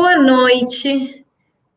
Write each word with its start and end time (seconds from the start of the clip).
Boa 0.00 0.16
noite. 0.16 1.26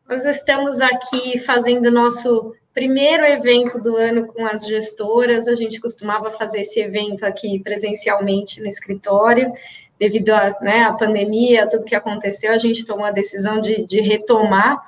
Nós 0.08 0.24
estamos 0.24 0.80
aqui 0.80 1.40
fazendo 1.40 1.90
nosso 1.90 2.54
primeiro 2.72 3.24
evento 3.24 3.80
do 3.80 3.96
ano 3.96 4.28
com 4.28 4.46
as 4.46 4.64
gestoras. 4.64 5.48
A 5.48 5.56
gente 5.56 5.80
costumava 5.80 6.30
fazer 6.30 6.60
esse 6.60 6.78
evento 6.78 7.24
aqui 7.24 7.58
presencialmente 7.58 8.60
no 8.60 8.68
escritório, 8.68 9.52
devido 9.98 10.30
à 10.30 10.56
né, 10.60 10.96
pandemia, 10.96 11.68
tudo 11.68 11.84
que 11.84 11.96
aconteceu, 11.96 12.52
a 12.52 12.58
gente 12.58 12.86
tomou 12.86 13.04
a 13.04 13.10
decisão 13.10 13.60
de, 13.60 13.84
de 13.84 14.00
retomar 14.00 14.80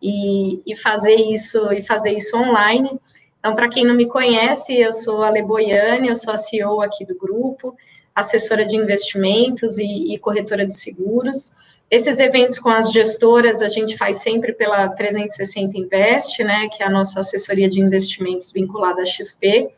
e, 0.00 0.62
e, 0.64 0.76
fazer 0.76 1.16
isso 1.16 1.72
e 1.72 1.82
fazer 1.82 2.12
isso 2.12 2.36
online. 2.36 3.00
Então, 3.40 3.56
para 3.56 3.68
quem 3.68 3.84
não 3.84 3.96
me 3.96 4.06
conhece, 4.06 4.78
eu 4.78 4.92
sou 4.92 5.24
a 5.24 5.30
Leboiane, 5.30 6.06
eu 6.06 6.14
sou 6.14 6.32
a 6.32 6.36
CEO 6.36 6.80
aqui 6.80 7.04
do 7.04 7.18
grupo, 7.18 7.76
assessora 8.14 8.64
de 8.64 8.76
investimentos 8.76 9.76
e, 9.76 10.14
e 10.14 10.18
corretora 10.20 10.64
de 10.64 10.76
seguros. 10.76 11.50
Esses 11.88 12.18
eventos 12.18 12.58
com 12.58 12.68
as 12.68 12.90
gestoras 12.92 13.62
a 13.62 13.68
gente 13.68 13.96
faz 13.96 14.16
sempre 14.16 14.52
pela 14.52 14.88
360 14.88 15.78
Invest, 15.78 16.42
né, 16.42 16.68
que 16.68 16.82
é 16.82 16.86
a 16.86 16.90
nossa 16.90 17.20
assessoria 17.20 17.70
de 17.70 17.80
investimentos 17.80 18.50
vinculada 18.52 19.02
à 19.02 19.06
XP, 19.06 19.70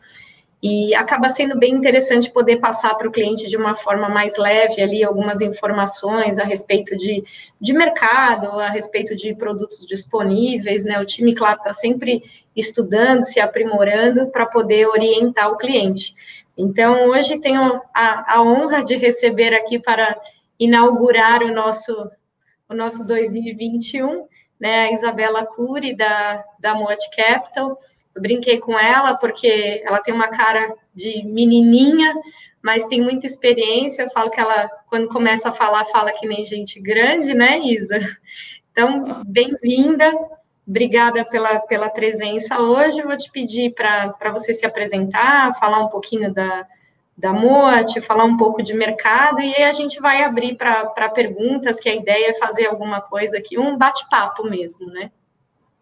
e 0.61 0.93
acaba 0.95 1.29
sendo 1.29 1.57
bem 1.57 1.75
interessante 1.75 2.31
poder 2.31 2.57
passar 2.57 2.95
para 2.95 3.07
o 3.07 3.13
cliente 3.13 3.47
de 3.47 3.57
uma 3.57 3.75
forma 3.75 4.09
mais 4.09 4.37
leve 4.37 4.83
ali 4.83 5.05
algumas 5.05 5.41
informações 5.41 6.39
a 6.39 6.45
respeito 6.45 6.97
de, 6.97 7.23
de 7.61 7.73
mercado, 7.73 8.59
a 8.59 8.69
respeito 8.69 9.15
de 9.15 9.35
produtos 9.37 9.87
disponíveis, 9.87 10.85
né? 10.85 10.99
O 10.99 11.07
time, 11.07 11.33
claro, 11.33 11.59
está 11.59 11.73
sempre 11.73 12.25
estudando, 12.57 13.23
se 13.23 13.39
aprimorando 13.39 14.29
para 14.29 14.47
poder 14.47 14.89
orientar 14.89 15.49
o 15.49 15.57
cliente. 15.57 16.13
Então, 16.57 17.07
hoje 17.07 17.39
tenho 17.39 17.81
a, 17.95 18.35
a 18.35 18.43
honra 18.43 18.83
de 18.83 18.97
receber 18.97 19.55
aqui 19.55 19.79
para 19.79 20.19
inaugurar 20.59 21.43
o 21.43 21.53
nosso, 21.53 22.11
o 22.69 22.75
nosso 22.75 23.07
2021, 23.07 24.27
né, 24.59 24.89
a 24.89 24.93
Isabela 24.93 25.47
Cury, 25.47 25.95
da, 25.95 26.45
da 26.59 26.75
Moat 26.75 27.09
Capital. 27.15 27.79
Eu 28.15 28.21
brinquei 28.23 28.59
com 28.59 28.79
ela 28.79 29.15
porque 29.15 29.83
ela 29.85 30.01
tem 30.01 30.13
uma 30.13 30.29
cara 30.29 30.75
de 30.95 31.25
menininha, 31.25 32.13
mas 32.63 32.87
tem 32.87 33.01
muita 33.01 33.27
experiência. 33.27 34.03
Eu 34.03 34.11
falo 34.11 34.31
que 34.31 34.41
ela, 34.41 34.69
quando 34.89 35.09
começa 35.09 35.51
a 35.51 35.53
falar, 35.53 35.85
fala 35.85 36.13
que 36.13 36.27
nem 36.27 36.45
gente 36.45 36.81
grande, 36.81 37.35
né, 37.35 37.59
Isa? 37.61 37.99
Então, 38.71 39.25
bem-vinda, 39.27 40.13
obrigada 40.65 41.25
pela, 41.25 41.59
pela 41.59 41.91
presença 41.91 42.61
hoje. 42.61 43.03
Vou 43.03 43.17
te 43.17 43.29
pedir 43.33 43.75
para 43.75 44.31
você 44.31 44.55
se 44.55 44.65
apresentar, 44.65 45.53
falar 45.59 45.81
um 45.81 45.89
pouquinho 45.89 46.33
da, 46.33 46.65
da 47.19 47.33
MOAT, 47.33 48.01
falar 48.01 48.23
um 48.23 48.37
pouco 48.37 48.63
de 48.63 48.73
mercado, 48.73 49.41
e 49.41 49.53
aí 49.57 49.65
a 49.65 49.73
gente 49.73 50.01
vai 50.01 50.23
abrir 50.23 50.57
para 50.57 51.09
perguntas, 51.09 51.81
que 51.81 51.89
a 51.89 51.95
ideia 51.95 52.31
é 52.31 52.35
fazer 52.35 52.67
alguma 52.67 53.01
coisa 53.01 53.39
aqui, 53.39 53.59
um 53.59 53.77
bate-papo 53.77 54.49
mesmo, 54.49 54.87
né? 54.87 55.11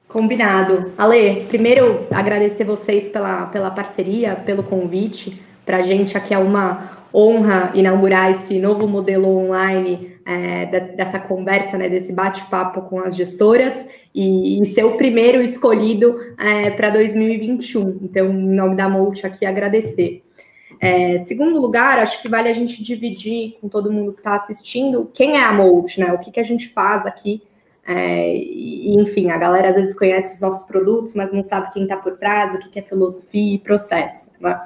Combinado. 0.08 0.94
Ale, 0.96 1.44
primeiro 1.48 2.06
agradecer 2.10 2.64
vocês 2.64 3.08
pela, 3.08 3.46
pela 3.46 3.70
parceria, 3.70 4.34
pelo 4.34 4.62
convite. 4.62 5.42
Para 5.64 5.78
a 5.78 5.82
gente 5.82 6.16
aqui 6.16 6.32
é 6.32 6.38
uma 6.38 7.04
honra 7.12 7.70
inaugurar 7.74 8.30
esse 8.30 8.58
novo 8.58 8.88
modelo 8.88 9.28
online 9.28 10.16
é, 10.24 10.66
dessa 10.96 11.18
conversa, 11.18 11.76
né, 11.76 11.88
desse 11.88 12.12
bate-papo 12.12 12.82
com 12.82 12.98
as 13.00 13.14
gestoras 13.14 13.86
e, 14.14 14.60
e, 14.60 14.66
ser 14.66 14.84
o 14.84 14.96
primeiro 14.96 15.42
escolhido 15.42 16.16
é, 16.38 16.70
para 16.70 16.90
2021. 16.90 17.98
Então, 18.02 18.26
em 18.30 18.54
nome 18.54 18.74
da 18.74 18.88
Multi 18.88 19.26
aqui, 19.26 19.44
agradecer. 19.44 20.25
É, 20.80 21.18
segundo 21.20 21.58
lugar, 21.60 21.98
acho 21.98 22.20
que 22.20 22.28
vale 22.28 22.48
a 22.48 22.52
gente 22.52 22.82
dividir 22.82 23.56
com 23.60 23.68
todo 23.68 23.92
mundo 23.92 24.12
que 24.12 24.20
está 24.20 24.34
assistindo 24.36 25.10
quem 25.14 25.36
é 25.36 25.44
a 25.44 25.52
Mold, 25.52 25.98
né? 25.98 26.12
O 26.12 26.18
que, 26.18 26.30
que 26.30 26.40
a 26.40 26.44
gente 26.44 26.68
faz 26.68 27.06
aqui. 27.06 27.42
É, 27.86 28.36
e, 28.36 28.94
enfim, 28.94 29.30
a 29.30 29.38
galera 29.38 29.70
às 29.70 29.76
vezes 29.76 29.96
conhece 29.96 30.34
os 30.34 30.40
nossos 30.40 30.66
produtos, 30.66 31.14
mas 31.14 31.32
não 31.32 31.44
sabe 31.44 31.72
quem 31.72 31.84
está 31.84 31.96
por 31.96 32.18
trás, 32.18 32.54
o 32.54 32.58
que, 32.58 32.68
que 32.68 32.78
é 32.78 32.82
filosofia 32.82 33.54
e 33.54 33.58
processo. 33.58 34.32
Né? 34.40 34.60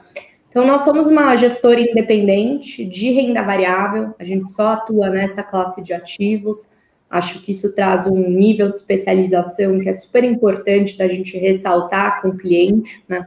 Então, 0.48 0.66
nós 0.66 0.82
somos 0.82 1.06
uma 1.06 1.36
gestora 1.36 1.80
independente 1.80 2.84
de 2.84 3.12
renda 3.12 3.42
variável, 3.42 4.14
a 4.18 4.24
gente 4.24 4.46
só 4.52 4.68
atua 4.68 5.10
nessa 5.10 5.42
classe 5.42 5.82
de 5.82 5.92
ativos. 5.92 6.68
Acho 7.08 7.40
que 7.42 7.52
isso 7.52 7.72
traz 7.72 8.06
um 8.06 8.16
nível 8.16 8.70
de 8.70 8.76
especialização 8.76 9.80
que 9.80 9.88
é 9.88 9.92
super 9.92 10.24
importante 10.24 10.96
da 10.96 11.06
gente 11.06 11.36
ressaltar 11.36 12.22
com 12.22 12.28
o 12.28 12.36
cliente. 12.36 13.04
Né? 13.08 13.24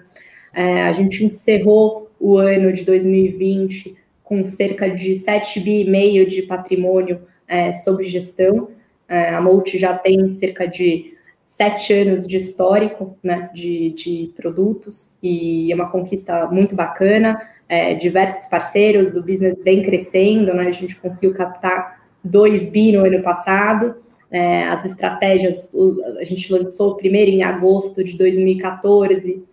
É, 0.54 0.84
a 0.84 0.94
gente 0.94 1.24
encerrou 1.24 2.03
o 2.24 2.38
ano 2.38 2.72
de 2.72 2.86
2020 2.86 3.98
com 4.24 4.48
cerca 4.48 4.90
de 4.90 5.12
7,5 5.16 5.62
bi 5.62 6.26
de 6.26 6.44
patrimônio 6.44 7.24
é, 7.46 7.74
sob 7.74 8.02
gestão. 8.06 8.70
É, 9.10 9.28
a 9.28 9.42
Multi 9.42 9.78
já 9.78 9.98
tem 9.98 10.30
cerca 10.30 10.66
de 10.66 11.18
sete 11.46 11.92
anos 11.92 12.26
de 12.26 12.38
histórico 12.38 13.18
né, 13.22 13.50
de, 13.54 13.90
de 13.90 14.34
produtos 14.38 15.14
e 15.22 15.70
é 15.70 15.76
uma 15.76 15.90
conquista 15.90 16.48
muito 16.48 16.74
bacana. 16.76 17.42
É, 17.68 17.94
diversos 17.94 18.46
parceiros, 18.46 19.18
o 19.18 19.26
business 19.26 19.62
vem 19.62 19.84
crescendo, 19.84 20.54
né, 20.54 20.68
a 20.68 20.72
gente 20.72 20.96
conseguiu 20.96 21.34
captar 21.34 22.02
2 22.24 22.70
bi 22.70 22.94
no 22.94 23.06
ano 23.06 23.22
passado. 23.22 23.96
É, 24.32 24.64
as 24.64 24.86
estratégias, 24.86 25.70
a 26.18 26.24
gente 26.24 26.52
lançou 26.54 26.96
primeiro 26.96 27.30
em 27.30 27.44
agosto 27.44 28.02
de 28.02 28.18
2014 28.18 29.44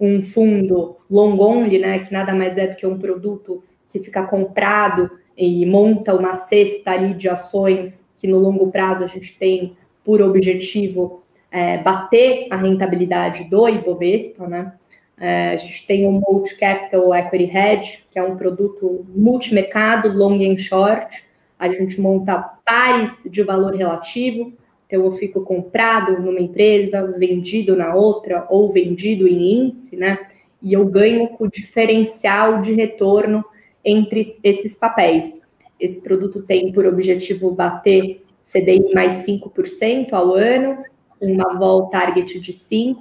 um 0.00 0.22
fundo 0.22 0.96
long 1.10 1.38
only, 1.38 1.78
né, 1.78 1.98
que 1.98 2.12
nada 2.12 2.34
mais 2.34 2.56
é 2.56 2.68
do 2.68 2.76
que 2.76 2.86
um 2.86 2.98
produto 2.98 3.62
que 3.88 4.00
fica 4.00 4.22
comprado 4.22 5.10
e 5.36 5.66
monta 5.66 6.14
uma 6.14 6.34
cesta 6.34 6.92
ali 6.92 7.14
de 7.14 7.28
ações 7.28 8.08
que 8.16 8.26
no 8.26 8.38
longo 8.38 8.70
prazo 8.70 9.04
a 9.04 9.06
gente 9.06 9.38
tem 9.38 9.76
por 10.04 10.22
objetivo 10.22 11.22
é, 11.50 11.78
bater 11.78 12.46
a 12.50 12.56
rentabilidade 12.56 13.44
do 13.44 13.68
Ibovespa, 13.68 14.46
né? 14.46 14.72
É, 15.18 15.50
a 15.50 15.56
gente 15.56 15.86
tem 15.86 16.06
o 16.06 16.12
Multi 16.12 16.56
Capital 16.56 17.14
Equity 17.14 17.56
Hedge, 17.56 18.04
que 18.10 18.18
é 18.18 18.22
um 18.22 18.36
produto 18.36 19.04
multimercado, 19.14 20.08
long 20.08 20.36
and 20.42 20.58
short. 20.58 21.24
A 21.58 21.68
gente 21.68 22.00
monta 22.00 22.38
pares 22.64 23.18
de 23.26 23.42
valor 23.42 23.74
relativo, 23.74 24.54
então, 24.90 25.04
eu 25.04 25.12
fico 25.12 25.42
comprado 25.42 26.20
numa 26.20 26.40
empresa, 26.40 27.14
vendido 27.16 27.76
na 27.76 27.94
outra, 27.94 28.44
ou 28.50 28.72
vendido 28.72 29.28
em 29.28 29.66
índice, 29.66 29.96
né? 29.96 30.18
E 30.60 30.72
eu 30.72 30.84
ganho 30.84 31.28
com 31.28 31.44
o 31.44 31.50
diferencial 31.50 32.60
de 32.60 32.72
retorno 32.72 33.44
entre 33.84 34.36
esses 34.42 34.74
papéis. 34.74 35.40
Esse 35.78 36.00
produto 36.00 36.42
tem 36.42 36.72
por 36.72 36.84
objetivo 36.86 37.52
bater 37.52 38.24
CDI 38.42 38.92
mais 38.92 39.24
5% 39.24 40.12
ao 40.12 40.34
ano, 40.34 40.84
uma 41.20 41.56
vol 41.56 41.86
target 41.86 42.40
de 42.40 42.52
5%. 42.52 42.96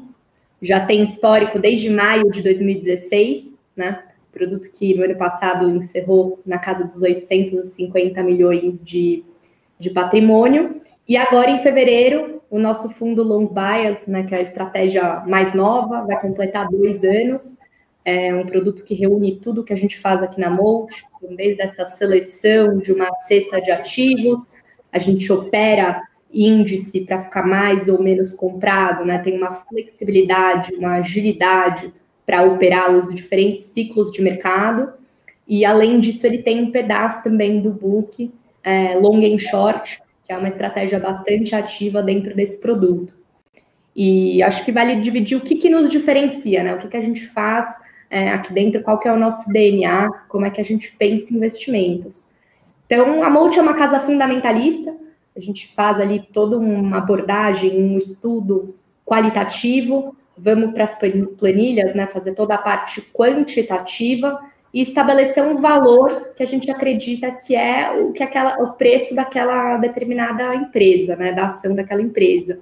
Já 0.61 0.85
tem 0.85 1.01
histórico 1.01 1.57
desde 1.57 1.89
maio 1.89 2.29
de 2.29 2.43
2016, 2.43 3.57
né? 3.75 4.03
Produto 4.31 4.69
que 4.71 4.93
no 4.93 5.05
ano 5.05 5.15
passado 5.15 5.71
encerrou 5.71 6.39
na 6.45 6.59
casa 6.59 6.83
dos 6.83 7.01
850 7.01 8.21
milhões 8.21 8.83
de, 8.85 9.23
de 9.79 9.89
patrimônio. 9.89 10.79
E 11.09 11.17
agora, 11.17 11.49
em 11.49 11.63
fevereiro, 11.63 12.39
o 12.51 12.59
nosso 12.59 12.87
fundo 12.91 13.23
Long 13.23 13.47
Bias, 13.47 14.05
né, 14.05 14.21
que 14.27 14.35
é 14.35 14.37
a 14.37 14.43
estratégia 14.43 15.23
mais 15.25 15.55
nova, 15.55 16.05
vai 16.05 16.21
completar 16.21 16.69
dois 16.69 17.03
anos. 17.03 17.57
É 18.05 18.31
um 18.35 18.45
produto 18.45 18.83
que 18.83 18.93
reúne 18.93 19.37
tudo 19.37 19.63
que 19.63 19.73
a 19.73 19.75
gente 19.75 19.99
faz 19.99 20.21
aqui 20.21 20.39
na 20.39 20.51
Molt, 20.51 21.03
desde 21.35 21.63
essa 21.63 21.87
seleção 21.87 22.77
de 22.77 22.93
uma 22.93 23.11
cesta 23.27 23.59
de 23.59 23.71
ativos, 23.71 24.53
a 24.91 24.99
gente 24.99 25.33
opera 25.33 25.99
índice 26.31 27.01
para 27.01 27.23
ficar 27.23 27.41
mais 27.41 27.87
ou 27.87 27.99
menos 27.99 28.31
comprado, 28.31 29.03
né? 29.03 29.17
Tem 29.17 29.35
uma 29.35 29.55
flexibilidade, 29.67 30.75
uma 30.75 30.97
agilidade 30.97 31.91
para 32.23 32.43
operar 32.43 32.91
os 32.91 33.13
diferentes 33.15 33.65
ciclos 33.65 34.11
de 34.11 34.21
mercado. 34.21 34.93
E 35.47 35.65
além 35.65 35.99
disso, 35.99 36.27
ele 36.27 36.43
tem 36.43 36.61
um 36.61 36.71
pedaço 36.71 37.23
também 37.23 37.61
do 37.61 37.71
book 37.71 38.31
é, 38.63 38.93
long 38.93 39.25
and 39.25 39.39
short, 39.39 39.99
que 40.29 40.33
é 40.33 40.37
uma 40.37 40.47
estratégia 40.47 40.99
bastante 40.99 41.55
ativa 41.55 42.03
dentro 42.03 42.35
desse 42.35 42.61
produto. 42.61 43.11
E 43.95 44.43
acho 44.43 44.63
que 44.63 44.71
vale 44.71 45.01
dividir 45.01 45.35
o 45.35 45.41
que, 45.41 45.55
que 45.55 45.71
nos 45.71 45.89
diferencia, 45.89 46.61
né? 46.61 46.75
O 46.75 46.77
que, 46.77 46.87
que 46.87 46.97
a 46.97 47.01
gente 47.01 47.25
faz 47.25 47.65
é, 48.11 48.29
aqui 48.29 48.53
dentro, 48.53 48.83
qual 48.83 48.99
que 48.99 49.07
é 49.07 49.11
o 49.11 49.17
nosso 49.17 49.51
DNA, 49.51 50.07
como 50.27 50.45
é 50.45 50.51
que 50.51 50.61
a 50.61 50.63
gente 50.63 50.95
pensa 50.99 51.33
em 51.33 51.37
investimentos. 51.37 52.27
Então, 52.85 53.23
a 53.23 53.29
Molt 53.29 53.57
é 53.57 53.61
uma 53.61 53.73
casa 53.73 53.99
fundamentalista, 54.01 54.95
a 55.35 55.39
gente 55.39 55.73
faz 55.73 55.99
ali 55.99 56.19
toda 56.31 56.59
uma 56.59 56.99
abordagem, 56.99 57.75
um 57.81 57.97
estudo 57.97 58.75
qualitativo, 59.03 60.15
vamos 60.37 60.73
para 60.73 60.83
as 60.83 60.95
planilhas, 61.39 61.95
né, 61.95 62.05
fazer 62.05 62.35
toda 62.35 62.53
a 62.53 62.59
parte 62.59 63.01
quantitativa 63.01 64.39
e 64.73 64.81
estabelecer 64.81 65.43
um 65.43 65.57
valor 65.57 66.33
que 66.35 66.43
a 66.43 66.45
gente 66.45 66.69
acredita 66.69 67.31
que 67.31 67.55
é 67.55 67.91
o 67.91 68.11
que 68.11 68.21
aquela, 68.21 68.61
o 68.61 68.73
preço 68.73 69.15
daquela 69.15 69.77
determinada 69.77 70.53
empresa, 70.55 71.15
né, 71.15 71.31
da 71.33 71.47
ação 71.47 71.73
daquela 71.73 72.01
empresa. 72.01 72.59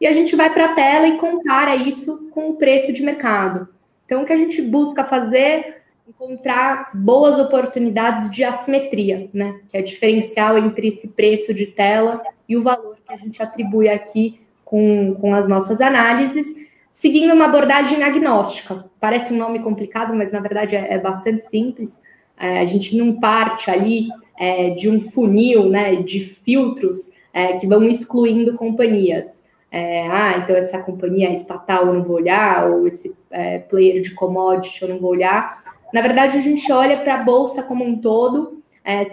E 0.00 0.06
a 0.06 0.12
gente 0.12 0.34
vai 0.34 0.52
para 0.52 0.66
a 0.66 0.74
tela 0.74 1.06
e 1.06 1.18
compara 1.18 1.76
isso 1.76 2.28
com 2.30 2.50
o 2.50 2.56
preço 2.56 2.92
de 2.92 3.02
mercado. 3.02 3.68
Então, 4.06 4.22
o 4.22 4.26
que 4.26 4.32
a 4.32 4.36
gente 4.36 4.60
busca 4.60 5.04
fazer 5.04 5.82
encontrar 6.06 6.90
boas 6.94 7.38
oportunidades 7.38 8.30
de 8.30 8.44
assimetria, 8.44 9.28
né, 9.32 9.60
que 9.68 9.76
é 9.76 9.82
diferencial 9.82 10.58
entre 10.58 10.88
esse 10.88 11.08
preço 11.08 11.54
de 11.54 11.66
tela 11.66 12.22
e 12.48 12.56
o 12.56 12.62
valor 12.62 12.96
que 13.06 13.14
a 13.14 13.16
gente 13.16 13.42
atribui 13.42 13.88
aqui 13.88 14.40
com, 14.64 15.14
com 15.14 15.34
as 15.34 15.48
nossas 15.48 15.80
análises, 15.80 16.63
seguindo 16.94 17.34
uma 17.34 17.46
abordagem 17.46 18.04
agnóstica. 18.04 18.84
Parece 19.00 19.34
um 19.34 19.36
nome 19.36 19.58
complicado, 19.58 20.14
mas 20.14 20.30
na 20.30 20.38
verdade 20.38 20.76
é, 20.76 20.94
é 20.94 20.98
bastante 20.98 21.44
simples. 21.44 22.00
É, 22.38 22.60
a 22.60 22.64
gente 22.64 22.96
não 22.96 23.18
parte 23.18 23.68
ali 23.68 24.06
é, 24.38 24.70
de 24.70 24.88
um 24.88 25.00
funil, 25.00 25.68
né, 25.68 25.96
de 25.96 26.20
filtros 26.20 27.10
é, 27.32 27.54
que 27.54 27.66
vão 27.66 27.82
excluindo 27.82 28.54
companhias. 28.54 29.42
É, 29.72 30.06
ah, 30.06 30.38
então 30.38 30.54
essa 30.54 30.78
companhia 30.78 31.32
estatal 31.32 31.88
eu 31.88 31.94
não 31.94 32.04
vou 32.04 32.14
olhar, 32.14 32.70
ou 32.70 32.86
esse 32.86 33.12
é, 33.28 33.58
player 33.58 34.00
de 34.00 34.14
commodity 34.14 34.82
eu 34.82 34.88
não 34.88 35.00
vou 35.00 35.10
olhar. 35.10 35.64
Na 35.92 36.00
verdade, 36.00 36.38
a 36.38 36.42
gente 36.42 36.70
olha 36.70 36.98
para 36.98 37.16
a 37.16 37.24
bolsa 37.24 37.60
como 37.64 37.84
um 37.84 37.98
todo, 37.98 38.62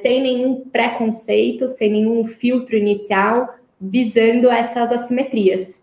sem 0.02 0.22
nenhum 0.22 0.66
preconceito, 0.72 1.70
sem 1.70 1.92
nenhum 1.92 2.26
filtro 2.26 2.76
inicial, 2.76 3.56
visando 3.80 4.50
essas 4.50 4.92
assimetrias. 4.92 5.81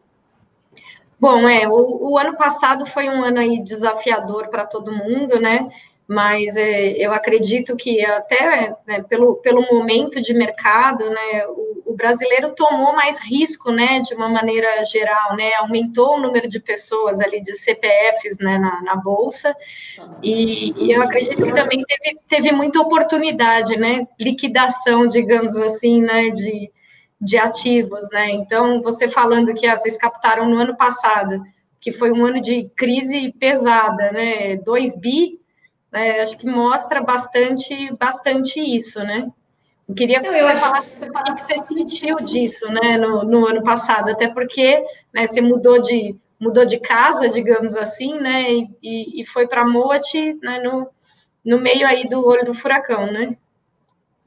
Bom, 1.20 1.49
é, 1.49 1.69
o, 1.69 2.12
o 2.12 2.19
ano 2.19 2.37
passado 2.37 2.87
foi 2.87 3.09
um 3.09 3.25
ano 3.25 3.41
aí 3.41 3.62
desafiador 3.62 4.49
para 4.49 4.67
todo 4.67 4.93
mundo, 4.93 5.41
né? 5.41 5.69
mas 6.09 6.56
é, 6.56 6.93
eu 6.93 7.12
acredito 7.12 7.76
que 7.76 8.03
até 8.03 8.75
né, 8.87 9.03
pelo, 9.03 9.37
pelo 9.37 9.61
momento 9.70 10.23
de 10.23 10.32
mercado, 10.32 11.11
né, 11.11 11.47
o, 11.49 11.82
o, 11.93 11.94
brasileiro 11.94 12.55
tomou 12.55 12.94
mais 12.94 13.20
risco, 13.20 13.70
né, 13.70 14.00
de 14.00 14.15
uma 14.15 14.26
maneira 14.26 14.82
geral, 14.85 15.37
né, 15.37 15.53
aumentou 15.56 16.15
o 16.15 16.20
número 16.20 16.49
de 16.49 16.59
pessoas 16.59 17.21
ali 17.21 17.43
de 17.43 17.53
CPFs, 17.53 18.38
né, 18.38 18.56
na, 18.56 18.81
na 18.81 18.97
bolsa, 18.97 19.55
e, 20.23 20.73
e, 20.82 20.93
eu 20.93 21.03
acredito 21.03 21.44
que 21.44 21.53
também 21.53 21.85
teve, 21.85 22.19
teve 22.26 22.53
muita 22.53 22.81
oportunidade, 22.81 23.76
né, 23.76 24.06
liquidação, 24.19 25.06
digamos 25.06 25.55
assim, 25.56 26.00
né, 26.00 26.31
de, 26.31 26.71
de 27.20 27.37
ativos, 27.37 28.09
né, 28.12 28.31
então 28.31 28.81
você 28.81 29.09
falando 29.09 29.55
que 29.55 29.67
ah, 29.67 29.76
vocês 29.76 29.97
captaram 29.97 30.49
no 30.49 30.59
ano 30.59 30.76
passado, 30.76 31.43
que 31.81 31.93
foi 31.93 32.12
um 32.12 32.25
ano 32.25 32.41
de 32.41 32.70
crise 32.76 33.32
pesada, 33.38 34.12
né, 34.12 34.56
2 34.56 34.97
bi, 34.97 35.41
é, 35.93 36.20
acho 36.20 36.37
que 36.37 36.47
mostra 36.47 37.00
bastante, 37.00 37.93
bastante 37.97 38.61
isso, 38.61 39.00
né? 39.00 39.26
Eu 39.88 39.94
queria 39.94 40.20
que 40.20 40.31
você 40.31 40.56
falasse 40.56 40.91
o 40.91 41.35
que 41.35 41.41
você 41.41 41.56
sentiu 41.56 42.17
disso, 42.17 42.70
né, 42.70 42.99
no, 42.99 43.25
no 43.25 43.47
ano 43.47 43.62
passado, 43.62 44.11
até 44.11 44.29
porque 44.29 44.85
né, 45.14 45.26
você 45.26 45.41
mudou 45.41 45.81
de, 45.81 46.14
mudou 46.38 46.67
de 46.67 46.79
casa, 46.79 47.29
digamos 47.29 47.75
assim, 47.75 48.19
né, 48.21 48.50
e, 48.82 49.21
e 49.21 49.25
foi 49.25 49.49
para 49.49 49.67
Moat, 49.67 50.14
né, 50.43 50.61
no, 50.61 50.88
no 51.43 51.59
meio 51.59 51.87
aí 51.87 52.06
do 52.06 52.25
olho 52.26 52.44
do 52.44 52.53
furacão, 52.53 53.11
né? 53.11 53.35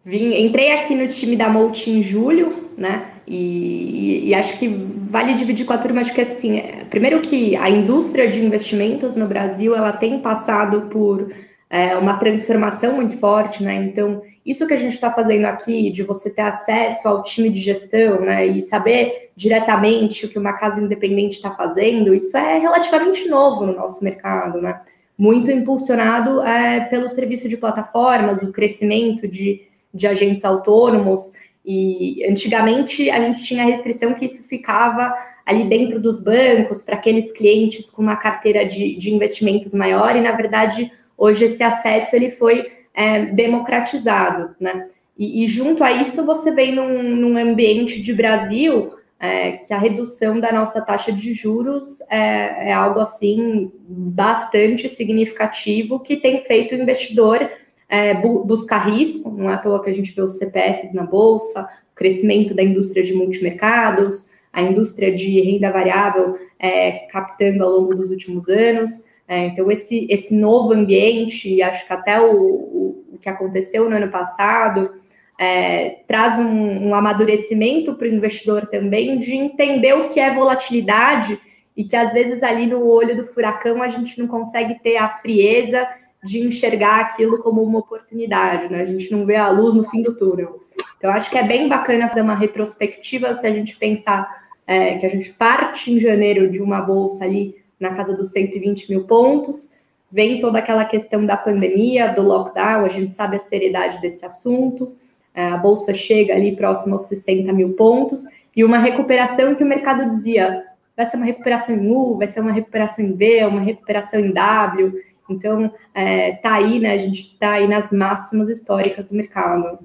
Vim, 0.04 0.34
entrei 0.34 0.72
aqui 0.72 0.96
no 0.96 1.08
time 1.08 1.36
da 1.36 1.48
Molt 1.48 1.90
em 1.90 2.02
julho, 2.02 2.50
né? 2.76 3.12
E, 3.28 4.30
e, 4.30 4.34
acho 4.34 4.58
que 4.58 4.68
vale 4.68 5.36
dividir 5.36 5.66
com 5.66 5.74
a 5.74 5.78
turma, 5.78 6.02
acho 6.02 6.14
que 6.14 6.22
assim, 6.22 6.58
é, 6.58 6.84
primeiro 6.90 7.22
que 7.22 7.56
a 7.56 7.70
indústria 7.70 8.28
de 8.28 8.44
investimentos 8.44 9.16
no 9.16 9.28
Brasil 9.28 9.76
ela 9.76 9.94
tem 9.94 10.20
passado 10.20 10.90
por 10.90 11.32
é, 11.70 11.96
uma 11.96 12.18
transformação 12.18 12.96
muito 12.96 13.18
forte, 13.18 13.64
né? 13.64 13.76
Então, 13.76 14.24
isso 14.46 14.66
que 14.68 14.74
a 14.74 14.78
gente 14.78 14.94
está 14.94 15.12
fazendo 15.12 15.46
aqui, 15.46 15.92
de 15.92 16.02
você 16.02 16.30
ter 16.30 16.42
acesso 16.42 17.08
ao 17.08 17.22
time 17.22 17.50
de 17.50 17.62
gestão, 17.62 18.22
né, 18.22 18.46
e 18.48 18.62
saber 18.62 19.30
diretamente 19.36 20.26
o 20.26 20.30
que 20.30 20.40
uma 20.40 20.54
casa 20.54 20.82
independente 20.82 21.36
está 21.36 21.52
fazendo, 21.52 22.14
isso 22.14 22.36
é 22.36 22.58
relativamente 22.58 23.30
novo 23.30 23.66
no 23.68 23.76
nosso 23.76 24.04
mercado, 24.04 24.60
né? 24.60 24.82
Muito 25.18 25.52
impulsionado 25.52 26.42
é, 26.42 26.82
pelo 26.86 27.08
serviço 27.08 27.48
de 27.48 27.56
plataformas, 27.56 28.42
o 28.42 28.52
crescimento 28.52 29.28
de, 29.28 29.62
de 29.94 30.08
agentes 30.08 30.46
autônomos. 30.46 31.34
E 31.66 32.26
antigamente 32.28 33.10
a 33.10 33.20
gente 33.22 33.44
tinha 33.44 33.64
a 33.64 33.68
restrição 33.68 34.14
que 34.14 34.26
isso 34.26 34.48
ficava 34.48 35.14
ali 35.46 35.66
dentro 35.66 36.00
dos 36.00 36.24
bancos 36.24 36.84
para 36.84 36.96
aqueles 36.96 37.32
clientes 37.32 37.90
com 37.90 38.02
uma 38.02 38.16
carteira 38.16 38.66
de, 38.66 38.96
de 38.96 39.14
investimentos 39.14 39.74
maior, 39.74 40.16
e 40.16 40.22
na 40.22 40.32
verdade 40.32 40.92
hoje 41.18 41.46
esse 41.46 41.62
acesso 41.62 42.16
ele 42.16 42.32
foi 42.32 42.72
é, 42.94 43.26
democratizado, 43.26 44.56
né? 44.60 44.88
E, 45.18 45.44
e, 45.44 45.48
junto 45.48 45.84
a 45.84 45.92
isso 45.92 46.26
você 46.26 46.52
vem 46.52 46.74
num, 46.74 47.04
num 47.04 47.38
ambiente 47.38 48.02
de 48.02 48.14
Brasil 48.14 48.94
é, 49.20 49.52
que 49.52 49.74
a 49.74 49.78
redução 49.78 50.40
da 50.40 50.52
nossa 50.52 50.82
taxa 50.82 51.12
de 51.12 51.34
juros 51.34 52.02
é, 52.10 52.70
é, 52.70 52.74
algo 52.74 53.00
assim 53.00 53.72
bastante 53.88 54.90
significativo 54.90 56.00
que 56.00 56.18
tem 56.18 56.42
feito 56.42 56.74
o 56.74 56.82
investidor 56.82 57.48
é, 57.92 58.14
bu 58.14 58.46
buscar 58.46 58.90
risco, 58.90 59.30
não 59.30 59.50
é 59.50 59.56
à 59.56 59.58
toa 59.58 59.84
que 59.84 59.90
a 59.90 59.94
gente 59.94 60.16
vê 60.16 60.22
os 60.22 60.38
CPFs 60.38 60.94
na 60.94 61.04
bolsa, 61.04 61.68
o 61.92 61.96
crescimento 61.96 62.54
da 62.54 62.64
indústria 62.64 63.04
de 63.04 63.14
multimercados, 63.14 64.32
a 64.54 64.62
indústria 64.62 65.14
de 65.14 65.42
renda 65.42 65.70
variável 65.70 66.38
é, 66.58 66.92
captando 67.12 67.62
ao 67.66 67.70
longo 67.70 67.94
dos 67.94 68.10
últimos 68.10 68.48
anos. 68.48 69.06
É, 69.28 69.48
então, 69.48 69.70
esse, 69.70 70.08
esse 70.10 70.34
novo 70.34 70.72
ambiente, 70.74 71.62
acho 71.62 71.86
que 71.86 71.92
até 71.92 72.20
o, 72.22 72.34
o, 72.34 73.18
que 73.22 73.28
aconteceu 73.28 73.90
no 73.90 73.96
ano 73.96 74.10
passado, 74.10 74.94
é, 75.38 75.98
traz 76.08 76.40
um, 76.40 76.88
um 76.88 76.96
amadurecimento 76.96 77.94
para 77.96 78.08
o 78.08 78.12
investidor 78.12 78.68
também 78.68 79.20
de 79.20 79.36
entender 79.36 79.94
o 79.94 80.08
que 80.08 80.20
é 80.20 80.34
volatilidade 80.34 81.38
e 81.76 81.84
que 81.84 81.96
às 81.96 82.14
vezes 82.14 82.42
ali 82.42 82.68
no 82.68 82.86
olho 82.88 83.16
do 83.18 83.24
furacão 83.24 83.82
a 83.82 83.90
gente 83.90 84.18
não 84.18 84.28
consegue 84.28 84.80
ter 84.82 84.98
a 84.98 85.10
frieza 85.10 85.88
de 86.24 86.40
enxergar 86.40 87.02
aquilo 87.02 87.40
como 87.40 87.64
uma 87.64 87.80
oportunidade, 87.80 88.72
né? 88.72 88.82
A 88.82 88.86
gente 88.86 89.12
não 89.12 89.26
vê 89.26 89.36
a 89.36 89.50
luz 89.50 89.74
no 89.74 89.84
fim 89.84 90.02
do 90.02 90.16
túnel. 90.16 90.62
Então, 90.98 91.10
acho 91.12 91.30
que 91.30 91.38
é 91.38 91.48
bem 91.48 91.68
bacana 91.68 92.08
fazer 92.08 92.22
uma 92.22 92.36
retrospectiva 92.36 93.34
se 93.34 93.48
a 93.48 93.52
gente 93.52 93.76
pensar 93.78 94.42
é, 94.68 94.98
que 94.98 95.06
a 95.06 95.10
gente 95.10 95.32
parte 95.32 95.92
em 95.92 96.00
janeiro 96.00 96.50
de 96.50 96.62
uma 96.62 96.82
bolsa 96.82 97.26
ali 97.26 97.56
na 97.80 97.96
casa 97.96 98.14
dos 98.14 98.30
120 98.30 98.90
mil 98.90 99.06
pontos. 99.06 99.72
Vem 100.12 100.40
toda 100.40 100.60
aquela 100.60 100.86
questão 100.86 101.26
da 101.26 101.36
pandemia, 101.36 102.10
do 102.10 102.22
lockdown, 102.22 102.86
a 102.86 102.90
gente 102.90 103.14
sabe 103.14 103.38
a 103.38 103.40
seriedade 103.40 104.00
desse 104.00 104.24
assunto. 104.24 104.94
É, 105.34 105.48
a 105.48 105.58
bolsa 105.58 105.94
chega 105.94 106.34
ali 106.34 106.56
próximo 106.56 106.94
aos 106.94 107.04
60 107.04 107.52
mil 107.54 107.74
pontos 107.74 108.26
e 108.56 108.64
uma 108.64 108.78
recuperação 108.78 109.56
que 109.56 109.64
o 109.64 109.68
mercado 109.68 110.12
dizia 110.12 110.66
vai 110.96 111.06
ser 111.06 111.18
uma 111.18 111.26
recuperação 111.26 111.76
em 111.76 111.90
U, 111.90 112.18
vai 112.18 112.28
ser 112.28 112.42
uma 112.42 112.52
recuperação 112.52 113.04
em 113.04 113.14
V, 113.14 113.46
uma 113.46 113.62
recuperação 113.62 114.20
em 114.20 114.32
W. 114.32 114.94
Então, 115.32 115.74
é, 115.94 116.34
tá 116.34 116.54
aí, 116.54 116.80
né? 116.80 116.94
A 116.94 116.98
gente 116.98 117.38
tá 117.38 117.52
aí 117.54 117.68
nas 117.68 117.92
máximas 117.92 118.50
históricas 118.50 119.08
do 119.08 119.16
mercado. 119.16 119.80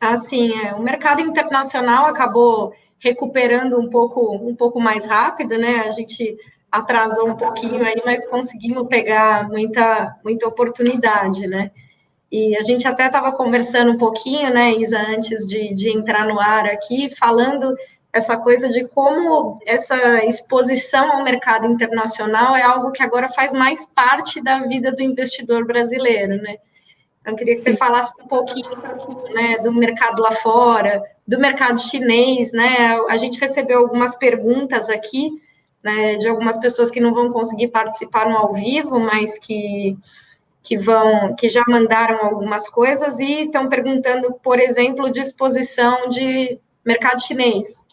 Assim, 0.00 0.52
é, 0.58 0.74
o 0.74 0.82
mercado 0.82 1.20
internacional 1.20 2.06
acabou 2.06 2.72
recuperando 2.98 3.78
um 3.78 3.88
pouco, 3.88 4.34
um 4.34 4.54
pouco 4.54 4.80
mais 4.80 5.06
rápido, 5.06 5.58
né? 5.58 5.80
A 5.80 5.90
gente 5.90 6.36
atrasou 6.70 7.28
um 7.28 7.36
pouquinho 7.36 7.84
aí, 7.84 8.00
mas 8.04 8.26
conseguimos 8.26 8.86
pegar 8.86 9.48
muita, 9.48 10.16
muita 10.24 10.46
oportunidade, 10.46 11.46
né? 11.46 11.70
E 12.30 12.56
a 12.56 12.60
gente 12.60 12.86
até 12.86 13.06
estava 13.06 13.32
conversando 13.32 13.90
um 13.90 13.98
pouquinho, 13.98 14.54
né, 14.54 14.72
Isa, 14.74 15.00
antes 15.00 15.44
de, 15.48 15.74
de 15.74 15.90
entrar 15.90 16.24
no 16.28 16.38
ar 16.38 16.64
aqui, 16.66 17.10
falando 17.16 17.74
essa 18.12 18.36
coisa 18.36 18.68
de 18.68 18.88
como 18.88 19.60
essa 19.64 20.24
exposição 20.24 21.12
ao 21.12 21.22
mercado 21.22 21.66
internacional 21.66 22.56
é 22.56 22.62
algo 22.62 22.90
que 22.90 23.02
agora 23.02 23.28
faz 23.28 23.52
mais 23.52 23.86
parte 23.86 24.42
da 24.42 24.60
vida 24.60 24.90
do 24.90 25.02
investidor 25.02 25.64
brasileiro, 25.64 26.42
né? 26.42 26.56
Então, 27.20 27.34
eu 27.34 27.36
queria 27.36 27.54
que 27.54 27.60
você 27.60 27.76
falasse 27.76 28.12
um 28.20 28.26
pouquinho 28.26 28.70
né, 29.32 29.58
do 29.58 29.70
mercado 29.72 30.22
lá 30.22 30.32
fora, 30.32 31.02
do 31.26 31.38
mercado 31.38 31.80
chinês, 31.80 32.50
né? 32.50 32.98
A 33.08 33.16
gente 33.16 33.38
recebeu 33.38 33.78
algumas 33.78 34.16
perguntas 34.16 34.88
aqui, 34.88 35.30
né, 35.82 36.16
de 36.16 36.28
algumas 36.28 36.58
pessoas 36.58 36.90
que 36.90 37.00
não 37.00 37.14
vão 37.14 37.30
conseguir 37.30 37.68
participar 37.68 38.28
no 38.28 38.36
ao 38.36 38.52
vivo, 38.52 38.98
mas 38.98 39.38
que, 39.38 39.96
que 40.62 40.76
vão, 40.76 41.34
que 41.36 41.48
já 41.48 41.62
mandaram 41.68 42.24
algumas 42.24 42.68
coisas 42.68 43.18
e 43.20 43.44
estão 43.44 43.68
perguntando, 43.68 44.32
por 44.42 44.58
exemplo, 44.58 45.12
disposição 45.12 46.08
de 46.08 46.58
mercado 46.84 47.22
chinês. 47.22 47.86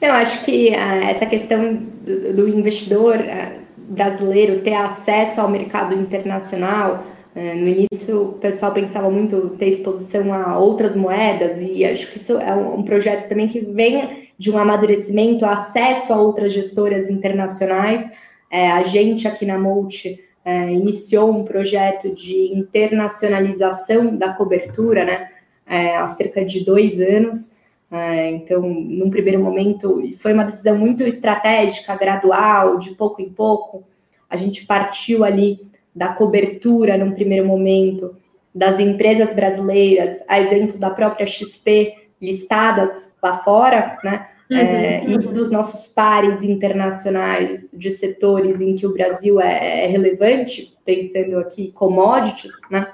Eu 0.00 0.12
acho 0.12 0.44
que 0.44 0.68
uh, 0.68 1.08
essa 1.08 1.26
questão 1.26 1.74
do, 1.74 2.32
do 2.34 2.48
investidor 2.48 3.16
uh, 3.16 3.60
brasileiro 3.76 4.60
ter 4.60 4.74
acesso 4.74 5.40
ao 5.40 5.50
mercado 5.50 5.94
internacional, 5.94 7.04
uh, 7.34 7.40
no 7.56 7.66
início 7.66 8.22
o 8.22 8.32
pessoal 8.34 8.72
pensava 8.72 9.10
muito 9.10 9.56
ter 9.58 9.70
exposição 9.70 10.32
a 10.32 10.56
outras 10.56 10.94
moedas, 10.94 11.60
e 11.60 11.84
acho 11.84 12.12
que 12.12 12.18
isso 12.18 12.38
é 12.38 12.54
um, 12.54 12.78
um 12.78 12.82
projeto 12.84 13.28
também 13.28 13.48
que 13.48 13.60
vem 13.60 14.28
de 14.38 14.50
um 14.52 14.56
amadurecimento, 14.56 15.44
acesso 15.44 16.12
a 16.12 16.20
outras 16.20 16.52
gestoras 16.52 17.10
internacionais. 17.10 18.08
É, 18.50 18.70
a 18.70 18.84
gente 18.84 19.26
aqui 19.26 19.44
na 19.44 19.58
Multi 19.58 20.20
é, 20.44 20.70
iniciou 20.70 21.30
um 21.30 21.44
projeto 21.44 22.14
de 22.14 22.56
internacionalização 22.56 24.16
da 24.16 24.32
cobertura, 24.32 25.04
né, 25.04 25.28
é, 25.66 25.96
há 25.96 26.06
cerca 26.06 26.44
de 26.44 26.64
dois 26.64 27.00
anos. 27.00 27.57
É, 27.90 28.30
então, 28.30 28.62
num 28.62 29.08
primeiro 29.08 29.42
momento, 29.42 30.02
foi 30.18 30.32
uma 30.32 30.44
decisão 30.44 30.76
muito 30.76 31.02
estratégica, 31.04 31.96
gradual, 31.96 32.78
de 32.78 32.94
pouco 32.94 33.22
em 33.22 33.30
pouco. 33.30 33.84
A 34.28 34.36
gente 34.36 34.66
partiu 34.66 35.24
ali 35.24 35.66
da 35.94 36.08
cobertura, 36.08 36.98
num 36.98 37.12
primeiro 37.12 37.46
momento, 37.46 38.14
das 38.54 38.78
empresas 38.78 39.32
brasileiras, 39.32 40.22
a 40.28 40.40
exemplo 40.40 40.78
da 40.78 40.90
própria 40.90 41.26
XP, 41.26 41.94
listadas 42.20 43.08
lá 43.22 43.38
fora, 43.38 43.98
né? 44.04 44.28
Uhum. 44.50 44.56
É, 44.56 45.04
e 45.04 45.18
dos 45.18 45.50
nossos 45.50 45.88
pares 45.88 46.42
internacionais 46.42 47.70
de 47.72 47.90
setores 47.90 48.60
em 48.62 48.74
que 48.74 48.86
o 48.86 48.94
Brasil 48.94 49.40
é, 49.40 49.84
é 49.84 49.86
relevante, 49.86 50.74
pensando 50.84 51.38
aqui 51.38 51.70
commodities, 51.72 52.52
né? 52.70 52.88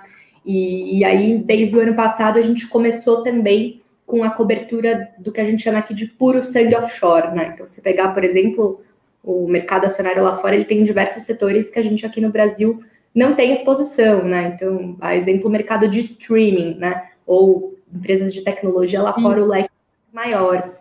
E, 0.45 0.99
e, 0.99 1.05
aí, 1.05 1.39
desde 1.39 1.75
o 1.77 1.81
ano 1.81 1.95
passado, 1.95 2.39
a 2.39 2.43
gente 2.43 2.69
começou 2.69 3.23
também 3.23 3.81
com 4.07 4.23
a 4.23 4.31
cobertura 4.31 5.11
do 5.19 5.33
que 5.33 5.41
a 5.41 5.45
gente 5.45 5.63
chama 5.63 5.79
aqui 5.79 5.95
de 5.95 6.07
puro 6.07 6.43
sangue 6.43 6.77
offshore, 6.77 7.35
né? 7.35 7.53
Então, 7.55 7.65
se 7.65 7.81
pegar, 7.81 8.09
por 8.09 8.23
exemplo, 8.23 8.83
o 9.23 9.49
mercado 9.49 9.87
acionário 9.87 10.23
lá 10.23 10.37
fora, 10.37 10.55
ele 10.55 10.65
tem 10.65 10.85
diversos 10.85 11.23
setores 11.23 11.71
que 11.71 11.79
a 11.79 11.83
gente 11.83 12.05
aqui 12.05 12.21
no 12.21 12.31
Brasil 12.31 12.83
não 13.15 13.35
tem 13.35 13.53
exposição, 13.53 14.25
né? 14.25 14.53
Então, 14.55 14.97
a 15.01 15.17
exemplo, 15.17 15.49
o 15.49 15.53
mercado 15.53 15.89
de 15.89 16.01
streaming, 16.01 16.77
né? 16.77 17.11
Ou 17.27 17.79
empresas 17.93 18.35
de 18.35 18.43
tecnologia 18.43 19.01
lá 19.01 19.13
fora, 19.13 19.43
o 19.43 19.47
leque 19.47 19.69
é 20.13 20.17
maior. 20.17 20.75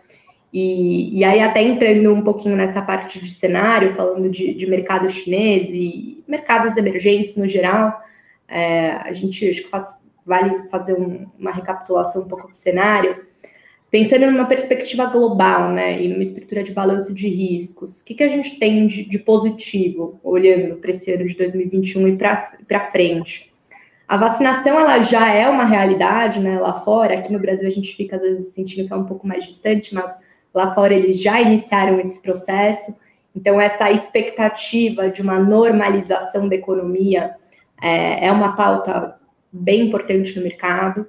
E, 0.52 1.18
e 1.18 1.24
aí, 1.24 1.40
até 1.40 1.62
entrando 1.62 2.12
um 2.12 2.22
pouquinho 2.22 2.56
nessa 2.56 2.82
parte 2.82 3.20
de 3.20 3.30
cenário, 3.30 3.94
falando 3.94 4.28
de, 4.28 4.52
de 4.52 4.66
mercado 4.66 5.10
chinês 5.10 5.68
e 5.70 6.22
mercados 6.26 6.76
emergentes 6.76 7.36
no 7.36 7.48
geral, 7.48 8.00
é, 8.48 8.90
a 8.90 9.12
gente 9.12 9.48
acho 9.48 9.62
que 9.62 9.68
faz, 9.68 10.03
vale 10.24 10.68
fazer 10.68 10.94
um, 10.94 11.26
uma 11.38 11.50
recapitulação 11.50 12.22
um 12.22 12.28
pouco 12.28 12.48
do 12.48 12.56
cenário. 12.56 13.24
Pensando 13.90 14.28
numa 14.30 14.46
perspectiva 14.46 15.06
global, 15.06 15.70
né, 15.70 16.02
e 16.02 16.08
numa 16.08 16.22
estrutura 16.22 16.64
de 16.64 16.72
balanço 16.72 17.14
de 17.14 17.28
riscos, 17.28 18.00
o 18.00 18.04
que, 18.04 18.14
que 18.14 18.24
a 18.24 18.28
gente 18.28 18.58
tem 18.58 18.88
de, 18.88 19.04
de 19.04 19.18
positivo, 19.20 20.18
olhando 20.24 20.76
para 20.76 20.90
esse 20.90 21.12
ano 21.12 21.26
de 21.28 21.36
2021 21.36 22.08
e 22.08 22.16
para 22.16 22.90
frente? 22.90 23.54
A 24.08 24.16
vacinação, 24.16 24.78
ela 24.80 25.02
já 25.02 25.32
é 25.32 25.48
uma 25.48 25.64
realidade, 25.64 26.40
né, 26.40 26.58
lá 26.58 26.80
fora, 26.80 27.14
aqui 27.14 27.32
no 27.32 27.38
Brasil 27.38 27.68
a 27.68 27.70
gente 27.70 27.94
fica, 27.94 28.16
às 28.16 28.22
vezes, 28.22 28.52
sentindo 28.52 28.88
que 28.88 28.92
é 28.92 28.96
um 28.96 29.06
pouco 29.06 29.26
mais 29.26 29.44
distante, 29.44 29.94
mas 29.94 30.12
lá 30.52 30.74
fora 30.74 30.92
eles 30.92 31.20
já 31.20 31.40
iniciaram 31.40 32.00
esse 32.00 32.20
processo, 32.20 32.96
então 33.34 33.60
essa 33.60 33.90
expectativa 33.92 35.08
de 35.08 35.22
uma 35.22 35.38
normalização 35.38 36.48
da 36.48 36.54
economia 36.56 37.34
é, 37.80 38.26
é 38.26 38.32
uma 38.32 38.56
pauta 38.56 39.16
bem 39.54 39.86
importante 39.86 40.36
no 40.36 40.42
mercado 40.42 41.06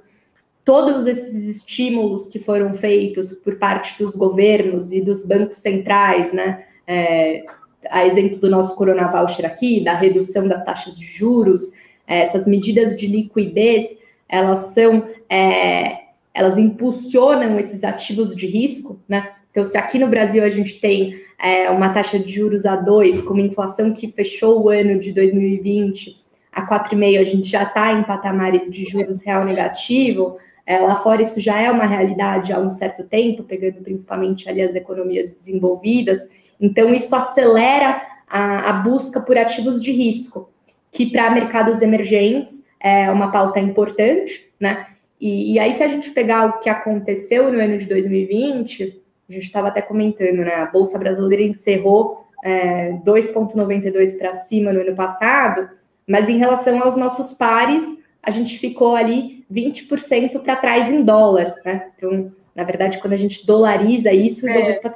todos 0.65 1.05
esses 1.05 1.45
estímulos 1.45 2.27
que 2.27 2.39
foram 2.39 2.73
feitos 2.73 3.31
por 3.33 3.57
parte 3.57 4.03
dos 4.03 4.15
governos 4.15 4.91
e 4.91 4.99
dos 4.99 5.23
bancos 5.23 5.59
centrais, 5.59 6.33
né? 6.33 6.65
É, 6.87 7.45
a 7.87 8.07
exemplo 8.07 8.37
do 8.37 8.49
nosso 8.49 8.75
Corona 8.75 9.07
Voucher 9.07 9.45
aqui, 9.45 9.83
da 9.83 9.93
redução 9.93 10.47
das 10.47 10.65
taxas 10.65 10.99
de 10.99 11.05
juros, 11.05 11.71
é, 12.07 12.21
essas 12.21 12.47
medidas 12.47 12.97
de 12.97 13.05
liquidez, 13.05 13.95
elas 14.27 14.73
são, 14.73 15.07
é, 15.29 15.99
elas 16.33 16.57
impulsionam 16.57 17.59
esses 17.59 17.83
ativos 17.83 18.35
de 18.35 18.47
risco, 18.47 18.99
né? 19.07 19.33
Então, 19.51 19.63
se 19.63 19.77
aqui 19.77 19.99
no 19.99 20.07
Brasil 20.07 20.43
a 20.43 20.49
gente 20.49 20.81
tem 20.81 21.21
é, 21.39 21.69
uma 21.69 21.89
taxa 21.89 22.17
de 22.17 22.33
juros 22.33 22.65
a 22.65 22.75
2, 22.75 23.21
com 23.21 23.35
uma 23.35 23.43
inflação 23.43 23.93
que 23.93 24.11
fechou 24.11 24.63
o 24.63 24.69
ano 24.69 24.99
de 24.99 25.13
2020 25.13 26.25
a 26.55 26.65
4,5, 26.65 27.19
a 27.19 27.24
gente 27.24 27.50
já 27.50 27.63
está 27.63 27.91
em 27.91 28.03
patamares 28.03 28.71
de 28.71 28.85
juros 28.85 29.21
real 29.21 29.43
negativo, 29.43 30.38
é, 30.65 30.79
lá 30.79 30.95
fora 31.03 31.21
isso 31.21 31.39
já 31.41 31.62
é 31.62 31.69
uma 31.69 31.85
realidade 31.85 32.53
há 32.53 32.59
um 32.59 32.71
certo 32.71 33.03
tempo, 33.03 33.43
pegando 33.43 33.83
principalmente 33.83 34.50
ali 34.50 34.62
as 34.62 34.74
economias 34.74 35.33
desenvolvidas. 35.33 36.27
Então 36.59 36.93
isso 36.93 37.13
acelera 37.13 38.01
a, 38.27 38.69
a 38.69 38.74
busca 38.74 39.19
por 39.19 39.38
ativos 39.38 39.83
de 39.83 39.91
risco, 39.91 40.50
que 40.91 41.05
para 41.12 41.29
mercados 41.29 41.81
emergentes 41.81 42.65
é 42.79 43.12
uma 43.12 43.31
pauta 43.31 43.59
importante, 43.59 44.51
né? 44.59 44.88
E, 45.19 45.53
e, 45.53 45.59
aí 45.59 45.74
se 45.74 45.83
a 45.83 45.88
gente 45.88 46.12
pegar 46.12 46.45
o 46.45 46.59
que 46.59 46.69
aconteceu 46.69 47.51
no 47.51 47.59
ano 47.59 47.77
de 47.77 47.85
2020, 47.85 49.01
a 49.29 49.33
gente 49.33 49.45
estava 49.45 49.69
até 49.69 49.81
comentando, 49.81 50.38
né? 50.38 50.55
A 50.55 50.65
bolsa 50.65 50.97
brasileira 50.97 51.43
encerrou 51.43 52.25
é, 52.43 52.93
2,92 53.05 54.17
para 54.17 54.35
cima 54.39 54.74
no 54.74 54.81
ano 54.81 54.95
passado, 54.95 55.69
mas 56.07 56.29
em 56.29 56.38
relação 56.38 56.81
aos 56.81 56.95
nossos 56.95 57.33
pares 57.33 57.83
a 58.21 58.31
gente 58.31 58.57
ficou 58.57 58.95
ali 58.95 59.45
20% 59.51 60.39
para 60.39 60.55
trás 60.55 60.91
em 60.91 61.03
dólar, 61.03 61.55
né? 61.63 61.89
Então, 61.95 62.31
na 62.55 62.63
verdade, 62.63 63.00
quando 63.00 63.13
a 63.13 63.17
gente 63.17 63.45
dolariza 63.45 64.12
isso, 64.12 64.47
é. 64.47 64.51
o 64.51 64.81
tem 64.81 64.91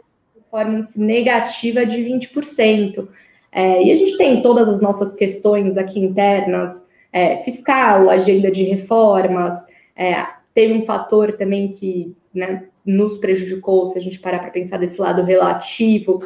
performance 0.50 1.00
negativa 1.00 1.86
de 1.86 1.98
20%. 1.98 3.08
É, 3.52 3.84
e 3.84 3.92
a 3.92 3.96
gente 3.96 4.18
tem 4.18 4.42
todas 4.42 4.68
as 4.68 4.82
nossas 4.82 5.14
questões 5.14 5.78
aqui 5.78 6.00
internas, 6.00 6.88
é, 7.12 7.38
fiscal, 7.44 8.10
agenda 8.10 8.50
de 8.52 8.64
reformas, 8.64 9.56
é, 9.96 10.26
teve 10.54 10.74
um 10.74 10.86
fator 10.86 11.34
também 11.34 11.70
que 11.70 12.16
né, 12.34 12.66
nos 12.86 13.18
prejudicou, 13.18 13.88
se 13.88 13.98
a 13.98 14.02
gente 14.02 14.20
parar 14.20 14.40
para 14.40 14.52
pensar 14.52 14.78
desse 14.78 15.00
lado 15.00 15.24
relativo, 15.24 16.24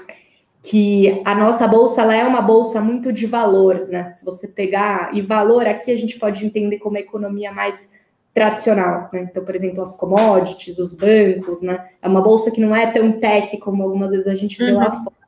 que 0.63 1.21
a 1.25 1.35
nossa 1.35 1.67
bolsa 1.67 2.01
ela 2.01 2.15
é 2.15 2.23
uma 2.23 2.41
bolsa 2.41 2.79
muito 2.79 3.11
de 3.11 3.25
valor, 3.25 3.85
né? 3.89 4.11
Se 4.11 4.23
você 4.23 4.47
pegar 4.47 5.13
e 5.13 5.21
valor 5.21 5.67
aqui 5.67 5.91
a 5.91 5.97
gente 5.97 6.17
pode 6.17 6.45
entender 6.45 6.79
como 6.79 6.97
economia 6.97 7.51
mais 7.51 7.75
tradicional, 8.33 9.09
né? 9.11 9.27
Então, 9.29 9.43
por 9.43 9.53
exemplo, 9.55 9.83
as 9.83 9.93
commodities, 9.97 10.79
os 10.79 10.93
bancos, 10.93 11.61
né? 11.61 11.89
É 12.01 12.07
uma 12.07 12.21
bolsa 12.21 12.49
que 12.49 12.61
não 12.61 12.73
é 12.73 12.89
tão 12.91 13.11
tech 13.11 13.57
como 13.57 13.83
algumas 13.83 14.11
vezes 14.11 14.25
a 14.25 14.35
gente 14.35 14.57
vê 14.57 14.71
uhum. 14.71 14.77
lá 14.77 15.03
fora. 15.03 15.23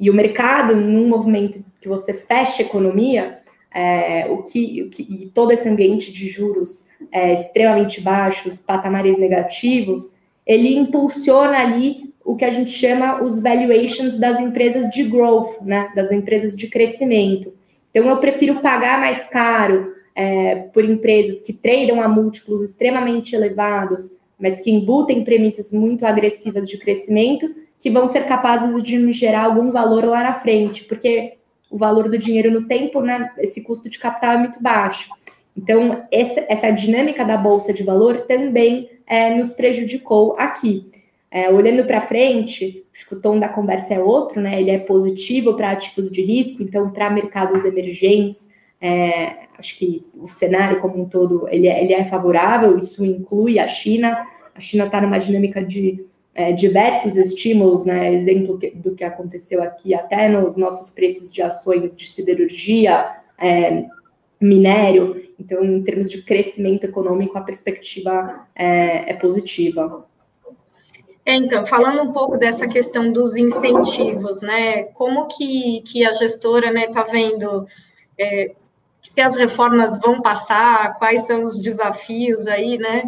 E 0.00 0.08
o 0.08 0.14
mercado, 0.14 0.74
num 0.74 1.08
movimento 1.08 1.62
que 1.78 1.88
você 1.88 2.14
fecha 2.14 2.62
a 2.62 2.66
economia, 2.66 3.40
é, 3.70 4.26
o, 4.30 4.42
que, 4.42 4.82
o 4.82 4.90
que 4.90 5.02
e 5.02 5.26
todo 5.26 5.52
esse 5.52 5.68
ambiente 5.68 6.10
de 6.10 6.30
juros 6.30 6.86
é, 7.12 7.34
extremamente 7.34 8.00
baixos, 8.00 8.56
patamares 8.56 9.18
negativos, 9.18 10.14
ele 10.46 10.74
impulsiona 10.74 11.58
ali 11.58 12.13
o 12.24 12.36
que 12.36 12.44
a 12.44 12.50
gente 12.50 12.70
chama 12.70 13.22
os 13.22 13.40
valuations 13.40 14.18
das 14.18 14.40
empresas 14.40 14.88
de 14.90 15.02
growth, 15.04 15.60
né, 15.60 15.92
das 15.94 16.10
empresas 16.10 16.56
de 16.56 16.68
crescimento. 16.68 17.52
Então, 17.90 18.08
eu 18.08 18.16
prefiro 18.16 18.60
pagar 18.60 18.98
mais 18.98 19.28
caro 19.28 19.92
é, 20.14 20.56
por 20.72 20.84
empresas 20.84 21.40
que 21.40 21.52
tradam 21.52 22.00
a 22.00 22.08
múltiplos 22.08 22.62
extremamente 22.62 23.36
elevados, 23.36 24.16
mas 24.38 24.60
que 24.60 24.70
embutem 24.70 25.22
premissas 25.22 25.70
muito 25.70 26.06
agressivas 26.06 26.68
de 26.68 26.78
crescimento, 26.78 27.54
que 27.78 27.90
vão 27.90 28.08
ser 28.08 28.26
capazes 28.26 28.82
de 28.82 28.98
me 28.98 29.12
gerar 29.12 29.44
algum 29.44 29.70
valor 29.70 30.04
lá 30.04 30.22
na 30.22 30.34
frente, 30.40 30.84
porque 30.84 31.34
o 31.70 31.76
valor 31.76 32.08
do 32.08 32.16
dinheiro 32.16 32.50
no 32.50 32.66
tempo, 32.66 33.00
né, 33.00 33.30
esse 33.38 33.62
custo 33.62 33.90
de 33.90 33.98
capital 33.98 34.32
é 34.32 34.38
muito 34.38 34.62
baixo. 34.62 35.10
Então, 35.56 36.04
essa, 36.10 36.44
essa 36.48 36.70
dinâmica 36.70 37.24
da 37.24 37.36
bolsa 37.36 37.72
de 37.72 37.82
valor 37.82 38.22
também 38.22 38.88
é, 39.06 39.34
nos 39.36 39.52
prejudicou 39.52 40.34
aqui. 40.38 40.90
É, 41.34 41.50
olhando 41.50 41.84
para 41.84 42.00
frente, 42.00 42.86
acho 42.94 43.08
que 43.08 43.14
o 43.16 43.20
tom 43.20 43.40
da 43.40 43.48
conversa 43.48 43.92
é 43.92 43.98
outro, 43.98 44.40
né? 44.40 44.60
Ele 44.60 44.70
é 44.70 44.78
positivo 44.78 45.54
para 45.54 45.72
ativos 45.72 46.08
de 46.12 46.22
risco, 46.22 46.62
então 46.62 46.92
para 46.92 47.10
mercados 47.10 47.64
emergentes, 47.64 48.48
é, 48.80 49.48
acho 49.58 49.76
que 49.76 50.06
o 50.14 50.28
cenário 50.28 50.80
como 50.80 51.02
um 51.02 51.08
todo 51.08 51.48
ele 51.48 51.66
é, 51.66 51.82
ele 51.82 51.92
é 51.92 52.04
favorável. 52.04 52.78
Isso 52.78 53.04
inclui 53.04 53.58
a 53.58 53.66
China. 53.66 54.24
A 54.54 54.60
China 54.60 54.86
está 54.86 55.00
numa 55.00 55.18
dinâmica 55.18 55.60
de 55.64 56.06
é, 56.36 56.52
diversos 56.52 57.16
estímulos, 57.16 57.84
né? 57.84 58.14
Exemplo 58.14 58.56
do 58.76 58.94
que 58.94 59.02
aconteceu 59.02 59.60
aqui 59.60 59.92
até 59.92 60.28
nos 60.28 60.56
nossos 60.56 60.88
preços 60.88 61.32
de 61.32 61.42
ações 61.42 61.96
de 61.96 62.06
siderurgia, 62.06 63.10
é, 63.40 63.86
minério. 64.40 65.20
Então, 65.36 65.64
em 65.64 65.82
termos 65.82 66.08
de 66.08 66.22
crescimento 66.22 66.84
econômico, 66.84 67.36
a 67.36 67.40
perspectiva 67.40 68.46
é, 68.54 69.10
é 69.10 69.14
positiva. 69.14 70.06
É, 71.26 71.34
então, 71.34 71.64
falando 71.64 72.02
um 72.02 72.12
pouco 72.12 72.36
dessa 72.36 72.68
questão 72.68 73.10
dos 73.10 73.36
incentivos, 73.36 74.42
né? 74.42 74.84
Como 74.94 75.26
que, 75.26 75.82
que 75.82 76.04
a 76.04 76.12
gestora 76.12 76.66
está 76.68 76.80
né, 76.80 76.86
tá 76.88 77.02
vendo 77.04 77.66
é, 78.18 78.52
se 79.00 79.20
as 79.20 79.34
reformas 79.36 79.98
vão 79.98 80.20
passar, 80.20 80.98
quais 80.98 81.26
são 81.26 81.42
os 81.44 81.58
desafios 81.58 82.46
aí, 82.46 82.76
né? 82.78 83.04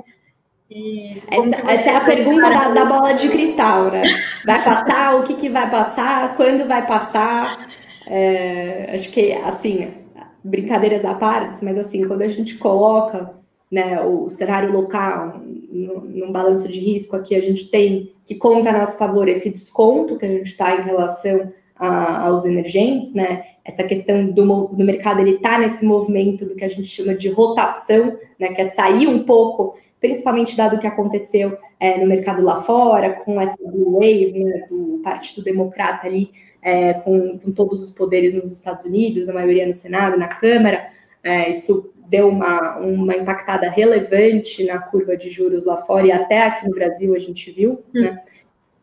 Essa, 1.31 1.71
essa, 1.71 1.91
é 1.91 1.97
a 1.97 2.01
pergunta 2.01 2.51
da, 2.51 2.71
da, 2.71 2.85
bola 2.85 3.13
de 3.13 3.29
cristal, 3.29 3.91
né? 3.91 4.03
Vai 4.45 4.65
passar? 4.65 5.17
o 5.17 5.23
que, 5.23 5.35
que 5.35 5.49
vai 5.49 5.71
passar? 5.71 6.37
Quando 6.37 6.67
vai 6.67 6.87
passar? 6.87 7.69
É, 8.09 8.91
acho 8.95 9.11
que, 9.11 9.33
assim, 9.33 9.95
brincadeiras 10.43 11.05
à 11.05 11.15
parte, 11.15 11.65
mas 11.65 11.79
assim, 11.79 12.07
quando 12.07 12.23
a 12.23 12.29
gente 12.29 12.57
coloca 12.57 13.35
né, 13.71 14.01
o 14.01 14.29
cenário 14.29 14.73
local, 14.73 15.41
no, 15.77 16.01
no, 16.01 16.33
balanço 16.33 16.69
de 16.69 16.79
risco 16.79 17.15
aqui, 17.17 17.35
a 17.35 17.41
gente 17.41 17.71
tem 17.71 18.13
que 18.25 18.35
conta 18.35 18.71
a 18.71 18.79
nosso 18.79 18.97
favor 18.97 19.29
esse 19.29 19.51
desconto 19.51 20.17
que 20.17 20.25
a 20.25 20.29
gente 20.29 20.47
está 20.47 20.77
em 20.77 20.85
relação 20.85 21.53
a, 21.77 22.27
aos 22.27 22.45
emergentes, 22.45 23.13
né? 23.13 23.45
Essa 23.65 23.85
questão 23.85 24.27
do, 24.27 24.69
do 24.69 24.85
mercado, 24.85 25.21
ele 25.21 25.37
está 25.37 25.59
nesse 25.59 25.85
movimento 25.85 26.45
do 26.47 26.55
que 26.55 26.65
a 26.65 26.69
gente 26.69 26.85
chama 26.85 27.15
de 27.15 27.29
rotação, 27.29 28.17
né? 28.39 28.53
Que 28.55 28.63
é 28.63 28.69
sair 28.69 29.07
um 29.07 29.25
pouco, 29.25 29.77
principalmente 30.01 30.57
dado 30.57 30.77
o 30.77 30.79
que 30.79 30.87
aconteceu 30.87 31.57
é, 31.79 31.99
no 31.99 32.07
mercado 32.07 32.43
lá 32.43 32.63
fora, 32.63 33.13
com 33.13 33.41
essa 33.41 33.57
blue 33.59 33.95
wave, 33.95 34.45
né, 34.45 34.67
do 34.71 35.01
Partido 35.05 35.43
Democrata 35.43 36.07
ali, 36.07 36.31
é, 36.63 36.95
com, 36.95 37.39
com 37.39 37.53
todos 37.53 37.83
os 37.83 37.93
poderes 37.93 38.35
nos 38.35 38.51
Estados 38.51 38.85
Unidos, 38.85 39.29
a 39.29 39.33
maioria 39.33 39.67
no 39.67 39.75
Senado, 39.75 40.19
na 40.19 40.29
Câmara, 40.29 40.89
é, 41.23 41.51
isso 41.51 41.93
deu 42.09 42.29
uma, 42.29 42.79
uma 42.79 43.17
impactada 43.17 43.69
relevante 43.69 44.65
na 44.65 44.79
curva 44.79 45.17
de 45.17 45.29
juros 45.31 45.65
lá 45.65 45.79
fora 45.79 46.07
e 46.07 46.13
até 46.13 46.43
aqui 46.43 46.67
no 46.67 46.75
Brasil 46.75 47.15
a 47.15 47.19
gente 47.19 47.51
viu, 47.51 47.85
hum. 47.95 48.01
né? 48.01 48.23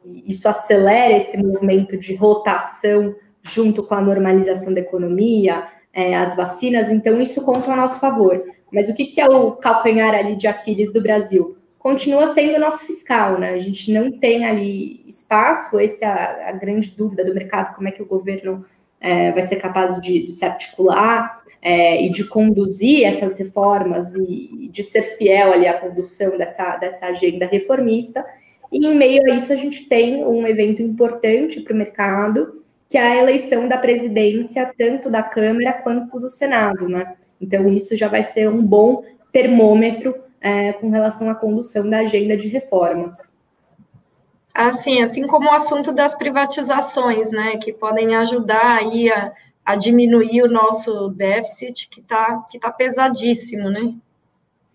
Isso 0.05 0.47
acelera 0.49 1.15
esse 1.15 1.37
movimento 1.37 1.97
de 1.97 2.13
rotação 2.13 3.15
junto 3.41 3.83
com 3.83 3.93
a 3.93 4.01
normalização 4.01 4.73
da 4.73 4.81
economia, 4.81 5.65
é, 5.93 6.15
as 6.15 6.35
vacinas, 6.35 6.91
então 6.91 7.21
isso 7.21 7.41
conta 7.41 7.71
a 7.71 7.75
nosso 7.75 7.99
favor. 7.99 8.43
Mas 8.71 8.89
o 8.89 8.95
que, 8.95 9.05
que 9.05 9.21
é 9.21 9.27
o 9.27 9.51
calcanhar 9.53 10.13
ali 10.13 10.35
de 10.35 10.47
Aquiles 10.47 10.91
do 10.91 11.01
Brasil? 11.01 11.57
Continua 11.77 12.33
sendo 12.33 12.55
o 12.55 12.59
nosso 12.59 12.85
fiscal, 12.85 13.39
né? 13.39 13.51
A 13.51 13.59
gente 13.59 13.91
não 13.93 14.11
tem 14.11 14.45
ali 14.45 15.03
espaço, 15.07 15.79
essa 15.79 16.05
é 16.05 16.07
a, 16.07 16.49
a 16.49 16.51
grande 16.53 16.91
dúvida 16.91 17.23
do 17.23 17.33
mercado, 17.33 17.75
como 17.75 17.87
é 17.87 17.91
que 17.91 18.01
o 18.01 18.07
governo 18.07 18.65
é, 18.99 19.31
vai 19.31 19.45
ser 19.47 19.57
capaz 19.57 19.99
de, 20.01 20.23
de 20.23 20.31
se 20.31 20.43
articular 20.43 21.42
é, 21.63 22.05
e 22.05 22.09
de 22.09 22.25
conduzir 22.25 23.05
essas 23.05 23.37
reformas 23.37 24.13
e 24.15 24.67
de 24.69 24.83
ser 24.83 25.17
fiel 25.17 25.53
ali 25.53 25.65
à 25.65 25.79
condução 25.79 26.37
dessa, 26.37 26.75
dessa 26.75 27.05
agenda 27.05 27.45
reformista. 27.45 28.25
E 28.69 28.85
em 28.85 28.93
meio 28.93 29.23
a 29.31 29.35
isso, 29.35 29.53
a 29.53 29.55
gente 29.55 29.87
tem 29.87 30.25
um 30.25 30.45
evento 30.45 30.81
importante 30.81 31.61
para 31.61 31.73
o 31.73 31.77
mercado, 31.77 32.61
que 32.89 32.97
é 32.97 33.01
a 33.01 33.15
eleição 33.15 33.65
da 33.65 33.77
presidência, 33.77 34.73
tanto 34.77 35.09
da 35.09 35.23
Câmara 35.23 35.71
quanto 35.71 36.19
do 36.19 36.29
Senado, 36.29 36.89
né? 36.89 37.15
Então, 37.39 37.69
isso 37.69 37.95
já 37.95 38.09
vai 38.09 38.23
ser 38.23 38.49
um 38.49 38.61
bom 38.61 39.05
termômetro 39.31 40.15
é, 40.41 40.73
com 40.73 40.89
relação 40.89 41.29
à 41.29 41.35
condução 41.35 41.89
da 41.89 41.99
agenda 41.99 42.35
de 42.35 42.49
reformas. 42.49 43.13
Assim, 44.53 45.01
assim 45.01 45.25
como 45.25 45.49
o 45.49 45.53
assunto 45.53 45.93
das 45.93 46.13
privatizações, 46.13 47.31
né, 47.31 47.57
que 47.57 47.73
podem 47.73 48.15
ajudar 48.15 48.79
aí 48.79 49.09
a, 49.09 49.31
a 49.65 49.75
diminuir 49.75 50.43
o 50.43 50.51
nosso 50.51 51.09
déficit, 51.09 51.89
que 51.89 52.01
está 52.01 52.45
que 52.49 52.59
tá 52.59 52.71
pesadíssimo, 52.71 53.69
né? 53.69 53.93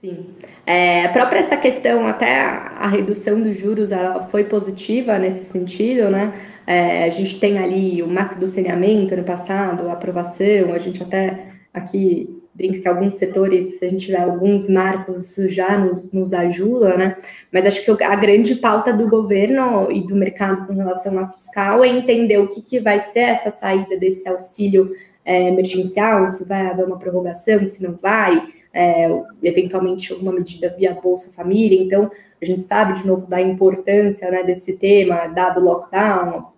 Sim. 0.00 0.26
É, 0.64 1.08
própria 1.08 1.40
essa 1.40 1.56
questão, 1.56 2.06
até 2.06 2.40
a, 2.40 2.86
redução 2.86 3.40
dos 3.42 3.58
juros, 3.58 3.90
ela 3.90 4.28
foi 4.28 4.44
positiva 4.44 5.18
nesse 5.18 5.44
sentido, 5.44 6.08
né? 6.08 6.32
É, 6.66 7.04
a 7.04 7.10
gente 7.10 7.40
tem 7.40 7.58
ali 7.58 8.02
o 8.02 8.06
marco 8.06 8.38
do 8.38 8.46
saneamento 8.46 9.16
no 9.16 9.24
passado, 9.24 9.88
a 9.88 9.94
aprovação, 9.94 10.72
a 10.72 10.78
gente 10.78 11.02
até 11.02 11.46
aqui 11.74 12.37
brinca 12.58 12.80
que 12.80 12.88
alguns 12.88 13.14
setores, 13.14 13.78
se 13.78 13.84
a 13.84 13.88
gente 13.88 14.06
tiver 14.06 14.20
alguns 14.20 14.68
marcos, 14.68 15.32
já 15.48 15.78
nos, 15.78 16.10
nos 16.10 16.32
ajuda, 16.32 16.96
né? 16.96 17.16
Mas 17.52 17.64
acho 17.64 17.84
que 17.84 18.02
a 18.02 18.16
grande 18.16 18.56
pauta 18.56 18.92
do 18.92 19.08
governo 19.08 19.92
e 19.92 20.04
do 20.04 20.16
mercado 20.16 20.66
com 20.66 20.74
relação 20.74 21.16
à 21.20 21.28
fiscal 21.28 21.84
é 21.84 21.88
entender 21.88 22.36
o 22.38 22.48
que, 22.48 22.60
que 22.60 22.80
vai 22.80 22.98
ser 22.98 23.20
essa 23.20 23.52
saída 23.52 23.96
desse 23.96 24.28
auxílio 24.28 24.92
é, 25.24 25.48
emergencial, 25.48 26.28
se 26.28 26.44
vai 26.44 26.66
haver 26.66 26.84
uma 26.84 26.98
prorrogação, 26.98 27.64
se 27.64 27.80
não 27.80 27.96
vai, 28.02 28.42
é, 28.74 29.08
eventualmente 29.40 30.12
alguma 30.12 30.32
medida 30.32 30.74
via 30.76 30.92
Bolsa 30.92 31.30
Família. 31.30 31.80
Então, 31.80 32.10
a 32.42 32.44
gente 32.44 32.62
sabe, 32.62 33.00
de 33.00 33.06
novo, 33.06 33.24
da 33.28 33.40
importância 33.40 34.28
né, 34.32 34.42
desse 34.42 34.72
tema, 34.72 35.28
dado 35.28 35.60
o 35.60 35.64
lockdown, 35.64 36.48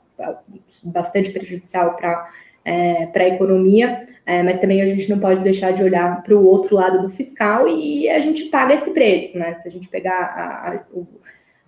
bastante 0.83 1.31
prejudicial 1.31 1.95
para 1.95 2.27
é, 2.65 3.07
para 3.07 3.25
a 3.25 3.29
economia, 3.29 4.07
é, 4.31 4.45
mas 4.45 4.61
também 4.61 4.81
a 4.81 4.87
gente 4.87 5.11
não 5.11 5.19
pode 5.19 5.43
deixar 5.43 5.73
de 5.73 5.83
olhar 5.83 6.23
para 6.23 6.37
o 6.37 6.47
outro 6.47 6.77
lado 6.77 7.03
do 7.03 7.11
fiscal 7.11 7.67
e 7.67 8.09
a 8.09 8.21
gente 8.21 8.45
paga 8.45 8.75
esse 8.75 8.93
preço, 8.93 9.37
né? 9.37 9.59
Se 9.59 9.67
a 9.67 9.71
gente 9.73 9.89
pegar 9.89 10.13
a, 10.13 10.73
a 10.73 10.81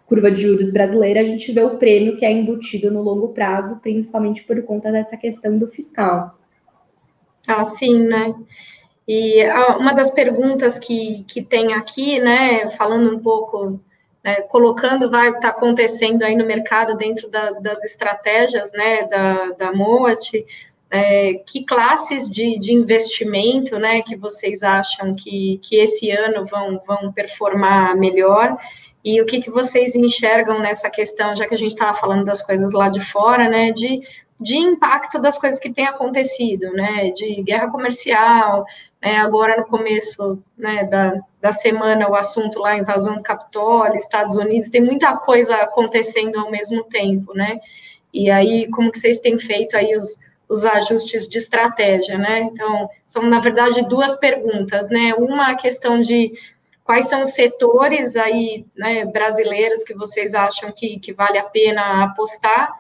curva 0.06 0.30
de 0.30 0.42
juros 0.42 0.72
brasileira, 0.72 1.18
a 1.18 1.24
gente 1.24 1.50
vê 1.50 1.60
o 1.64 1.76
prêmio 1.76 2.16
que 2.16 2.24
é 2.24 2.30
embutido 2.30 2.88
no 2.88 3.02
longo 3.02 3.30
prazo, 3.30 3.80
principalmente 3.80 4.44
por 4.44 4.62
conta 4.62 4.92
dessa 4.92 5.16
questão 5.16 5.58
do 5.58 5.66
fiscal. 5.66 6.38
Ah, 7.48 7.64
sim, 7.64 7.98
né? 7.98 8.32
E 9.08 9.44
uma 9.80 9.92
das 9.92 10.12
perguntas 10.12 10.78
que, 10.78 11.24
que 11.26 11.42
tem 11.42 11.74
aqui, 11.74 12.20
né, 12.20 12.68
falando 12.68 13.12
um 13.12 13.18
pouco, 13.18 13.80
né, 14.22 14.42
colocando 14.42 15.10
vai 15.10 15.30
estar 15.30 15.40
tá 15.40 15.48
acontecendo 15.48 16.22
aí 16.22 16.36
no 16.36 16.46
mercado 16.46 16.96
dentro 16.96 17.28
da, 17.28 17.50
das 17.54 17.82
estratégias, 17.82 18.70
né, 18.70 19.08
da, 19.08 19.50
da 19.58 19.72
MOAT, 19.72 20.46
é, 20.92 21.34
que 21.46 21.64
classes 21.64 22.30
de, 22.30 22.58
de, 22.58 22.70
investimento, 22.70 23.78
né, 23.78 24.02
que 24.02 24.14
vocês 24.14 24.62
acham 24.62 25.14
que, 25.14 25.58
que 25.62 25.76
esse 25.76 26.10
ano 26.10 26.44
vão, 26.44 26.78
vão 26.86 27.10
performar 27.10 27.96
melhor? 27.96 28.58
E 29.02 29.18
o 29.18 29.24
que, 29.24 29.40
que 29.40 29.50
vocês 29.50 29.96
enxergam 29.96 30.60
nessa 30.60 30.90
questão, 30.90 31.34
já 31.34 31.48
que 31.48 31.54
a 31.54 31.58
gente 31.58 31.72
estava 31.72 31.94
falando 31.94 32.24
das 32.26 32.42
coisas 32.42 32.74
lá 32.74 32.90
de 32.90 33.00
fora, 33.00 33.48
né, 33.48 33.72
de, 33.72 34.02
de 34.38 34.58
impacto 34.58 35.18
das 35.18 35.38
coisas 35.38 35.58
que 35.58 35.72
têm 35.72 35.86
acontecido, 35.86 36.70
né, 36.72 37.10
de 37.12 37.42
guerra 37.42 37.70
comercial, 37.70 38.66
né, 39.00 39.16
agora 39.16 39.56
no 39.56 39.64
começo 39.64 40.44
né, 40.58 40.84
da, 40.84 41.14
da 41.40 41.52
semana 41.52 42.06
o 42.06 42.14
assunto 42.14 42.58
lá, 42.58 42.76
invasão 42.76 43.16
do 43.16 43.22
Capitólio, 43.22 43.96
Estados 43.96 44.36
Unidos, 44.36 44.68
tem 44.68 44.82
muita 44.82 45.16
coisa 45.16 45.56
acontecendo 45.56 46.38
ao 46.38 46.50
mesmo 46.50 46.84
tempo, 46.84 47.32
né, 47.32 47.58
e 48.12 48.30
aí 48.30 48.68
como 48.68 48.92
que 48.92 48.98
vocês 48.98 49.20
têm 49.20 49.38
feito 49.38 49.74
aí 49.74 49.96
os, 49.96 50.18
os 50.52 50.66
ajustes 50.66 51.26
de 51.26 51.38
estratégia, 51.38 52.18
né? 52.18 52.40
Então, 52.42 52.88
são, 53.06 53.22
na 53.22 53.40
verdade, 53.40 53.88
duas 53.88 54.14
perguntas, 54.16 54.90
né? 54.90 55.14
Uma, 55.14 55.48
a 55.48 55.54
questão 55.54 56.00
de 56.00 56.32
quais 56.84 57.08
são 57.08 57.22
os 57.22 57.30
setores 57.30 58.16
aí, 58.16 58.66
né, 58.76 59.06
brasileiros 59.06 59.82
que 59.82 59.94
vocês 59.94 60.34
acham 60.34 60.70
que, 60.70 60.98
que 60.98 61.12
vale 61.12 61.38
a 61.38 61.44
pena 61.44 62.04
apostar, 62.04 62.70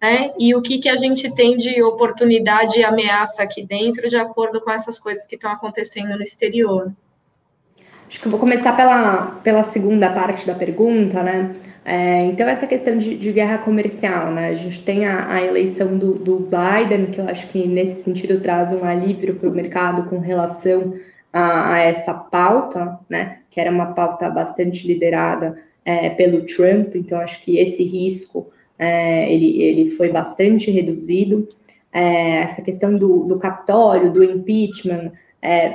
né? 0.00 0.32
E 0.36 0.52
o 0.52 0.60
que, 0.60 0.78
que 0.78 0.88
a 0.88 0.96
gente 0.96 1.32
tem 1.32 1.56
de 1.56 1.80
oportunidade 1.80 2.80
e 2.80 2.84
ameaça 2.84 3.44
aqui 3.44 3.64
dentro, 3.64 4.08
de 4.08 4.16
acordo 4.16 4.60
com 4.60 4.70
essas 4.70 4.98
coisas 4.98 5.24
que 5.24 5.36
estão 5.36 5.52
acontecendo 5.52 6.16
no 6.16 6.22
exterior. 6.22 6.92
Acho 8.08 8.20
que 8.20 8.26
eu 8.26 8.30
vou 8.32 8.40
começar 8.40 8.76
pela, 8.76 9.38
pela 9.44 9.62
segunda 9.62 10.10
parte 10.10 10.44
da 10.44 10.54
pergunta, 10.54 11.22
né? 11.22 11.54
É, 11.84 12.26
então, 12.26 12.48
essa 12.48 12.66
questão 12.66 12.96
de, 12.96 13.16
de, 13.16 13.32
guerra 13.32 13.58
comercial, 13.58 14.30
né? 14.30 14.50
A 14.50 14.54
gente 14.54 14.82
tem 14.82 15.04
a, 15.04 15.32
a 15.32 15.42
eleição 15.42 15.98
do, 15.98 16.14
do, 16.14 16.38
Biden, 16.38 17.06
que 17.06 17.20
eu 17.20 17.28
acho 17.28 17.48
que 17.48 17.66
nesse 17.66 18.04
sentido 18.04 18.40
traz 18.40 18.72
um 18.72 18.84
alívio 18.84 19.34
para 19.34 19.48
o 19.48 19.52
mercado 19.52 20.08
com 20.08 20.18
relação 20.18 20.94
a, 21.32 21.74
a, 21.74 21.78
essa 21.80 22.14
pauta, 22.14 22.98
né? 23.08 23.40
Que 23.50 23.60
era 23.60 23.70
uma 23.70 23.94
pauta 23.94 24.30
bastante 24.30 24.86
liderada 24.86 25.58
é, 25.84 26.10
pelo 26.10 26.46
Trump, 26.46 26.94
então 26.94 27.18
acho 27.18 27.42
que 27.44 27.58
esse 27.58 27.82
risco 27.82 28.50
é, 28.78 29.32
ele, 29.32 29.62
ele 29.62 29.90
foi 29.90 30.10
bastante 30.10 30.70
reduzido. 30.70 31.48
É, 31.92 32.38
essa 32.38 32.62
questão 32.62 32.96
do, 32.96 33.24
do 33.24 33.38
Capitólio, 33.38 34.12
do 34.12 34.24
impeachment, 34.24 35.12
é, 35.42 35.74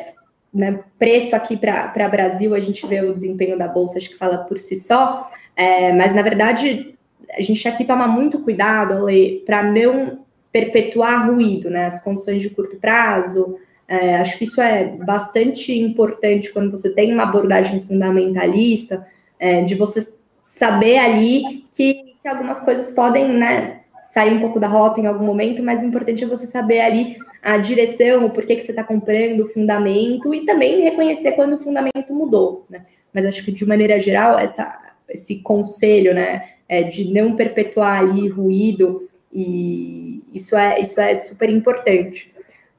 né, 0.53 0.83
preço 0.97 1.35
aqui 1.35 1.55
para 1.55 2.09
Brasil, 2.09 2.55
a 2.55 2.59
gente 2.59 2.87
vê 2.87 3.01
o 3.01 3.13
desempenho 3.13 3.57
da 3.57 3.67
Bolsa, 3.67 3.97
acho 3.97 4.09
que 4.09 4.17
fala 4.17 4.39
por 4.39 4.57
si 4.57 4.79
só, 4.79 5.29
é, 5.57 5.91
mas, 5.91 6.13
na 6.13 6.21
verdade, 6.21 6.95
a 7.33 7.41
gente 7.41 7.67
aqui 7.67 7.83
toma 7.83 8.07
muito 8.07 8.39
cuidado, 8.39 9.07
para 9.43 9.63
não 9.63 10.19
perpetuar 10.51 11.27
ruído, 11.29 11.67
né? 11.67 11.87
As 11.87 12.01
condições 12.01 12.43
de 12.43 12.51
curto 12.51 12.77
prazo. 12.77 13.57
É, 13.87 14.17
acho 14.17 14.37
que 14.37 14.43
isso 14.43 14.61
é 14.61 14.85
bastante 14.85 15.77
importante 15.77 16.51
quando 16.51 16.69
você 16.69 16.91
tem 16.91 17.11
uma 17.11 17.23
abordagem 17.23 17.81
fundamentalista, 17.81 19.07
é, 19.39 19.63
de 19.63 19.73
você 19.73 20.07
saber 20.43 20.97
ali 20.99 21.65
que, 21.71 22.15
que, 22.21 22.27
algumas 22.27 22.59
coisas 22.59 22.91
podem 22.91 23.29
né, 23.29 23.81
sair 24.11 24.33
um 24.33 24.41
pouco 24.41 24.59
da 24.59 24.67
rota 24.67 24.99
em 24.99 25.07
algum 25.07 25.25
momento, 25.25 25.63
mas 25.63 25.81
o 25.81 25.85
importante 25.85 26.23
é 26.23 26.27
você 26.27 26.45
saber 26.45 26.81
ali 26.81 27.17
a 27.41 27.57
direção, 27.57 28.25
o 28.25 28.29
porquê 28.29 28.55
que 28.55 28.63
você 28.63 28.71
está 28.71 28.83
comprando, 28.83 29.41
o 29.41 29.49
fundamento, 29.49 30.33
e 30.33 30.45
também 30.45 30.81
reconhecer 30.81 31.31
quando 31.31 31.53
o 31.53 31.59
fundamento 31.59 32.11
mudou. 32.13 32.65
Né? 32.69 32.85
Mas 33.13 33.25
acho 33.25 33.43
que, 33.45 33.51
de 33.51 33.65
maneira 33.65 33.99
geral, 33.99 34.37
essa, 34.37 34.86
esse 35.09 35.39
conselho, 35.39 36.13
né, 36.13 36.49
é, 36.67 36.83
de 36.83 37.11
não 37.13 37.35
perpetuar 37.35 37.99
ali 37.99 38.27
ruído, 38.27 39.07
e 39.31 40.23
isso 40.33 40.55
é, 40.55 40.79
isso 40.81 40.99
é 40.99 41.17
super 41.17 41.49
importante. 41.49 42.33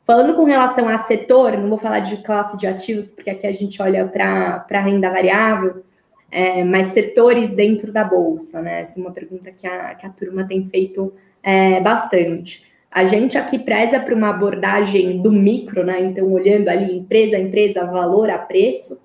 Falando 0.05 0.35
com 0.35 0.45
relação 0.45 0.89
a 0.89 0.97
setor, 0.99 1.59
não 1.59 1.69
vou 1.69 1.79
falar 1.79 2.01
de 2.01 2.23
classe 2.23 2.57
de 2.57 2.67
ativos, 2.67 3.11
porque 3.11 3.29
aqui 3.29 3.47
a 3.47 3.53
gente 3.53 3.81
olha 3.83 4.07
para 4.07 4.65
a 4.71 4.81
renda 4.81 5.11
variável, 5.11 5.85
é, 6.31 6.65
mas 6.65 6.89
setores 6.89 7.53
dentro 7.53 7.93
da 7.93 8.05
Bolsa, 8.05 8.61
né? 8.63 8.83
Essa 8.83 8.99
é 8.99 9.03
uma 9.03 9.13
pergunta 9.13 9.51
que 9.51 9.67
a, 9.67 9.95
que 9.95 10.07
a 10.07 10.11
turma 10.11 10.47
tem 10.47 10.69
feito 10.69 11.13
é, 11.43 11.81
bastante. 11.81 12.67
A 12.91 13.07
gente 13.07 13.37
aqui 13.37 13.59
preza 13.59 14.01
para 14.01 14.15
uma 14.15 14.31
abordagem 14.31 15.21
do 15.21 15.31
micro, 15.31 15.85
né? 15.85 16.01
Então, 16.01 16.33
olhando 16.33 16.69
ali 16.69 16.97
empresa 16.97 17.37
a 17.37 17.41
empresa, 17.41 17.85
valor 17.85 18.31
a 18.31 18.39
preço, 18.39 18.99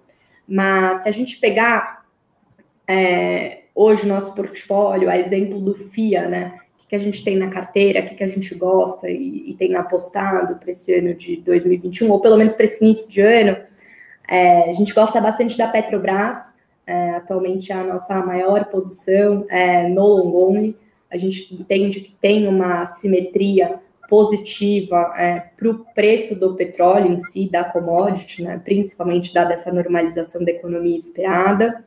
mas 0.47 1.03
se 1.03 1.09
a 1.09 1.11
gente 1.11 1.37
pegar 1.37 2.02
é, 2.87 3.63
hoje 3.73 4.07
nosso 4.07 4.33
portfólio, 4.33 5.09
a 5.09 5.17
exemplo 5.17 5.59
do 5.59 5.75
FIA, 5.89 6.27
né? 6.27 6.59
O 6.83 6.87
que, 6.87 6.95
a 6.95 6.99
gente 6.99 7.23
tem 7.23 7.35
na 7.35 7.49
carteira, 7.49 8.01
o 8.01 8.05
que, 8.05 8.15
que 8.15 8.23
a 8.23 8.27
gente 8.27 8.53
gosta 8.53 9.09
e, 9.09 9.51
e 9.51 9.55
tem 9.55 9.75
apostado 9.75 10.55
para 10.55 10.71
esse 10.71 10.93
ano 10.93 11.15
de 11.15 11.37
2021, 11.37 12.11
ou 12.11 12.19
pelo 12.19 12.37
menos 12.37 12.53
para 12.53 12.65
esse 12.65 12.83
início 12.83 13.11
de 13.11 13.21
ano. 13.21 13.57
É, 14.27 14.69
a 14.69 14.73
gente 14.73 14.93
gosta 14.93 15.19
bastante 15.19 15.57
da 15.57 15.67
Petrobras, 15.67 16.37
é, 16.85 17.11
atualmente 17.11 17.71
é 17.71 17.75
a 17.75 17.83
nossa 17.83 18.23
maior 18.23 18.65
posição 18.65 19.45
é, 19.49 19.87
no 19.87 20.05
long 20.05 20.49
only. 20.49 20.77
A 21.09 21.17
gente 21.17 21.53
entende 21.53 22.01
que 22.01 22.11
tem 22.11 22.47
uma 22.47 22.85
simetria 22.85 23.79
positiva 24.09 25.13
é, 25.17 25.39
para 25.57 25.69
o 25.69 25.85
preço 25.95 26.35
do 26.35 26.55
petróleo 26.55 27.11
em 27.13 27.19
si, 27.19 27.49
da 27.49 27.63
commodity, 27.63 28.43
né, 28.43 28.61
principalmente 28.63 29.33
dada 29.33 29.53
essa 29.53 29.71
normalização 29.71 30.43
da 30.43 30.51
economia 30.51 30.97
esperada. 30.97 31.83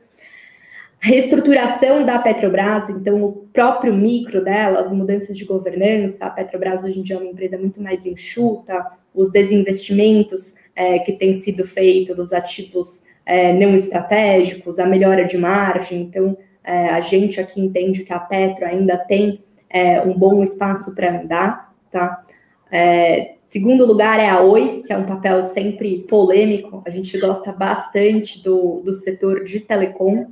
Reestruturação 0.99 2.03
da 2.05 2.17
Petrobras, 2.17 2.89
então 2.89 3.23
o 3.23 3.31
próprio 3.53 3.93
micro 3.93 4.43
dela, 4.43 4.79
as 4.79 4.91
mudanças 4.91 5.37
de 5.37 5.45
governança, 5.45 6.25
a 6.25 6.29
Petrobras 6.29 6.83
hoje 6.83 6.99
em 6.99 7.03
dia 7.03 7.15
é 7.15 7.19
uma 7.19 7.29
empresa 7.29 7.57
muito 7.57 7.81
mais 7.81 8.05
enxuta, 8.05 8.85
os 9.13 9.31
desinvestimentos 9.31 10.55
é, 10.75 10.97
que 10.99 11.13
têm 11.13 11.35
sido 11.35 11.67
feitos 11.67 12.15
dos 12.15 12.33
ativos 12.33 13.03
é, 13.25 13.53
não 13.53 13.75
estratégicos, 13.75 14.79
a 14.79 14.87
melhora 14.87 15.25
de 15.25 15.37
margem, 15.37 16.01
então 16.01 16.35
é, 16.63 16.89
a 16.89 16.99
gente 17.01 17.39
aqui 17.39 17.61
entende 17.61 18.03
que 18.03 18.11
a 18.13 18.19
Petro 18.19 18.65
ainda 18.65 18.97
tem 18.97 19.43
é, 19.69 20.01
um 20.01 20.17
bom 20.17 20.43
espaço 20.43 20.95
para 20.95 21.21
andar, 21.21 21.73
tá? 21.91 22.25
É, 22.71 23.35
segundo 23.45 23.85
lugar 23.85 24.19
é 24.19 24.29
a 24.29 24.41
Oi, 24.41 24.83
que 24.85 24.91
é 24.91 24.97
um 24.97 25.05
papel 25.05 25.43
sempre 25.45 25.99
polêmico, 26.09 26.81
a 26.85 26.89
gente 26.89 27.17
gosta 27.19 27.51
bastante 27.51 28.43
do, 28.43 28.81
do 28.83 28.93
setor 28.93 29.43
de 29.43 29.59
telecom, 29.59 30.27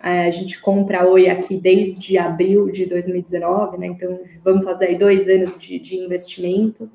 a 0.00 0.30
gente 0.30 0.60
compra 0.60 1.02
a 1.02 1.06
Oi 1.06 1.28
aqui 1.28 1.56
desde 1.56 2.16
abril 2.16 2.70
de 2.70 2.86
2019, 2.86 3.78
né? 3.78 3.86
Então 3.88 4.20
vamos 4.44 4.64
fazer 4.64 4.86
aí 4.86 4.94
dois 4.94 5.28
anos 5.28 5.58
de, 5.58 5.78
de 5.78 5.96
investimento. 5.96 6.88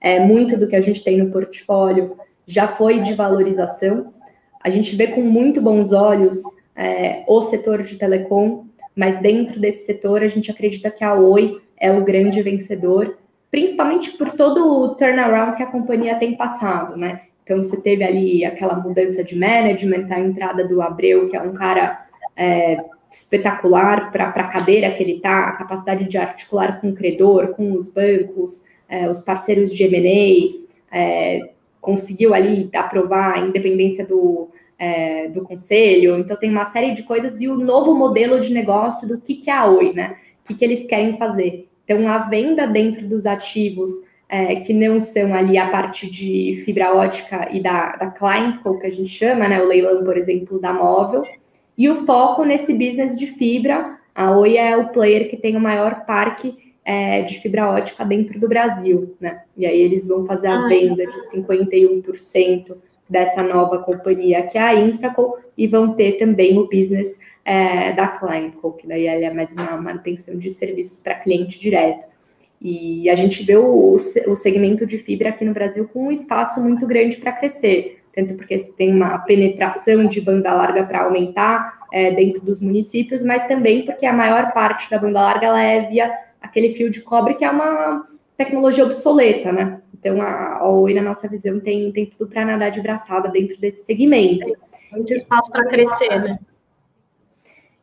É, 0.00 0.20
muito 0.20 0.56
do 0.56 0.66
que 0.66 0.76
a 0.76 0.80
gente 0.80 1.02
tem 1.02 1.18
no 1.18 1.30
portfólio 1.30 2.16
já 2.46 2.68
foi 2.68 3.00
de 3.00 3.14
valorização. 3.14 4.14
A 4.62 4.70
gente 4.70 4.94
vê 4.96 5.08
com 5.08 5.20
muito 5.20 5.60
bons 5.60 5.92
olhos 5.92 6.38
é, 6.74 7.24
o 7.26 7.42
setor 7.42 7.82
de 7.82 7.96
telecom, 7.96 8.64
mas 8.94 9.20
dentro 9.20 9.60
desse 9.60 9.84
setor 9.84 10.22
a 10.22 10.28
gente 10.28 10.50
acredita 10.50 10.90
que 10.90 11.04
a 11.04 11.14
Oi 11.14 11.60
é 11.78 11.92
o 11.92 12.04
grande 12.04 12.40
vencedor, 12.42 13.18
principalmente 13.50 14.12
por 14.12 14.32
todo 14.32 14.66
o 14.66 14.94
turnaround 14.94 15.56
que 15.56 15.62
a 15.62 15.70
companhia 15.70 16.16
tem 16.16 16.36
passado, 16.36 16.96
né? 16.96 17.22
Então 17.44 17.58
você 17.58 17.80
teve 17.80 18.02
ali 18.02 18.44
aquela 18.44 18.76
mudança 18.76 19.22
de 19.22 19.38
management, 19.38 20.08
a 20.10 20.18
entrada 20.18 20.66
do 20.66 20.82
Abreu, 20.82 21.28
que 21.28 21.36
é 21.36 21.42
um 21.42 21.52
cara 21.52 22.05
é, 22.36 22.84
espetacular 23.10 24.12
para 24.12 24.28
a 24.28 24.48
cadeira 24.48 24.90
que 24.90 25.02
ele 25.02 25.14
está, 25.14 25.48
a 25.48 25.52
capacidade 25.52 26.04
de 26.04 26.18
articular 26.18 26.80
com 26.80 26.90
o 26.90 26.94
credor, 26.94 27.48
com 27.48 27.72
os 27.72 27.88
bancos, 27.88 28.62
é, 28.88 29.10
os 29.10 29.22
parceiros 29.22 29.74
de 29.74 29.82
M&A, 29.84 30.96
é, 30.96 31.50
conseguiu 31.80 32.34
ali 32.34 32.68
aprovar 32.74 33.34
a 33.34 33.38
independência 33.38 34.04
do, 34.04 34.50
é, 34.78 35.28
do 35.28 35.42
conselho, 35.42 36.18
então 36.18 36.36
tem 36.36 36.50
uma 36.50 36.66
série 36.66 36.94
de 36.94 37.02
coisas 37.02 37.40
e 37.40 37.48
o 37.48 37.56
novo 37.56 37.94
modelo 37.94 38.40
de 38.40 38.52
negócio 38.52 39.08
do 39.08 39.18
que, 39.18 39.36
que 39.36 39.50
é 39.50 39.54
a 39.54 39.66
Oi, 39.66 39.92
né? 39.92 40.16
O 40.44 40.48
que, 40.48 40.54
que 40.54 40.64
eles 40.64 40.86
querem 40.86 41.16
fazer. 41.16 41.68
Então, 41.84 42.06
a 42.08 42.18
venda 42.18 42.66
dentro 42.66 43.06
dos 43.06 43.26
ativos 43.26 43.92
é, 44.28 44.56
que 44.56 44.72
não 44.72 45.00
são 45.00 45.32
ali 45.32 45.56
a 45.56 45.70
parte 45.70 46.10
de 46.10 46.62
fibra 46.64 46.92
ótica 46.92 47.48
e 47.52 47.62
da, 47.62 47.96
da 47.96 48.10
client, 48.10 48.58
como 48.62 48.78
que 48.78 48.86
a 48.86 48.90
gente 48.90 49.08
chama, 49.08 49.48
né? 49.48 49.62
O 49.62 49.66
leilão, 49.66 50.04
por 50.04 50.16
exemplo, 50.16 50.60
da 50.60 50.72
móvel, 50.72 51.22
e 51.76 51.88
o 51.88 52.06
foco 52.06 52.44
nesse 52.44 52.72
business 52.72 53.18
de 53.18 53.26
fibra, 53.26 53.98
a 54.14 54.36
Oi 54.36 54.56
é 54.56 54.76
o 54.76 54.88
player 54.88 55.28
que 55.28 55.36
tem 55.36 55.56
o 55.56 55.60
maior 55.60 56.06
parque 56.06 56.74
é, 56.84 57.22
de 57.22 57.38
fibra 57.40 57.68
ótica 57.68 58.04
dentro 58.04 58.40
do 58.40 58.48
Brasil, 58.48 59.14
né? 59.20 59.42
E 59.56 59.66
aí 59.66 59.80
eles 59.80 60.08
vão 60.08 60.24
fazer 60.24 60.46
a 60.46 60.66
venda 60.68 61.04
de 61.04 61.30
51% 61.36 62.76
dessa 63.08 63.42
nova 63.42 63.78
companhia 63.80 64.42
que 64.42 64.56
é 64.56 64.62
a 64.62 64.74
Infraco 64.74 65.38
e 65.56 65.66
vão 65.66 65.94
ter 65.94 66.12
também 66.12 66.58
o 66.58 66.66
business 66.66 67.18
é, 67.44 67.92
da 67.92 68.08
ClientCo, 68.08 68.72
que 68.72 68.86
daí 68.86 69.06
é 69.06 69.32
mais 69.32 69.50
uma 69.52 69.76
manutenção 69.76 70.36
de 70.38 70.50
serviços 70.50 70.98
para 70.98 71.14
cliente 71.14 71.58
direto. 71.58 72.08
E 72.60 73.10
a 73.10 73.14
gente 73.14 73.44
vê 73.44 73.56
o, 73.56 73.96
o 74.26 74.36
segmento 74.36 74.86
de 74.86 74.96
fibra 74.96 75.28
aqui 75.28 75.44
no 75.44 75.52
Brasil 75.52 75.88
com 75.92 76.06
um 76.06 76.12
espaço 76.12 76.60
muito 76.60 76.86
grande 76.86 77.16
para 77.16 77.32
crescer 77.32 77.95
tanto 78.16 78.34
porque 78.34 78.56
tem 78.78 78.90
uma 78.90 79.18
penetração 79.18 80.06
de 80.06 80.22
banda 80.22 80.52
larga 80.54 80.84
para 80.84 81.04
aumentar 81.04 81.86
é, 81.92 82.10
dentro 82.10 82.40
dos 82.40 82.58
municípios, 82.58 83.22
mas 83.22 83.46
também 83.46 83.84
porque 83.84 84.06
a 84.06 84.12
maior 84.12 84.52
parte 84.52 84.90
da 84.90 84.98
banda 84.98 85.20
larga 85.20 85.46
ela 85.46 85.62
é 85.62 85.82
via 85.82 86.10
aquele 86.40 86.72
fio 86.74 86.90
de 86.90 87.02
cobre, 87.02 87.34
que 87.34 87.44
é 87.44 87.50
uma 87.50 88.06
tecnologia 88.36 88.84
obsoleta, 88.84 89.52
né? 89.52 89.82
Então, 89.92 90.22
a, 90.22 90.58
a 90.58 90.68
Oi, 90.68 90.94
na 90.94 91.02
nossa 91.02 91.28
visão, 91.28 91.60
tem, 91.60 91.92
tem 91.92 92.06
tudo 92.06 92.30
para 92.30 92.44
nadar 92.44 92.70
de 92.70 92.80
braçada 92.80 93.28
dentro 93.28 93.58
desse 93.58 93.82
segmento. 93.84 94.56
Muito 94.90 95.12
espaço 95.12 95.50
para 95.50 95.66
crescer, 95.66 96.18
né? 96.18 96.38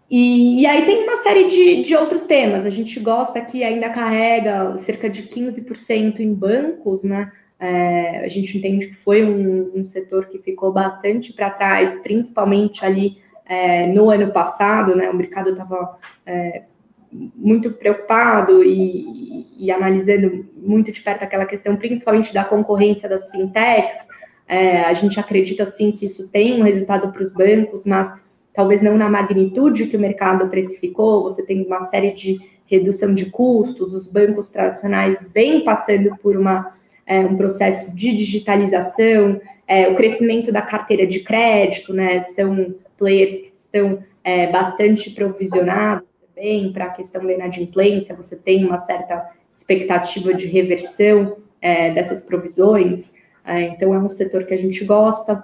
E, 0.09 0.61
e, 0.61 0.65
aí 0.65 0.85
tem 0.85 1.03
uma 1.03 1.17
série 1.17 1.47
de, 1.47 1.81
de 1.83 1.95
outros 1.95 2.25
temas. 2.25 2.65
A 2.65 2.69
gente 2.69 2.99
gosta 2.99 3.41
que 3.41 3.63
ainda 3.63 3.89
carrega 3.89 4.77
cerca 4.79 5.09
de 5.09 5.23
15% 5.23 6.19
em 6.19 6.33
bancos, 6.33 7.03
né? 7.03 7.31
É, 7.63 8.25
a 8.25 8.27
gente 8.27 8.57
entende 8.57 8.87
que 8.87 8.93
foi 8.93 9.23
um, 9.23 9.71
um 9.73 9.85
setor 9.85 10.25
que 10.25 10.37
ficou 10.37 10.73
bastante 10.73 11.31
para 11.31 11.49
trás, 11.49 11.97
principalmente 12.03 12.83
ali 12.83 13.19
é, 13.45 13.87
no 13.87 14.09
ano 14.09 14.33
passado, 14.33 14.93
né? 14.97 15.09
O 15.09 15.15
mercado 15.15 15.51
estava 15.51 15.97
é, 16.25 16.63
muito 17.09 17.71
preocupado 17.71 18.61
e, 18.65 19.47
e, 19.57 19.71
analisando 19.71 20.45
muito 20.57 20.91
de 20.91 21.01
perto 21.01 21.23
aquela 21.23 21.45
questão, 21.45 21.77
principalmente 21.77 22.33
da 22.33 22.43
concorrência 22.43 23.07
das 23.07 23.31
fintechs. 23.31 24.09
É, 24.45 24.81
a 24.81 24.93
gente 24.93 25.17
acredita 25.17 25.65
sim 25.65 25.93
que 25.93 26.05
isso 26.05 26.27
tem 26.27 26.59
um 26.59 26.65
resultado 26.65 27.13
para 27.13 27.23
os 27.23 27.31
bancos, 27.31 27.85
mas 27.85 28.13
talvez 28.53 28.81
não 28.81 28.97
na 28.97 29.09
magnitude 29.09 29.87
que 29.87 29.95
o 29.95 30.01
mercado 30.01 30.49
precificou. 30.49 31.23
Você 31.23 31.41
tem 31.41 31.65
uma 31.65 31.83
série 31.83 32.11
de 32.11 32.41
redução 32.65 33.13
de 33.13 33.27
custos, 33.27 33.93
os 33.93 34.05
bancos 34.05 34.49
tradicionais 34.49 35.31
vêm 35.33 35.63
passando 35.63 36.17
por 36.21 36.35
uma 36.35 36.82
é, 37.05 37.19
um 37.19 37.35
processo 37.35 37.93
de 37.93 38.15
digitalização, 38.15 39.39
é, 39.67 39.87
o 39.89 39.95
crescimento 39.95 40.51
da 40.51 40.61
carteira 40.61 41.05
de 41.05 41.19
crédito, 41.21 41.93
né? 41.93 42.23
São 42.25 42.75
players 42.97 43.33
que 43.33 43.53
estão 43.55 44.03
é, 44.23 44.47
bastante 44.47 45.09
provisionados 45.11 46.07
também 46.33 46.71
para 46.71 46.85
a 46.85 46.89
questão 46.89 47.25
da 47.25 47.33
inadimplência, 47.33 48.15
você 48.15 48.35
tem 48.35 48.65
uma 48.65 48.77
certa 48.79 49.29
expectativa 49.53 50.33
de 50.33 50.47
reversão 50.47 51.37
é, 51.61 51.91
dessas 51.91 52.23
provisões, 52.23 53.13
é, 53.45 53.61
então 53.61 53.93
é 53.93 53.99
um 53.99 54.09
setor 54.09 54.45
que 54.45 54.53
a 54.53 54.57
gente 54.57 54.83
gosta. 54.83 55.43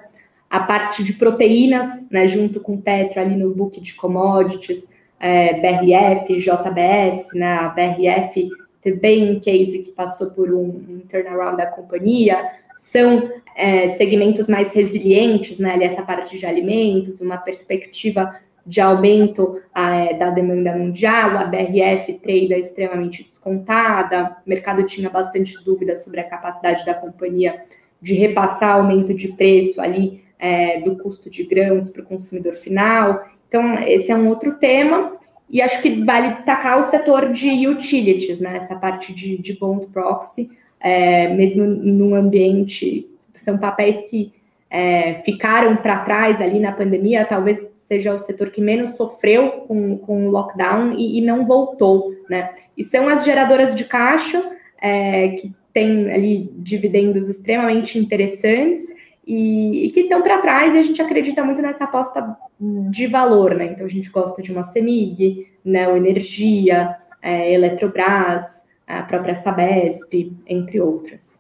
A 0.50 0.62
parte 0.62 1.04
de 1.04 1.14
proteínas, 1.14 1.88
né, 2.10 2.28
junto 2.28 2.60
com 2.60 2.82
Petro 2.82 3.22
ali 3.22 3.36
no 3.36 3.54
book 3.54 3.80
de 3.80 3.94
commodities, 3.94 4.90
é, 5.20 5.54
BRF, 5.60 6.38
JBS, 6.38 7.34
né, 7.36 7.54
a 7.54 7.70
BRF 7.70 8.50
também 8.84 9.32
um 9.32 9.40
case 9.40 9.80
que 9.80 9.92
passou 9.92 10.32
por 10.32 10.54
um, 10.54 11.02
turnaround 11.10 11.58
da 11.58 11.66
companhia, 11.66 12.52
são 12.78 13.30
é, 13.56 13.90
segmentos 13.90 14.48
mais 14.48 14.74
resilientes, 14.74 15.60
né? 15.60 15.74
Ali 15.74 15.84
essa 15.84 16.02
parte 16.02 16.38
de 16.38 16.46
alimentos, 16.46 17.20
uma 17.20 17.38
perspectiva 17.38 18.40
de 18.66 18.80
aumento 18.80 19.60
é, 19.76 20.14
da 20.14 20.30
demanda 20.30 20.72
mundial, 20.74 21.38
a 21.38 21.46
BRF 21.46 22.14
trade 22.22 22.54
é 22.54 22.60
extremamente 22.60 23.24
descontada, 23.24 24.38
o 24.46 24.50
mercado 24.50 24.86
tinha 24.86 25.10
bastante 25.10 25.62
dúvida 25.64 25.96
sobre 25.96 26.20
a 26.20 26.30
capacidade 26.30 26.86
da 26.86 26.94
companhia 26.94 27.64
de 28.02 28.14
repassar 28.14 28.76
aumento 28.76 29.14
de 29.14 29.30
preço 29.30 29.82
ali 29.82 30.24
é, 30.38 30.80
do 30.82 30.98
custo 30.98 31.30
de 31.30 31.44
grãos 31.44 31.90
para 31.90 32.02
o 32.02 32.06
consumidor 32.06 32.54
final. 32.54 33.28
Então, 33.48 33.74
esse 33.80 34.12
é 34.12 34.16
um 34.16 34.30
outro 34.30 34.56
tema. 34.56 35.18
E 35.50 35.62
acho 35.62 35.82
que 35.82 36.04
vale 36.04 36.34
destacar 36.36 36.80
o 36.80 36.84
setor 36.84 37.32
de 37.32 37.68
utilities, 37.68 38.40
né? 38.40 38.58
Essa 38.58 38.76
parte 38.76 39.14
de, 39.14 39.38
de 39.38 39.54
bond 39.54 39.88
proxy, 39.88 40.50
é, 40.80 41.34
mesmo 41.34 41.66
num 41.66 42.14
ambiente, 42.14 43.10
são 43.36 43.58
papéis 43.58 44.10
que 44.10 44.32
é, 44.70 45.16
ficaram 45.24 45.76
para 45.78 46.00
trás 46.00 46.40
ali 46.40 46.60
na 46.60 46.72
pandemia, 46.72 47.26
talvez 47.26 47.68
seja 47.76 48.14
o 48.14 48.20
setor 48.20 48.52
que 48.52 48.62
menos 48.62 48.96
sofreu 48.96 49.52
com, 49.68 49.98
com 49.98 50.28
o 50.28 50.30
lockdown 50.30 50.94
e, 50.94 51.18
e 51.18 51.22
não 51.22 51.48
voltou, 51.48 52.14
né? 52.30 52.52
E 52.78 52.84
são 52.84 53.08
as 53.10 53.26
geradoras 53.26 53.76
de 53.76 53.86
caixa, 53.86 54.52
é, 54.80 55.30
que 55.30 55.52
têm 55.74 56.12
ali 56.12 56.52
dividendos 56.58 57.28
extremamente 57.28 57.98
interessantes 57.98 58.84
e, 59.30 59.86
e 59.86 59.92
que 59.92 60.00
estão 60.00 60.24
para 60.24 60.40
trás, 60.40 60.74
e 60.74 60.80
a 60.80 60.82
gente 60.82 61.00
acredita 61.00 61.44
muito 61.44 61.62
nessa 61.62 61.84
aposta 61.84 62.36
de 62.60 63.06
valor, 63.06 63.54
né? 63.54 63.68
Então 63.68 63.86
a 63.86 63.90
gente 63.90 64.10
gosta 64.10 64.42
de 64.42 64.52
uma 64.52 64.64
Semig, 64.64 65.48
né, 65.64 65.88
o 65.88 65.96
Energia, 65.96 66.96
é, 67.22 67.54
Eletrobras, 67.54 68.64
a 68.88 69.04
própria 69.04 69.36
Sabesp, 69.36 70.34
entre 70.48 70.82
outras. 70.82 71.38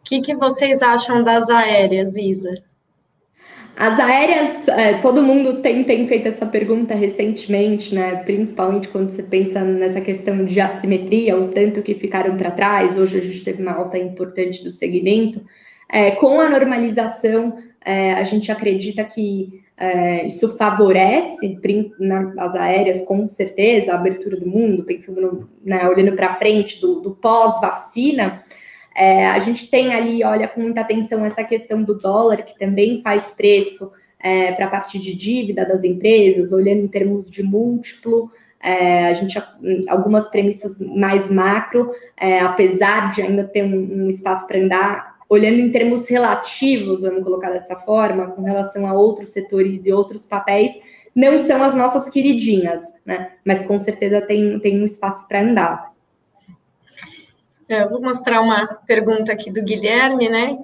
O 0.00 0.02
que, 0.02 0.20
que 0.20 0.34
vocês 0.34 0.82
acham 0.82 1.22
das 1.22 1.48
aéreas, 1.48 2.16
Isa? 2.16 2.52
As 3.76 4.00
aéreas, 4.00 4.66
é, 4.66 4.94
todo 4.94 5.22
mundo 5.22 5.62
tem, 5.62 5.84
tem 5.84 6.08
feito 6.08 6.26
essa 6.26 6.44
pergunta 6.44 6.96
recentemente, 6.96 7.94
né? 7.94 8.16
Principalmente 8.24 8.88
quando 8.88 9.10
você 9.10 9.22
pensa 9.22 9.62
nessa 9.62 10.00
questão 10.00 10.44
de 10.44 10.60
assimetria, 10.60 11.38
o 11.38 11.46
tanto 11.46 11.80
que 11.80 11.94
ficaram 11.94 12.36
para 12.36 12.50
trás. 12.50 12.98
Hoje 12.98 13.18
a 13.18 13.24
gente 13.24 13.44
teve 13.44 13.62
uma 13.62 13.72
alta 13.72 13.96
importante 13.96 14.64
do 14.64 14.72
segmento. 14.72 15.40
É, 15.92 16.12
com 16.12 16.40
a 16.40 16.48
normalização, 16.48 17.58
é, 17.84 18.12
a 18.14 18.24
gente 18.24 18.52
acredita 18.52 19.02
que 19.04 19.60
é, 19.76 20.26
isso 20.26 20.56
favorece 20.56 21.58
as 22.38 22.54
aéreas, 22.54 23.02
com 23.04 23.28
certeza, 23.28 23.92
a 23.92 23.96
abertura 23.96 24.36
do 24.36 24.46
mundo, 24.46 24.84
pensando 24.84 25.20
no, 25.20 25.48
né, 25.64 25.88
olhando 25.88 26.14
para 26.14 26.36
frente 26.36 26.80
do, 26.80 27.00
do 27.00 27.10
pós-vacina, 27.12 28.42
É, 28.94 29.28
a 29.28 29.38
gente 29.38 29.70
tem 29.70 29.94
ali, 29.94 30.22
olha, 30.24 30.48
com 30.48 30.60
muita 30.60 30.80
atenção 30.80 31.24
essa 31.24 31.44
questão 31.44 31.82
do 31.82 31.96
dólar, 31.96 32.42
que 32.42 32.58
também 32.58 33.00
faz 33.02 33.22
preço 33.36 33.92
é, 34.18 34.52
para 34.52 34.66
a 34.66 34.70
parte 34.70 34.98
de 34.98 35.16
dívida 35.16 35.64
das 35.64 35.84
empresas, 35.84 36.52
olhando 36.52 36.82
em 36.82 36.88
termos 36.88 37.30
de 37.30 37.42
múltiplo. 37.42 38.30
É, 38.62 39.06
a 39.06 39.14
gente 39.14 39.40
algumas 39.88 40.28
premissas 40.28 40.78
mais 40.78 41.30
macro, 41.30 41.92
é, 42.16 42.40
apesar 42.40 43.12
de 43.12 43.22
ainda 43.22 43.44
ter 43.44 43.62
um, 43.62 44.04
um 44.04 44.08
espaço 44.10 44.46
para 44.46 44.58
andar, 44.58 45.09
olhando 45.30 45.60
em 45.60 45.70
termos 45.70 46.08
relativos, 46.08 47.02
vamos 47.02 47.22
colocar 47.22 47.50
dessa 47.50 47.76
forma, 47.76 48.32
com 48.32 48.42
relação 48.42 48.84
a 48.84 48.92
outros 48.92 49.30
setores 49.30 49.86
e 49.86 49.92
outros 49.92 50.26
papéis, 50.26 50.72
não 51.14 51.38
são 51.38 51.62
as 51.62 51.72
nossas 51.72 52.10
queridinhas, 52.10 52.82
né? 53.06 53.32
Mas 53.44 53.64
com 53.64 53.78
certeza 53.78 54.20
tem, 54.20 54.58
tem 54.58 54.82
um 54.82 54.84
espaço 54.84 55.26
para 55.28 55.40
andar. 55.40 55.92
É, 57.68 57.84
eu 57.84 57.88
vou 57.88 58.02
mostrar 58.02 58.40
uma 58.40 58.66
pergunta 58.86 59.30
aqui 59.30 59.52
do 59.52 59.62
Guilherme, 59.62 60.28
né? 60.28 60.58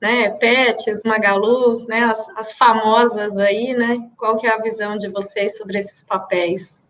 né? 0.00 0.30
Pets, 0.30 1.02
Magalu, 1.04 1.86
né? 1.86 2.04
As, 2.04 2.26
as 2.30 2.54
famosas 2.54 3.36
aí, 3.36 3.74
né? 3.74 4.08
Qual 4.16 4.38
que 4.38 4.46
é 4.46 4.54
a 4.54 4.62
visão 4.62 4.96
de 4.96 5.08
vocês 5.08 5.58
sobre 5.58 5.76
esses 5.76 6.02
papéis? 6.02 6.80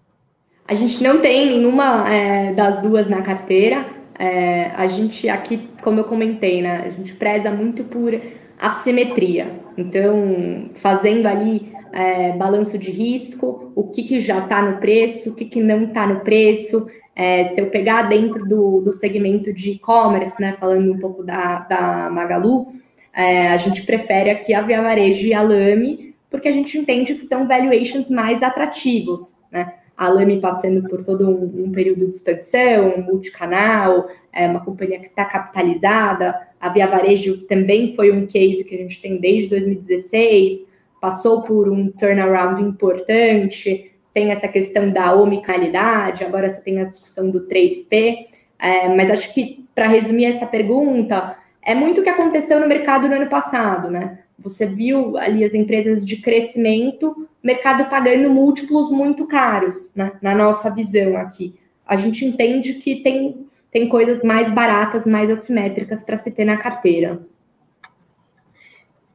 A 0.68 0.74
gente 0.74 1.02
não 1.02 1.20
tem 1.20 1.46
nenhuma 1.46 2.08
é, 2.08 2.52
das 2.52 2.80
duas 2.80 3.08
na 3.08 3.22
carteira. 3.22 3.97
É, 4.18 4.72
a 4.74 4.86
gente 4.88 5.28
aqui, 5.28 5.68
como 5.82 6.00
eu 6.00 6.04
comentei, 6.04 6.60
né? 6.60 6.86
A 6.86 6.90
gente 6.90 7.14
preza 7.14 7.50
muito 7.50 7.84
por 7.84 8.12
assimetria. 8.58 9.60
Então, 9.76 10.70
fazendo 10.74 11.26
ali 11.26 11.72
é, 11.92 12.32
balanço 12.32 12.76
de 12.76 12.90
risco, 12.90 13.72
o 13.74 13.84
que, 13.84 14.02
que 14.02 14.20
já 14.20 14.40
está 14.40 14.60
no 14.60 14.78
preço, 14.78 15.30
o 15.30 15.34
que, 15.34 15.44
que 15.44 15.62
não 15.62 15.84
está 15.84 16.06
no 16.06 16.20
preço. 16.20 16.88
É, 17.14 17.46
se 17.46 17.60
eu 17.60 17.66
pegar 17.70 18.02
dentro 18.02 18.44
do, 18.46 18.80
do 18.80 18.92
segmento 18.92 19.52
de 19.52 19.72
e-commerce, 19.72 20.40
né, 20.40 20.56
falando 20.58 20.92
um 20.92 20.98
pouco 20.98 21.22
da, 21.22 21.60
da 21.60 22.10
Magalu, 22.10 22.68
é, 23.12 23.48
a 23.48 23.56
gente 23.56 23.82
prefere 23.82 24.30
aqui 24.30 24.54
a 24.54 24.62
Via 24.62 24.82
Varejo 24.82 25.26
e 25.26 25.34
a 25.34 25.42
Lame, 25.42 26.14
porque 26.30 26.48
a 26.48 26.52
gente 26.52 26.78
entende 26.78 27.14
que 27.14 27.26
são 27.26 27.48
valuations 27.48 28.08
mais 28.08 28.42
atrativos, 28.42 29.36
né? 29.50 29.74
A 29.98 30.08
Lame 30.08 30.40
passando 30.40 30.88
por 30.88 31.04
todo 31.04 31.28
um, 31.28 31.64
um 31.64 31.72
período 31.72 32.06
de 32.06 32.12
expansão, 32.12 33.02
multicanal, 33.02 34.08
é 34.32 34.46
uma 34.46 34.64
companhia 34.64 35.00
que 35.00 35.08
está 35.08 35.24
capitalizada. 35.24 36.40
A 36.60 36.68
Via 36.68 36.86
Varejo 36.86 37.38
também 37.48 37.96
foi 37.96 38.12
um 38.12 38.24
case 38.24 38.62
que 38.62 38.76
a 38.76 38.78
gente 38.78 39.02
tem 39.02 39.20
desde 39.20 39.50
2016, 39.50 40.64
passou 41.00 41.42
por 41.42 41.68
um 41.68 41.90
turnaround 41.90 42.62
importante, 42.62 43.90
tem 44.14 44.30
essa 44.30 44.46
questão 44.46 44.88
da 44.90 45.14
omicalidade, 45.16 46.22
agora 46.22 46.48
você 46.48 46.60
tem 46.60 46.80
a 46.80 46.84
discussão 46.84 47.28
do 47.28 47.48
3P, 47.48 48.26
é, 48.56 48.88
mas 48.94 49.10
acho 49.10 49.34
que, 49.34 49.64
para 49.74 49.88
resumir 49.88 50.26
essa 50.26 50.46
pergunta, 50.46 51.36
é 51.60 51.74
muito 51.74 52.00
o 52.00 52.04
que 52.04 52.08
aconteceu 52.08 52.60
no 52.60 52.68
mercado 52.68 53.08
no 53.08 53.14
ano 53.14 53.28
passado, 53.28 53.90
né? 53.90 54.20
Você 54.38 54.64
viu 54.64 55.16
ali 55.16 55.44
as 55.44 55.52
empresas 55.52 56.06
de 56.06 56.18
crescimento, 56.18 57.28
mercado 57.42 57.88
pagando 57.88 58.30
múltiplos 58.30 58.90
muito 58.90 59.26
caros, 59.26 59.94
né? 59.94 60.12
na 60.20 60.34
nossa 60.34 60.70
visão 60.70 61.16
aqui. 61.16 61.54
A 61.86 61.96
gente 61.96 62.24
entende 62.24 62.74
que 62.74 62.96
tem, 62.96 63.46
tem 63.70 63.88
coisas 63.88 64.22
mais 64.22 64.50
baratas, 64.50 65.06
mais 65.06 65.30
assimétricas 65.30 66.02
para 66.04 66.18
se 66.18 66.30
ter 66.30 66.44
na 66.44 66.56
carteira. 66.56 67.20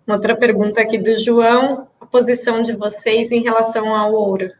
Uma 0.06 0.16
outra 0.16 0.36
pergunta 0.36 0.82
aqui 0.82 0.98
do 0.98 1.16
João, 1.18 1.88
a 2.00 2.06
posição 2.06 2.62
de 2.62 2.74
vocês 2.74 3.32
em 3.32 3.42
relação 3.42 3.96
ao 3.96 4.14
ouro? 4.14 4.52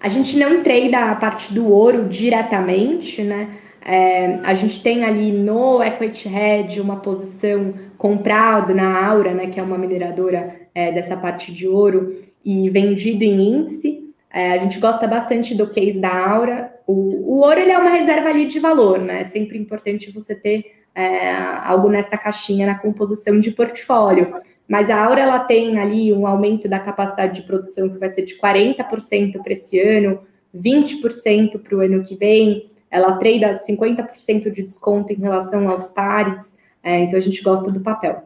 A 0.00 0.08
gente 0.08 0.38
não 0.38 0.62
trade 0.62 0.94
a 0.94 1.14
parte 1.14 1.52
do 1.52 1.70
ouro 1.70 2.08
diretamente, 2.08 3.22
né? 3.22 3.58
É, 3.88 4.40
a 4.42 4.52
gente 4.52 4.82
tem 4.82 5.04
ali 5.04 5.30
no 5.30 5.82
Equity 5.82 6.28
Hedge 6.28 6.80
uma 6.80 6.96
posição 6.96 7.72
comprada 7.96 8.74
na 8.74 9.06
Aura, 9.06 9.32
né, 9.32 9.46
que 9.46 9.60
é 9.60 9.62
uma 9.62 9.78
mineradora 9.78 10.56
é, 10.74 10.90
dessa 10.90 11.16
parte 11.16 11.52
de 11.52 11.68
ouro, 11.68 12.12
e 12.46 12.70
vendido 12.70 13.24
em 13.24 13.56
índice. 13.56 14.14
É, 14.32 14.52
a 14.52 14.58
gente 14.58 14.78
gosta 14.78 15.08
bastante 15.08 15.52
do 15.52 15.68
case 15.68 16.00
da 16.00 16.14
Aura. 16.16 16.72
O, 16.86 16.92
o 16.92 17.40
ouro 17.40 17.58
ele 17.58 17.72
é 17.72 17.78
uma 17.78 17.90
reserva 17.90 18.28
ali 18.28 18.46
de 18.46 18.60
valor, 18.60 19.00
né? 19.00 19.22
É 19.22 19.24
sempre 19.24 19.58
importante 19.58 20.12
você 20.12 20.32
ter 20.32 20.64
é, 20.94 21.34
algo 21.34 21.88
nessa 21.88 22.16
caixinha 22.16 22.64
na 22.64 22.78
composição 22.78 23.40
de 23.40 23.50
portfólio. 23.50 24.32
Mas 24.68 24.88
a 24.88 25.04
Aura 25.04 25.20
ela 25.20 25.40
tem 25.40 25.80
ali 25.80 26.12
um 26.12 26.24
aumento 26.24 26.68
da 26.68 26.78
capacidade 26.78 27.40
de 27.40 27.46
produção 27.46 27.88
que 27.88 27.98
vai 27.98 28.10
ser 28.10 28.22
de 28.22 28.38
40% 28.38 29.42
para 29.42 29.52
esse 29.52 29.80
ano, 29.80 30.20
20% 30.54 31.58
para 31.60 31.76
o 31.76 31.80
ano 31.80 32.04
que 32.04 32.14
vem. 32.14 32.70
Ela 32.88 33.16
trade 33.18 33.44
50% 33.44 34.52
de 34.52 34.62
desconto 34.62 35.12
em 35.12 35.16
relação 35.16 35.68
aos 35.68 35.88
pares, 35.88 36.54
é, 36.80 37.00
então 37.00 37.18
a 37.18 37.22
gente 37.22 37.42
gosta 37.42 37.66
do 37.72 37.80
papel. 37.80 38.22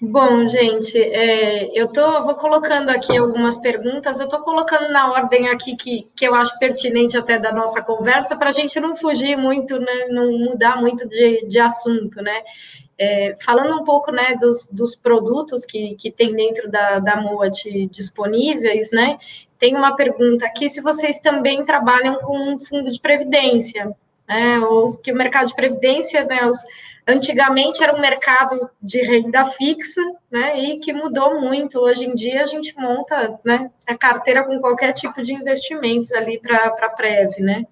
Bom, 0.00 0.46
gente, 0.46 0.96
é, 0.96 1.76
eu 1.76 1.88
tô, 1.90 2.22
vou 2.22 2.36
colocando 2.36 2.88
aqui 2.88 3.16
algumas 3.16 3.58
perguntas, 3.58 4.20
eu 4.20 4.26
estou 4.26 4.40
colocando 4.40 4.92
na 4.92 5.10
ordem 5.10 5.48
aqui 5.48 5.74
que, 5.74 6.06
que 6.14 6.24
eu 6.24 6.36
acho 6.36 6.56
pertinente 6.60 7.16
até 7.16 7.36
da 7.36 7.50
nossa 7.50 7.82
conversa, 7.82 8.36
para 8.36 8.50
a 8.50 8.52
gente 8.52 8.78
não 8.78 8.94
fugir 8.94 9.36
muito, 9.36 9.76
né, 9.76 10.06
não 10.08 10.30
mudar 10.38 10.80
muito 10.80 11.08
de, 11.08 11.44
de 11.48 11.58
assunto, 11.58 12.22
né? 12.22 12.42
É, 12.96 13.36
falando 13.40 13.80
um 13.80 13.84
pouco 13.84 14.12
né, 14.12 14.36
dos, 14.40 14.68
dos 14.68 14.94
produtos 14.94 15.64
que, 15.64 15.96
que 15.96 16.12
tem 16.12 16.32
dentro 16.32 16.70
da, 16.70 17.00
da 17.00 17.20
MOAT 17.20 17.88
disponíveis, 17.90 18.92
né? 18.92 19.18
Tem 19.58 19.74
uma 19.76 19.96
pergunta 19.96 20.46
aqui 20.46 20.68
se 20.68 20.80
vocês 20.80 21.18
também 21.18 21.64
trabalham 21.64 22.20
com 22.20 22.38
um 22.38 22.58
fundo 22.58 22.92
de 22.92 23.00
previdência, 23.00 23.96
né? 24.28 24.60
Ou 24.60 24.86
que 25.00 25.10
o 25.10 25.16
mercado 25.16 25.48
de 25.48 25.56
previdência, 25.56 26.24
né? 26.24 26.46
Os, 26.46 26.58
antigamente 27.08 27.82
era 27.82 27.96
um 27.96 28.00
mercado 28.00 28.68
de 28.82 29.00
renda 29.00 29.46
fixa, 29.46 30.02
né? 30.30 30.58
E 30.60 30.78
que 30.78 30.92
mudou 30.92 31.40
muito. 31.40 31.78
Hoje 31.78 32.04
em 32.04 32.14
dia 32.14 32.42
a 32.42 32.46
gente 32.46 32.78
monta 32.78 33.40
né, 33.42 33.70
a 33.88 33.96
carteira 33.96 34.44
com 34.44 34.60
qualquer 34.60 34.92
tipo 34.92 35.22
de 35.22 35.32
investimentos 35.32 36.12
ali 36.12 36.38
para 36.38 36.66
a 36.66 36.88
Prev, 36.90 37.40
né? 37.40 37.64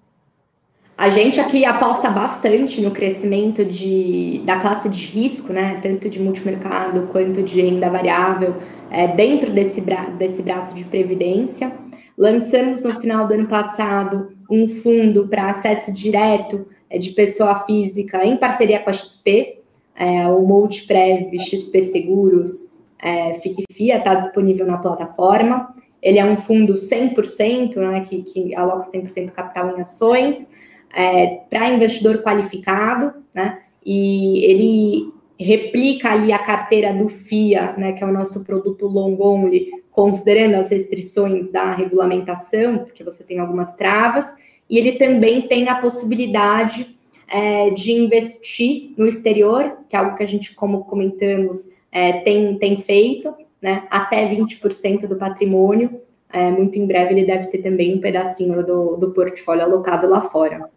A 0.97 1.09
gente 1.09 1.39
aqui 1.39 1.63
aposta 1.63 2.09
bastante 2.09 2.81
no 2.81 2.89
crescimento 2.89 3.63
de, 3.63 4.41
da 4.43 4.59
classe 4.59 4.89
de 4.89 5.05
risco, 5.05 5.53
né? 5.53 5.79
Tanto 5.83 6.09
de 6.09 6.19
multimercado 6.19 7.07
quanto 7.11 7.43
de 7.43 7.61
renda 7.61 7.87
variável, 7.87 8.55
é, 8.89 9.07
dentro 9.07 9.51
desse, 9.51 9.81
bra 9.81 10.05
desse 10.17 10.41
braço 10.41 10.73
de 10.73 10.83
previdência. 10.83 11.71
Lançamos 12.17 12.81
no 12.81 12.99
final 12.99 13.27
do 13.27 13.35
ano 13.35 13.47
passado 13.47 14.35
um 14.49 14.67
fundo 14.67 15.27
para 15.27 15.51
acesso 15.51 15.93
direto 15.93 16.65
de 16.91 17.11
pessoa 17.11 17.65
física 17.65 18.25
em 18.25 18.37
parceria 18.37 18.79
com 18.79 18.89
a 18.89 18.93
XP, 18.93 19.59
é, 19.95 20.27
o 20.27 20.41
Multiprev 20.41 21.37
XP 21.39 21.87
Seguros 21.87 22.71
é, 22.99 23.39
FICFIA 23.39 23.97
está 23.97 24.15
disponível 24.15 24.65
na 24.65 24.77
plataforma. 24.77 25.75
Ele 26.01 26.19
é 26.19 26.25
um 26.25 26.37
fundo 26.37 26.75
100%, 26.75 27.75
né, 27.77 28.05
que, 28.07 28.21
que 28.21 28.55
aloca 28.55 28.91
100% 28.91 29.31
capital 29.31 29.75
em 29.75 29.81
ações, 29.81 30.49
é, 30.93 31.41
para 31.49 31.73
investidor 31.73 32.21
qualificado, 32.21 33.13
né, 33.33 33.59
e 33.85 34.45
ele 34.45 35.13
replica 35.39 36.11
ali 36.11 36.31
a 36.31 36.39
carteira 36.39 36.93
do 36.93 37.09
FIA, 37.09 37.73
né, 37.77 37.93
que 37.93 38.03
é 38.03 38.07
o 38.07 38.11
nosso 38.11 38.43
produto 38.43 38.87
long 38.87 39.17
only, 39.19 39.69
considerando 39.91 40.55
as 40.55 40.69
restrições 40.69 41.51
da 41.51 41.73
regulamentação, 41.73 42.79
porque 42.79 43.03
você 43.03 43.23
tem 43.23 43.39
algumas 43.39 43.75
travas, 43.75 44.31
e 44.69 44.77
ele 44.77 44.93
também 44.93 45.47
tem 45.47 45.69
a 45.69 45.75
possibilidade 45.75 46.97
é, 47.27 47.69
de 47.71 47.91
investir 47.91 48.93
no 48.97 49.07
exterior, 49.07 49.77
que 49.89 49.95
é 49.95 49.99
algo 49.99 50.15
que 50.15 50.23
a 50.23 50.27
gente, 50.27 50.53
como 50.55 50.85
comentamos, 50.85 51.69
é, 51.91 52.19
tem, 52.21 52.57
tem 52.57 52.77
feito, 52.77 53.33
né, 53.61 53.87
até 53.89 54.27
20% 54.29 55.07
do 55.07 55.15
patrimônio. 55.15 56.01
É, 56.31 56.51
muito 56.51 56.77
em 56.77 56.85
breve 56.85 57.13
ele 57.13 57.25
deve 57.25 57.47
ter 57.47 57.59
também 57.59 57.95
um 57.95 58.01
pedacinho 58.01 58.65
do, 58.65 58.97
do 58.97 59.11
portfólio 59.11 59.63
alocado 59.63 60.07
lá 60.07 60.21
fora. 60.21 60.69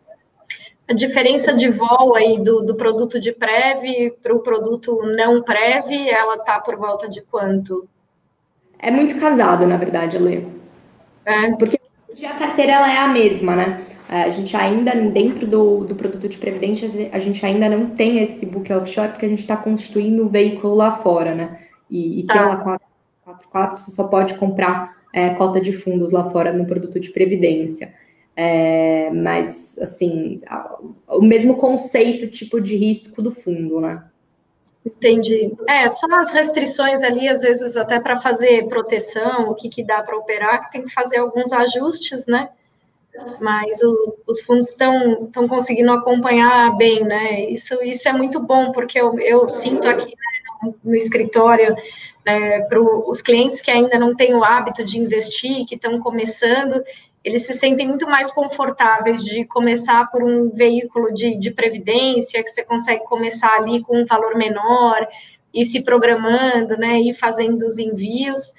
A 0.88 0.92
diferença 0.92 1.52
de 1.52 1.68
vol 1.68 2.16
aí 2.16 2.40
do, 2.40 2.62
do 2.62 2.74
produto 2.74 3.20
de 3.20 3.32
Prev 3.32 3.82
para 4.22 4.34
o 4.34 4.40
produto 4.40 5.00
não 5.16 5.42
Prev, 5.42 5.90
ela 6.08 6.36
está 6.36 6.60
por 6.60 6.76
volta 6.76 7.08
de 7.08 7.22
quanto? 7.22 7.88
É 8.78 8.90
muito 8.90 9.18
casado, 9.20 9.66
na 9.66 9.76
verdade, 9.76 10.18
Lê. 10.18 10.42
É. 11.24 11.52
Porque 11.52 11.79
a 12.26 12.34
carteira 12.34 12.72
ela 12.72 12.92
é 12.92 12.98
a 12.98 13.08
mesma, 13.08 13.56
né? 13.56 13.84
É, 14.08 14.22
a 14.24 14.30
gente 14.30 14.56
ainda, 14.56 14.92
dentro 14.92 15.46
do, 15.46 15.84
do 15.84 15.94
produto 15.94 16.28
de 16.28 16.36
previdência, 16.36 16.90
a 17.12 17.18
gente 17.20 17.44
ainda 17.46 17.68
não 17.68 17.90
tem 17.90 18.18
esse 18.22 18.44
book 18.44 18.72
offshore, 18.72 19.10
porque 19.10 19.26
a 19.26 19.28
gente 19.28 19.40
está 19.40 19.56
constituindo 19.56 20.26
o 20.26 20.28
veículo 20.28 20.74
lá 20.74 20.92
fora, 20.92 21.34
né? 21.34 21.60
E, 21.88 22.20
e 22.20 22.22
tá. 22.24 22.34
pela 22.34 22.56
444 22.56 23.78
você 23.78 23.90
só 23.92 24.08
pode 24.08 24.34
comprar 24.34 24.96
é, 25.12 25.30
cota 25.30 25.60
de 25.60 25.72
fundos 25.72 26.10
lá 26.10 26.28
fora 26.30 26.52
no 26.52 26.66
produto 26.66 26.98
de 26.98 27.10
previdência. 27.10 27.94
É, 28.34 29.10
mas, 29.10 29.78
assim, 29.78 30.40
o 31.08 31.22
mesmo 31.22 31.56
conceito, 31.56 32.26
tipo 32.26 32.60
de 32.60 32.76
risco 32.76 33.20
do 33.22 33.32
fundo, 33.32 33.80
né? 33.80 34.02
Entendi. 34.84 35.52
É, 35.68 35.88
só 35.88 36.06
as 36.18 36.32
restrições 36.32 37.02
ali, 37.02 37.28
às 37.28 37.42
vezes, 37.42 37.76
até 37.76 38.00
para 38.00 38.18
fazer 38.18 38.66
proteção, 38.68 39.50
o 39.50 39.54
que, 39.54 39.68
que 39.68 39.82
dá 39.82 40.02
para 40.02 40.16
operar, 40.16 40.64
que 40.64 40.72
tem 40.72 40.82
que 40.82 40.92
fazer 40.92 41.18
alguns 41.18 41.52
ajustes, 41.52 42.26
né? 42.26 42.48
Mas 43.40 43.82
o, 43.82 44.16
os 44.26 44.40
fundos 44.40 44.68
estão 44.68 45.46
conseguindo 45.48 45.92
acompanhar 45.92 46.74
bem, 46.76 47.04
né? 47.04 47.50
Isso, 47.50 47.82
isso 47.82 48.08
é 48.08 48.12
muito 48.12 48.40
bom, 48.40 48.72
porque 48.72 48.98
eu, 48.98 49.18
eu 49.18 49.48
sinto 49.50 49.86
aqui 49.86 50.06
né, 50.06 50.62
no, 50.62 50.74
no, 50.82 50.94
escritório, 50.94 51.74
né, 52.24 52.60
para 52.62 52.80
os 52.80 53.20
clientes 53.20 53.60
que 53.60 53.70
ainda 53.70 53.98
não 53.98 54.14
têm 54.14 54.34
o 54.34 54.44
hábito 54.44 54.82
de 54.82 54.98
investir, 54.98 55.66
que 55.66 55.74
estão 55.74 55.98
começando, 55.98 56.82
eles 57.24 57.46
se 57.46 57.52
sentem 57.52 57.86
muito 57.86 58.06
mais 58.06 58.30
confortáveis 58.30 59.22
de 59.24 59.44
começar 59.44 60.10
por 60.10 60.22
um 60.22 60.48
veículo 60.48 61.12
de, 61.12 61.38
de 61.38 61.50
previdência, 61.50 62.42
que 62.42 62.48
você 62.48 62.64
consegue 62.64 63.04
começar 63.04 63.54
ali 63.56 63.82
com 63.82 64.00
um 64.00 64.06
valor 64.06 64.36
menor, 64.36 65.06
e 65.52 65.64
se 65.64 65.82
programando, 65.82 66.76
né, 66.76 67.00
e 67.00 67.12
fazendo 67.12 67.66
os 67.66 67.78
envios, 67.78 68.54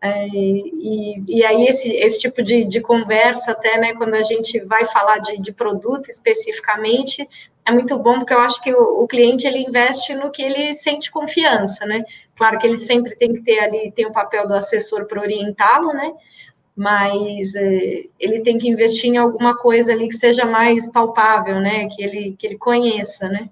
é, 0.00 0.26
e, 0.28 1.22
e, 1.26 1.44
aí 1.44 1.66
esse, 1.66 1.90
esse 1.96 2.20
tipo 2.20 2.42
de, 2.42 2.64
de, 2.64 2.80
conversa, 2.80 3.52
até, 3.52 3.78
né, 3.78 3.94
quando 3.94 4.14
a 4.14 4.22
gente 4.22 4.60
vai 4.60 4.84
falar 4.84 5.18
de, 5.18 5.38
de, 5.40 5.52
produto 5.52 6.08
especificamente, 6.08 7.26
é 7.64 7.72
muito 7.72 7.98
bom, 7.98 8.18
porque 8.18 8.32
eu 8.32 8.40
acho 8.40 8.62
que 8.62 8.72
o, 8.72 9.02
o, 9.02 9.08
cliente, 9.08 9.46
ele 9.46 9.58
investe 9.58 10.14
no 10.14 10.30
que 10.30 10.42
ele 10.42 10.72
sente 10.72 11.10
confiança, 11.10 11.84
né, 11.84 12.04
claro 12.36 12.58
que 12.58 12.66
ele 12.66 12.78
sempre 12.78 13.16
tem 13.16 13.34
que 13.34 13.42
ter 13.42 13.58
ali, 13.58 13.90
tem 13.90 14.06
o 14.06 14.12
papel 14.12 14.46
do 14.46 14.54
assessor 14.54 15.06
para 15.06 15.20
orientá-lo, 15.20 15.92
né, 15.92 16.12
mas 16.76 17.54
é, 17.54 18.04
ele 18.20 18.40
tem 18.40 18.58
que 18.58 18.68
investir 18.68 19.10
em 19.10 19.16
alguma 19.16 19.56
coisa 19.56 19.92
ali 19.92 20.08
que 20.08 20.16
seja 20.16 20.44
mais 20.44 20.90
palpável, 20.90 21.60
né, 21.60 21.88
que 21.88 22.02
ele, 22.02 22.36
que 22.38 22.46
ele 22.46 22.58
conheça, 22.58 23.28
né. 23.28 23.48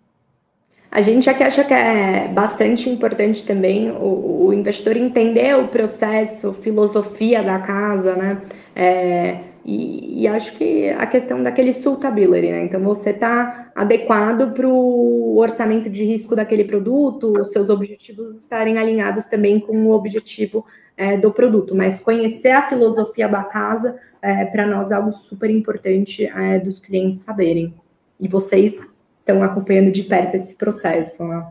A 0.95 1.03
gente 1.03 1.29
aqui 1.29 1.43
acha 1.43 1.65
que 1.65 1.75
é 1.75 2.29
bastante 2.29 2.89
importante 2.89 3.45
também 3.45 3.91
o, 3.91 4.47
o 4.47 4.53
investidor 4.53 4.97
entender 4.97 5.57
o 5.59 5.67
processo, 5.67 6.53
filosofia 6.53 7.43
da 7.43 7.59
casa, 7.59 8.15
né? 8.15 8.43
É, 8.77 9.39
e, 9.65 10.23
e, 10.23 10.29
acho 10.29 10.57
que 10.57 10.91
a 10.91 11.05
questão 11.05 11.43
daquele 11.43 11.73
suitability, 11.73 12.49
né? 12.49 12.63
Então, 12.63 12.81
você 12.81 13.11
está 13.11 13.73
adequado 13.75 14.53
para 14.53 14.69
o 14.69 15.37
orçamento 15.39 15.91
de 15.91 16.05
risco 16.05 16.37
daquele 16.37 16.63
produto, 16.63 17.41
os 17.41 17.51
seus 17.51 17.71
objetivos 17.71 18.37
estarem 18.37 18.79
alinhados 18.79 19.25
também 19.25 19.59
com 19.59 19.77
o 19.87 19.91
objetivo 19.91 20.65
é, 20.97 21.17
do 21.17 21.33
produto. 21.33 21.75
Mas 21.75 22.01
conhecer 22.01 22.51
a 22.51 22.69
filosofia 22.69 23.29
da 23.29 23.43
casa, 23.45 23.99
é, 24.23 24.45
para 24.45 24.67
nós, 24.67 24.91
é 24.91 24.95
algo 24.95 25.13
super 25.13 25.51
importante 25.51 26.27
é, 26.27 26.59
dos 26.59 26.81
clientes 26.81 27.23
saberem. 27.23 27.75
E 28.21 28.29
vocês 28.29 28.81
estão 29.19 29.43
acompanhando 29.43 29.91
de 29.91 30.03
perto 30.03 30.37
esse 30.37 30.55
processo. 30.55 31.25
Né? 31.25 31.47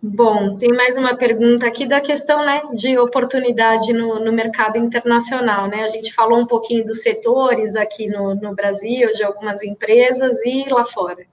Bom, 0.00 0.56
tem 0.56 0.70
mais 0.70 0.96
uma 0.96 1.16
pergunta 1.16 1.66
aqui 1.66 1.86
da 1.86 2.00
questão 2.00 2.44
né, 2.44 2.62
de 2.74 2.98
oportunidade 2.98 3.92
no, 3.92 4.18
no, 4.18 4.32
mercado 4.32 4.76
internacional. 4.76 5.68
Né? 5.68 5.82
A 5.82 5.88
gente 5.88 6.12
falou 6.12 6.40
um 6.40 6.46
pouquinho 6.46 6.84
dos 6.84 7.02
setores 7.02 7.76
aqui 7.76 8.06
no, 8.06 8.34
no 8.34 8.54
Brasil, 8.54 9.12
de 9.12 9.22
algumas 9.22 9.62
empresas 9.62 10.44
e 10.44 10.66
lá 10.68 10.84
fora. 10.84 11.24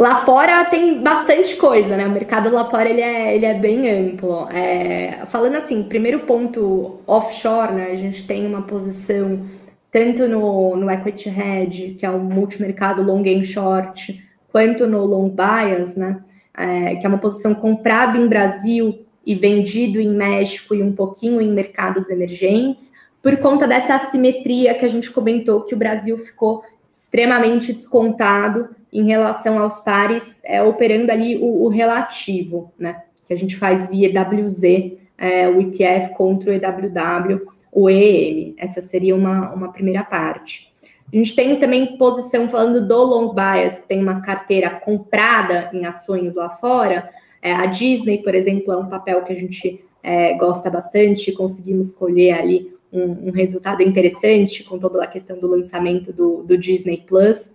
Lá 0.00 0.24
fora 0.24 0.64
tem 0.64 1.02
bastante 1.02 1.56
coisa, 1.56 1.94
né? 1.94 2.06
O 2.06 2.10
mercado 2.10 2.50
lá 2.50 2.64
fora 2.70 2.88
ele 2.88 3.02
é, 3.02 3.36
ele 3.36 3.44
é 3.44 3.52
bem 3.52 3.86
amplo. 3.90 4.48
É, 4.48 5.26
falando 5.26 5.56
assim, 5.56 5.82
primeiro 5.82 6.20
ponto 6.20 7.00
offshore, 7.06 7.74
né? 7.74 7.90
A 7.92 7.96
gente 7.96 8.26
tem 8.26 8.46
uma 8.46 8.62
posição 8.62 9.44
tanto 9.92 10.26
no, 10.26 10.74
no 10.74 10.90
equity 10.90 11.28
hedge, 11.28 11.96
que 11.98 12.06
é 12.06 12.10
o 12.10 12.18
multimercado 12.18 13.02
long 13.02 13.22
and 13.26 13.44
short, 13.44 14.26
quanto 14.50 14.86
no 14.86 15.04
long 15.04 15.28
bias, 15.28 15.96
né, 15.96 16.24
é, 16.56 16.96
que 16.96 17.04
é 17.04 17.08
uma 17.08 17.18
posição 17.18 17.54
comprada 17.54 18.16
em 18.16 18.26
Brasil 18.26 19.04
e 19.26 19.34
vendido 19.34 20.00
em 20.00 20.08
México 20.08 20.74
e 20.74 20.82
um 20.82 20.92
pouquinho 20.92 21.42
em 21.42 21.52
mercados 21.52 22.08
emergentes, 22.08 22.90
por 23.22 23.36
conta 23.36 23.66
dessa 23.66 23.96
assimetria 23.96 24.72
que 24.72 24.86
a 24.86 24.88
gente 24.88 25.10
comentou 25.10 25.60
que 25.60 25.74
o 25.74 25.78
Brasil 25.78 26.16
ficou 26.16 26.64
extremamente 26.90 27.70
descontado 27.70 28.79
em 28.92 29.04
relação 29.04 29.58
aos 29.58 29.80
pares, 29.80 30.40
é, 30.42 30.62
operando 30.62 31.12
ali 31.12 31.36
o, 31.36 31.64
o, 31.64 31.68
relativo, 31.68 32.72
né, 32.78 33.02
que 33.26 33.32
a 33.32 33.36
gente 33.36 33.56
faz 33.56 33.88
via 33.88 34.08
WZ, 34.08 34.98
é, 35.16 35.48
o 35.48 35.60
ETF 35.60 36.14
contra 36.14 36.50
o 36.50 36.52
EWW, 36.52 37.46
o 37.72 37.88
EM. 37.88 38.54
Essa 38.58 38.80
seria 38.80 39.14
uma, 39.14 39.52
uma 39.52 39.72
primeira 39.72 40.02
parte. 40.02 40.70
A 41.12 41.16
gente 41.16 41.34
tem 41.34 41.58
também 41.58 41.96
posição 41.96 42.48
falando 42.48 42.86
do 42.86 43.02
long 43.02 43.34
bias, 43.34 43.78
que 43.78 43.88
tem 43.88 44.00
uma 44.00 44.20
carteira 44.20 44.70
comprada 44.70 45.70
em 45.72 45.84
ações 45.84 46.34
lá 46.34 46.50
fora. 46.50 47.10
É, 47.42 47.52
a 47.52 47.66
Disney, 47.66 48.18
por 48.18 48.34
exemplo, 48.34 48.72
é 48.72 48.76
um 48.76 48.88
papel 48.88 49.22
que 49.22 49.32
a 49.32 49.36
gente 49.36 49.84
é, 50.02 50.34
gosta 50.34 50.70
bastante, 50.70 51.32
conseguimos 51.32 51.92
colher 51.92 52.32
ali 52.32 52.72
um, 52.92 53.28
um, 53.28 53.30
resultado 53.30 53.82
interessante 53.82 54.64
com 54.64 54.78
toda 54.78 55.02
a 55.02 55.06
questão 55.06 55.38
do 55.38 55.48
lançamento 55.48 56.12
do, 56.12 56.42
do 56.44 56.56
Disney 56.56 57.04
Plus. 57.06 57.52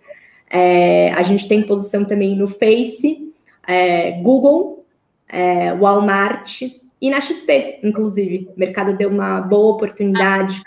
É, 0.49 1.11
a 1.13 1.23
gente 1.23 1.47
tem 1.47 1.63
posição 1.63 2.05
também 2.05 2.35
no 2.35 2.47
Face, 2.47 3.33
é, 3.67 4.11
Google, 4.21 4.85
é, 5.27 5.73
Walmart, 5.73 6.61
e 7.01 7.09
na 7.09 7.21
XP, 7.21 7.79
inclusive. 7.83 8.49
O 8.55 8.59
mercado 8.59 8.95
deu 8.95 9.09
uma 9.09 9.41
boa 9.41 9.73
oportunidade. 9.73 10.61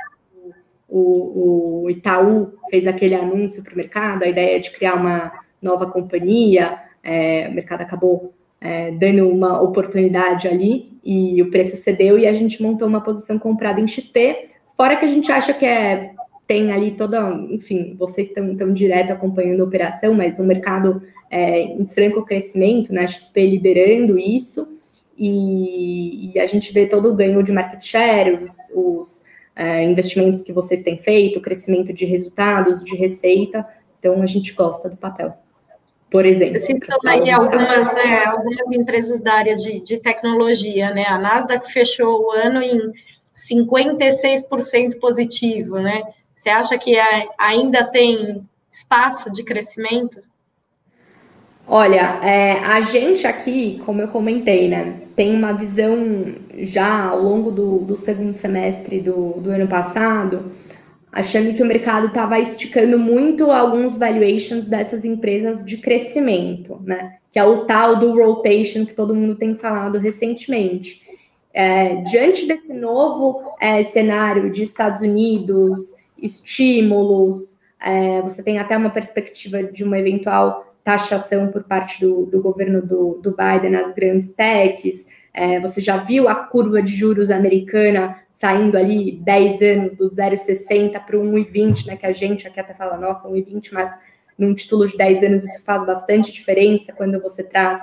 O, 0.88 1.82
o 1.84 1.90
Itaú 1.90 2.54
fez 2.70 2.86
aquele 2.86 3.14
anúncio 3.14 3.62
para 3.62 3.74
o 3.74 3.76
mercado, 3.76 4.22
a 4.22 4.28
ideia 4.28 4.60
de 4.60 4.70
criar 4.70 4.94
uma 4.94 5.32
nova 5.60 5.86
companhia. 5.86 6.78
É, 7.02 7.48
o 7.50 7.54
mercado 7.54 7.82
acabou 7.82 8.32
é, 8.60 8.90
dando 8.92 9.28
uma 9.28 9.60
oportunidade 9.60 10.48
ali 10.48 10.98
e 11.04 11.40
o 11.42 11.50
preço 11.50 11.76
cedeu 11.76 12.18
e 12.18 12.26
a 12.26 12.32
gente 12.32 12.62
montou 12.62 12.86
uma 12.86 13.00
posição 13.00 13.38
comprada 13.38 13.80
em 13.80 13.88
XP. 13.88 14.50
Fora 14.76 14.96
que 14.96 15.04
a 15.04 15.08
gente 15.08 15.30
acha 15.32 15.52
que 15.52 15.64
é 15.64 16.12
tem 16.48 16.72
ali 16.72 16.92
toda, 16.92 17.30
enfim, 17.50 17.94
vocês 17.98 18.28
estão 18.28 18.56
tão 18.56 18.72
direto 18.72 19.12
acompanhando 19.12 19.60
a 19.60 19.66
operação, 19.66 20.14
mas 20.14 20.38
o 20.38 20.42
mercado 20.42 21.02
é, 21.30 21.60
em 21.60 21.86
franco 21.86 22.24
crescimento, 22.24 22.92
né? 22.92 23.02
A 23.02 23.06
XP 23.06 23.46
liderando 23.46 24.18
isso 24.18 24.66
e, 25.16 26.32
e, 26.32 26.40
a 26.40 26.46
gente 26.46 26.72
vê 26.72 26.86
todo 26.86 27.10
o 27.10 27.14
ganho 27.14 27.42
de 27.42 27.52
market 27.52 27.84
share, 27.84 28.34
os, 28.42 28.52
os 28.74 29.22
é, 29.54 29.84
investimentos 29.84 30.40
que 30.40 30.52
vocês 30.52 30.82
têm 30.82 30.96
feito, 30.96 31.38
o 31.38 31.42
crescimento 31.42 31.92
de 31.92 32.06
resultados, 32.06 32.82
de 32.82 32.96
receita. 32.96 33.66
Então, 33.98 34.22
a 34.22 34.26
gente 34.26 34.54
gosta 34.54 34.88
do 34.88 34.96
papel. 34.96 35.34
Por 36.10 36.24
exemplo. 36.24 36.56
Você 36.56 36.72
citou 36.72 36.98
aí 37.04 37.30
algumas, 37.30 37.92
né, 37.92 38.24
algumas 38.24 38.72
empresas 38.72 39.20
da 39.20 39.34
área 39.34 39.56
de, 39.56 39.80
de 39.80 39.98
tecnologia, 39.98 40.94
né? 40.94 41.04
A 41.04 41.18
Nasdaq 41.18 41.70
fechou 41.70 42.22
o 42.22 42.30
ano 42.30 42.62
em 42.62 42.90
56% 43.34 44.98
positivo, 44.98 45.78
né? 45.78 46.02
Você 46.38 46.50
acha 46.50 46.78
que 46.78 46.96
ainda 47.36 47.82
tem 47.82 48.40
espaço 48.70 49.34
de 49.34 49.42
crescimento? 49.42 50.22
Olha, 51.66 52.20
é, 52.22 52.52
a 52.60 52.80
gente 52.82 53.26
aqui, 53.26 53.82
como 53.84 54.00
eu 54.00 54.06
comentei, 54.06 54.68
né, 54.68 55.00
tem 55.16 55.34
uma 55.34 55.52
visão 55.52 56.36
já 56.58 57.06
ao 57.06 57.20
longo 57.20 57.50
do, 57.50 57.78
do 57.80 57.96
segundo 57.96 58.34
semestre 58.34 59.00
do, 59.00 59.32
do 59.40 59.50
ano 59.50 59.66
passado, 59.66 60.52
achando 61.10 61.52
que 61.54 61.62
o 61.62 61.66
mercado 61.66 62.06
estava 62.06 62.38
esticando 62.38 63.00
muito 63.00 63.50
alguns 63.50 63.98
valuations 63.98 64.66
dessas 64.66 65.04
empresas 65.04 65.64
de 65.64 65.78
crescimento, 65.78 66.80
né? 66.84 67.16
Que 67.32 67.40
é 67.40 67.44
o 67.44 67.64
tal 67.64 67.96
do 67.96 68.14
rotation 68.16 68.86
que 68.86 68.94
todo 68.94 69.12
mundo 69.12 69.34
tem 69.34 69.56
falado 69.56 69.98
recentemente. 69.98 71.02
É, 71.52 71.96
diante 72.02 72.46
desse 72.46 72.72
novo 72.72 73.56
é, 73.60 73.82
cenário 73.82 74.52
de 74.52 74.62
Estados 74.62 75.00
Unidos, 75.00 75.97
estímulos, 76.20 77.56
é, 77.80 78.20
você 78.22 78.42
tem 78.42 78.58
até 78.58 78.76
uma 78.76 78.90
perspectiva 78.90 79.62
de 79.62 79.84
uma 79.84 79.98
eventual 79.98 80.74
taxação 80.82 81.48
por 81.48 81.64
parte 81.64 82.00
do, 82.00 82.26
do 82.26 82.40
governo 82.40 82.80
do, 82.80 83.20
do, 83.22 83.36
Biden 83.36 83.70
nas 83.70 83.94
grandes 83.94 84.32
techs. 84.32 85.06
É, 85.34 85.60
você 85.60 85.80
já 85.80 85.98
viu 85.98 86.28
a 86.28 86.34
curva 86.34 86.82
de 86.82 86.94
juros 86.94 87.30
americana 87.30 88.18
saindo 88.30 88.76
ali 88.76 89.12
10 89.22 89.62
anos 89.62 89.94
do 89.94 90.10
0,60 90.10 90.98
para 91.04 91.18
o 91.18 91.22
1,20, 91.22 91.86
né? 91.86 91.96
Que 91.96 92.06
a 92.06 92.12
gente 92.12 92.46
aqui 92.46 92.58
até 92.58 92.72
fala, 92.72 92.96
nossa, 92.96 93.28
1,20, 93.28 93.70
mas 93.72 93.92
num 94.38 94.54
título 94.54 94.88
de 94.88 94.96
10 94.96 95.24
anos 95.24 95.44
isso 95.44 95.62
faz 95.64 95.84
bastante 95.84 96.32
diferença 96.32 96.92
quando 96.92 97.20
você 97.20 97.42
traz 97.42 97.80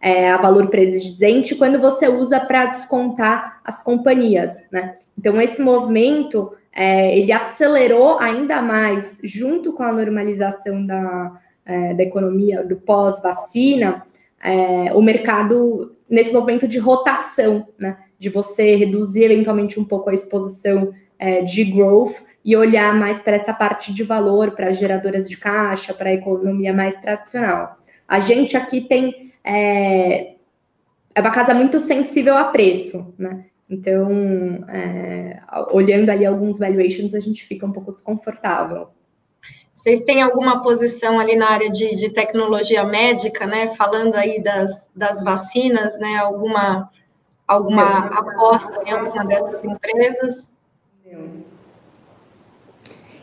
é, 0.00 0.30
a 0.30 0.36
valor 0.38 0.68
presente, 0.68 1.54
quando 1.54 1.78
você 1.78 2.08
usa 2.08 2.40
para 2.40 2.66
descontar 2.66 3.60
as 3.64 3.82
companhias, 3.82 4.62
né? 4.70 4.96
Então, 5.16 5.40
esse 5.40 5.60
movimento, 5.60 6.52
é, 6.80 7.18
ele 7.18 7.32
acelerou 7.32 8.20
ainda 8.20 8.62
mais, 8.62 9.18
junto 9.24 9.72
com 9.72 9.82
a 9.82 9.92
normalização 9.92 10.86
da, 10.86 11.32
é, 11.66 11.92
da 11.92 12.04
economia 12.04 12.62
do 12.62 12.76
pós-vacina, 12.76 14.06
é, 14.40 14.92
o 14.94 15.02
mercado 15.02 15.96
nesse 16.08 16.32
momento 16.32 16.68
de 16.68 16.78
rotação, 16.78 17.66
né? 17.76 17.98
De 18.16 18.28
você 18.28 18.76
reduzir 18.76 19.24
eventualmente 19.24 19.80
um 19.80 19.84
pouco 19.84 20.08
a 20.08 20.14
exposição 20.14 20.92
é, 21.18 21.42
de 21.42 21.64
growth 21.64 22.14
e 22.44 22.56
olhar 22.56 22.94
mais 22.94 23.18
para 23.18 23.34
essa 23.34 23.52
parte 23.52 23.92
de 23.92 24.04
valor, 24.04 24.52
para 24.52 24.68
as 24.68 24.78
geradoras 24.78 25.28
de 25.28 25.36
caixa, 25.36 25.92
para 25.92 26.10
a 26.10 26.14
economia 26.14 26.72
mais 26.72 26.94
tradicional. 27.00 27.76
A 28.06 28.20
gente 28.20 28.56
aqui 28.56 28.82
tem 28.82 29.32
é, 29.42 30.34
é 31.12 31.20
uma 31.20 31.32
casa 31.32 31.52
muito 31.54 31.80
sensível 31.80 32.36
a 32.36 32.44
preço, 32.44 33.12
né? 33.18 33.46
Então, 33.70 34.64
é, 34.68 35.40
olhando 35.70 36.08
ali 36.08 36.24
alguns 36.24 36.58
valuations, 36.58 37.14
a 37.14 37.20
gente 37.20 37.44
fica 37.44 37.66
um 37.66 37.72
pouco 37.72 37.92
desconfortável. 37.92 38.88
Vocês 39.74 40.00
têm 40.00 40.22
alguma 40.22 40.62
posição 40.62 41.20
ali 41.20 41.36
na 41.36 41.50
área 41.50 41.70
de, 41.70 41.94
de 41.94 42.10
tecnologia 42.10 42.82
médica, 42.82 43.46
né? 43.46 43.68
Falando 43.68 44.14
aí 44.16 44.42
das, 44.42 44.90
das 44.96 45.22
vacinas, 45.22 45.98
né? 46.00 46.16
Alguma, 46.16 46.90
alguma 47.46 48.06
aposta 48.06 48.82
em 48.84 48.90
alguma 48.90 49.24
dessas 49.24 49.64
empresas? 49.64 50.58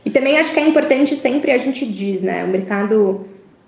E 0.05 0.09
também 0.11 0.37
acho 0.37 0.53
que 0.53 0.59
é 0.59 0.67
importante 0.67 1.17
sempre 1.17 1.51
a 1.51 1.57
gente 1.57 1.85
diz, 1.85 2.21
né? 2.21 2.45
O 2.45 2.47
mercado 2.47 3.25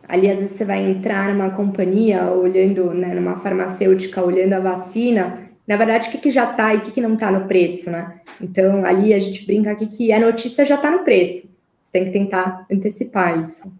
ali 0.07 0.31
às 0.31 0.37
vezes 0.37 0.55
você 0.55 0.63
vai 0.63 0.79
entrar 0.79 1.33
numa 1.33 1.49
companhia 1.49 2.31
olhando, 2.31 2.93
né, 2.93 3.13
numa 3.13 3.41
farmacêutica 3.41 4.23
olhando 4.23 4.53
a 4.53 4.59
vacina, 4.59 5.46
na 5.67 5.75
verdade 5.75 6.07
o 6.07 6.11
que, 6.11 6.17
que 6.17 6.31
já 6.31 6.49
está 6.49 6.73
e 6.73 6.77
o 6.77 6.81
que, 6.81 6.91
que 6.91 7.01
não 7.01 7.15
está 7.15 7.29
no 7.29 7.47
preço, 7.47 7.91
né? 7.91 8.21
Então 8.39 8.85
ali 8.85 9.13
a 9.13 9.19
gente 9.19 9.45
brinca 9.45 9.71
aqui 9.71 9.87
que 9.87 10.13
a 10.13 10.19
notícia 10.19 10.65
já 10.65 10.75
está 10.75 10.89
no 10.89 11.03
preço. 11.03 11.49
Você 11.83 11.91
tem 11.91 12.05
que 12.05 12.11
tentar 12.11 12.65
antecipar 12.71 13.43
isso. 13.43 13.71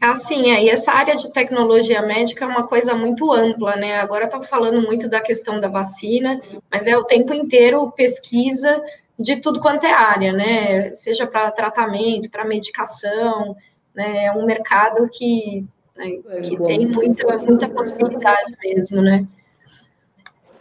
Assim, 0.00 0.52
é, 0.52 0.64
e 0.64 0.68
essa 0.68 0.92
área 0.92 1.16
de 1.16 1.32
tecnologia 1.32 2.02
médica 2.02 2.44
é 2.44 2.48
uma 2.48 2.66
coisa 2.66 2.94
muito 2.94 3.32
ampla, 3.32 3.76
né? 3.76 3.98
Agora 3.98 4.26
está 4.26 4.42
falando 4.42 4.82
muito 4.82 5.08
da 5.08 5.20
questão 5.20 5.58
da 5.58 5.68
vacina, 5.68 6.40
mas 6.70 6.86
é 6.86 6.96
o 6.96 7.04
tempo 7.04 7.32
inteiro 7.32 7.90
pesquisa 7.92 8.82
de 9.18 9.36
tudo 9.36 9.60
quanto 9.60 9.86
é 9.86 9.92
área, 9.92 10.32
né? 10.32 10.92
Seja 10.92 11.26
para 11.26 11.50
tratamento, 11.50 12.30
para 12.30 12.44
medicação, 12.44 13.56
né? 13.94 14.26
É 14.26 14.32
um 14.32 14.44
mercado 14.44 15.08
que, 15.08 15.64
né, 15.96 16.10
que 16.42 16.58
tem 16.58 16.86
muita, 16.86 17.38
muita 17.38 17.68
possibilidade 17.68 18.54
mesmo, 18.62 19.00
né? 19.00 19.26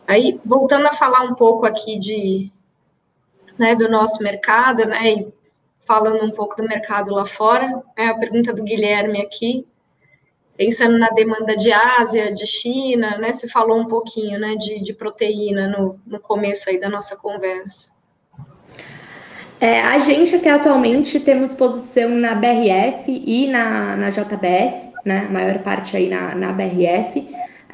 Aí, 0.08 0.40
voltando 0.46 0.88
a 0.88 0.94
falar 0.94 1.22
um 1.24 1.34
pouco 1.34 1.66
aqui 1.66 1.98
de, 1.98 2.52
né, 3.58 3.76
do 3.76 3.90
nosso 3.90 4.22
mercado, 4.22 4.86
né, 4.86 5.14
e 5.14 5.34
falando 5.86 6.24
um 6.24 6.32
pouco 6.32 6.56
do 6.58 6.68
mercado 6.68 7.14
lá 7.14 7.26
fora, 7.26 7.82
é 7.98 8.08
a 8.08 8.18
pergunta 8.18 8.54
do 8.54 8.64
Guilherme 8.64 9.22
aqui, 9.22 9.66
pensando 10.56 10.98
na 10.98 11.10
demanda 11.10 11.58
de 11.58 11.72
Ásia, 11.72 12.34
de 12.34 12.46
China, 12.46 13.18
né, 13.18 13.32
você 13.32 13.48
falou 13.48 13.80
um 13.80 13.88
pouquinho, 13.88 14.40
né, 14.40 14.56
de, 14.56 14.80
de 14.80 14.94
proteína 14.94 15.68
no, 15.68 16.00
no 16.06 16.20
começo 16.20 16.70
aí 16.70 16.80
da 16.80 16.90
nossa 16.90 17.16
conversa. 17.16 17.96
É, 19.60 19.82
a 19.82 19.98
gente 20.00 20.36
aqui 20.36 20.50
atualmente 20.50 21.20
temos 21.20 21.54
posição 21.54 22.10
na 22.10 22.36
BRF 22.36 23.06
e 23.08 23.48
na, 23.48 23.96
na 23.96 24.10
JBS, 24.10 24.90
né? 25.06 25.26
A 25.30 25.32
maior 25.32 25.60
parte 25.60 25.96
aí 25.96 26.10
na, 26.10 26.36
na 26.36 26.52
BRF. 26.52 27.26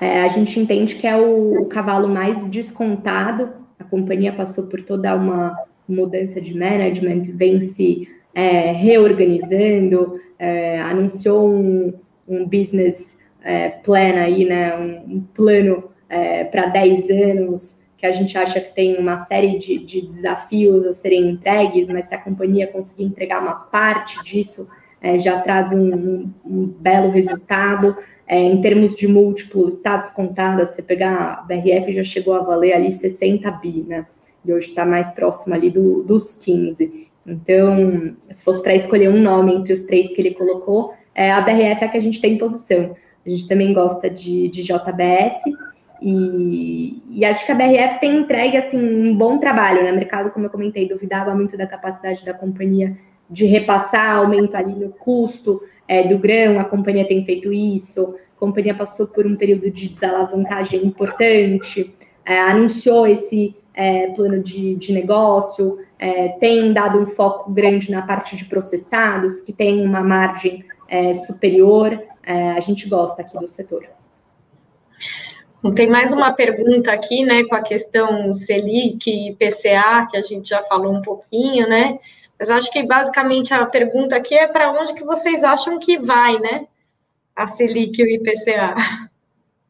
É, 0.02 0.24
a 0.24 0.28
gente 0.30 0.60
entende 0.60 0.96
que 0.96 1.06
é 1.06 1.16
o, 1.16 1.62
o, 1.62 1.66
cavalo 1.68 2.08
mais 2.08 2.50
descontado. 2.50 3.50
A 3.78 3.84
companhia 3.84 4.34
passou 4.34 4.66
por 4.66 4.82
toda 4.82 5.16
uma 5.16 5.56
mudança 5.88 6.42
de 6.42 6.58
management, 6.58 7.22
vem 7.36 7.62
se 7.62 8.10
é, 8.34 8.72
reorganizando, 8.72 10.20
é, 10.40 10.82
anunciou 10.82 11.48
um, 11.48 11.94
um 12.28 12.46
business 12.46 13.16
é, 13.44 13.70
plan 13.70 14.16
aí, 14.16 14.44
né? 14.44 14.76
Um, 14.76 15.18
um 15.18 15.22
plano 15.36 15.92
é, 16.10 16.46
para 16.46 16.66
10 16.66 17.10
anos 17.12 17.82
que 17.96 18.08
a 18.08 18.12
gente 18.12 18.36
acha 18.36 18.60
que 18.60 18.74
tem 18.74 18.98
uma 18.98 19.26
série 19.26 19.60
de, 19.60 19.78
de 19.78 20.02
desafios 20.08 20.88
a 20.88 20.94
serem 20.94 21.30
entregues, 21.30 21.88
mas 21.88 22.06
se 22.06 22.16
a 22.16 22.18
companhia 22.18 22.66
conseguir 22.66 23.04
entregar 23.04 23.40
uma 23.40 23.54
parte 23.54 24.24
disso, 24.24 24.68
é, 25.00 25.20
já 25.20 25.40
traz 25.42 25.72
um, 25.72 25.94
um, 25.94 26.34
um 26.44 26.66
belo 26.66 27.12
resultado. 27.12 27.96
É, 28.28 28.40
em 28.40 28.62
termos 28.62 28.96
de 28.96 29.08
múltiplos, 29.08 29.76
estados 29.76 30.10
contados, 30.10 30.70
você 30.70 30.82
pegar 30.82 31.34
a 31.34 31.42
BRF 31.42 31.92
já 31.94 32.04
chegou 32.04 32.34
a 32.34 32.40
valer 32.40 32.74
ali 32.74 32.92
60 32.92 33.50
bi, 33.52 33.86
né? 33.88 34.06
E 34.46 34.54
hoje 34.54 34.70
está 34.70 34.86
mais 34.86 35.12
próximo 35.12 35.54
ali 35.54 35.70
do, 35.70 36.04
dos 36.04 36.34
15. 36.34 37.10
Então, 37.26 38.16
se 38.30 38.44
fosse 38.44 38.64
para 38.64 38.74
escolher 38.74 39.10
um 39.10 39.22
nome 39.22 39.54
entre 39.54 39.74
os 39.74 39.84
três 39.84 40.14
que 40.14 40.22
ele 40.22 40.34
colocou, 40.34 40.94
é, 41.14 41.32
a 41.32 41.42
BRF 41.42 41.84
é 41.84 41.86
a 41.86 41.90
que 41.90 41.98
a 41.98 42.02
gente 42.02 42.22
tem 42.22 42.34
em 42.34 42.38
posição. 42.38 42.96
A 43.26 43.30
gente 43.30 43.48
também 43.48 43.74
gosta 43.74 44.10
de, 44.10 44.48
de 44.48 44.64
JBS, 44.64 45.44
e, 46.02 47.00
e, 47.12 47.24
acho 47.24 47.46
que 47.46 47.52
a 47.52 47.56
BRF 47.56 48.00
tem 48.00 48.18
entregue 48.18 48.58
assim 48.58 48.80
um 48.80 49.16
bom 49.16 49.38
trabalho, 49.38 49.84
né? 49.84 49.92
O 49.92 49.96
mercado, 49.96 50.32
como 50.32 50.48
eu 50.48 50.50
comentei, 50.50 50.88
duvidava 50.88 51.36
muito 51.36 51.56
da 51.56 51.68
capacidade 51.68 52.26
da 52.26 52.34
companhia 52.34 52.98
de 53.30 53.46
repassar 53.46 54.16
aumento 54.16 54.56
ali 54.56 54.74
no 54.74 54.90
custo 54.90 55.62
é, 55.92 56.08
do 56.08 56.18
grão, 56.18 56.58
a 56.58 56.64
companhia 56.64 57.06
tem 57.06 57.26
feito 57.26 57.52
isso, 57.52 58.16
a 58.38 58.40
companhia 58.40 58.74
passou 58.74 59.08
por 59.08 59.28
um 59.28 59.36
período 59.36 59.70
de 59.70 59.90
desalavancagem 59.90 60.86
importante, 60.86 61.94
é, 62.26 62.40
anunciou 62.40 63.06
esse 63.06 63.54
é, 63.74 64.08
plano 64.12 64.42
de, 64.42 64.76
de 64.76 64.94
negócio, 64.94 65.80
é, 66.00 66.30
tem 66.30 66.72
dado 66.72 66.98
um 66.98 67.08
foco 67.08 67.52
grande 67.52 67.92
na 67.92 68.04
parte 68.04 68.38
de 68.38 68.46
processados, 68.46 69.42
que 69.42 69.52
tem 69.52 69.86
uma 69.86 70.00
margem 70.00 70.64
é, 70.88 71.14
superior, 71.14 72.02
é, 72.24 72.52
a 72.52 72.60
gente 72.62 72.88
gosta 72.88 73.22
aqui 73.22 73.38
do 73.38 73.50
setor. 73.50 73.84
Tem 75.76 75.90
mais 75.90 76.14
uma 76.14 76.32
pergunta 76.32 76.90
aqui, 76.90 77.26
né, 77.26 77.44
com 77.44 77.56
a 77.56 77.62
questão 77.62 78.32
Selic 78.32 79.12
e 79.12 79.36
PCA, 79.36 80.08
que 80.10 80.16
a 80.16 80.22
gente 80.22 80.48
já 80.48 80.64
falou 80.64 80.94
um 80.94 81.02
pouquinho, 81.02 81.68
né? 81.68 82.00
Mas 82.42 82.50
acho 82.50 82.72
que 82.72 82.82
basicamente 82.82 83.54
a 83.54 83.68
pergunta 83.68 84.16
aqui 84.16 84.34
é 84.34 84.48
para 84.48 84.72
onde 84.72 84.96
que 84.96 85.04
vocês 85.04 85.44
acham 85.44 85.78
que 85.78 86.00
vai, 86.00 86.40
né? 86.40 86.66
A 87.36 87.46
Selic 87.46 88.02
e 88.02 88.04
o 88.04 88.10
IPCA. 88.10 88.74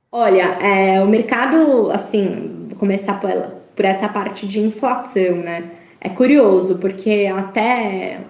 Olha, 0.09 0.57
é, 0.61 1.03
o 1.03 1.05
mercado, 1.05 1.91
assim, 1.91 2.67
vou 2.69 2.77
começar 2.77 3.19
por, 3.19 3.29
por 3.75 3.83
essa 3.83 4.07
parte 4.07 4.47
de 4.47 4.61
inflação, 4.61 5.35
né? 5.35 5.69
É 5.99 6.07
curioso, 6.07 6.77
porque 6.77 7.29
até 7.35 8.21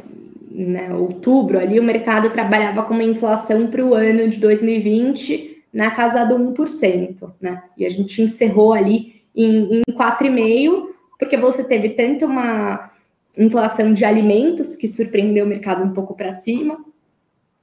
né, 0.50 0.92
outubro 0.92 1.60
ali 1.60 1.80
o 1.80 1.84
mercado 1.84 2.32
trabalhava 2.32 2.82
com 2.82 2.96
uma 2.96 3.04
inflação 3.04 3.68
para 3.68 3.86
o 3.86 3.94
ano 3.94 4.28
de 4.28 4.40
2020 4.40 5.66
na 5.72 5.92
casa 5.92 6.26
do 6.26 6.36
1%, 6.36 7.32
né? 7.40 7.62
E 7.78 7.86
a 7.86 7.92
gente 7.92 8.20
encerrou 8.24 8.74
ali 8.74 9.22
em, 9.36 9.82
em 9.82 9.94
4,5%, 9.94 10.88
porque 11.20 11.38
você 11.38 11.64
teve 11.64 11.90
tanto 11.90 12.26
uma 12.26 12.91
inflação 13.38 13.94
de 13.94 14.04
alimentos, 14.04 14.76
que 14.76 14.88
surpreendeu 14.88 15.46
o 15.46 15.50
mercado 15.50 15.84
um 15.84 15.94
pouco 15.94 16.16
para 16.16 16.34
cima, 16.34 16.84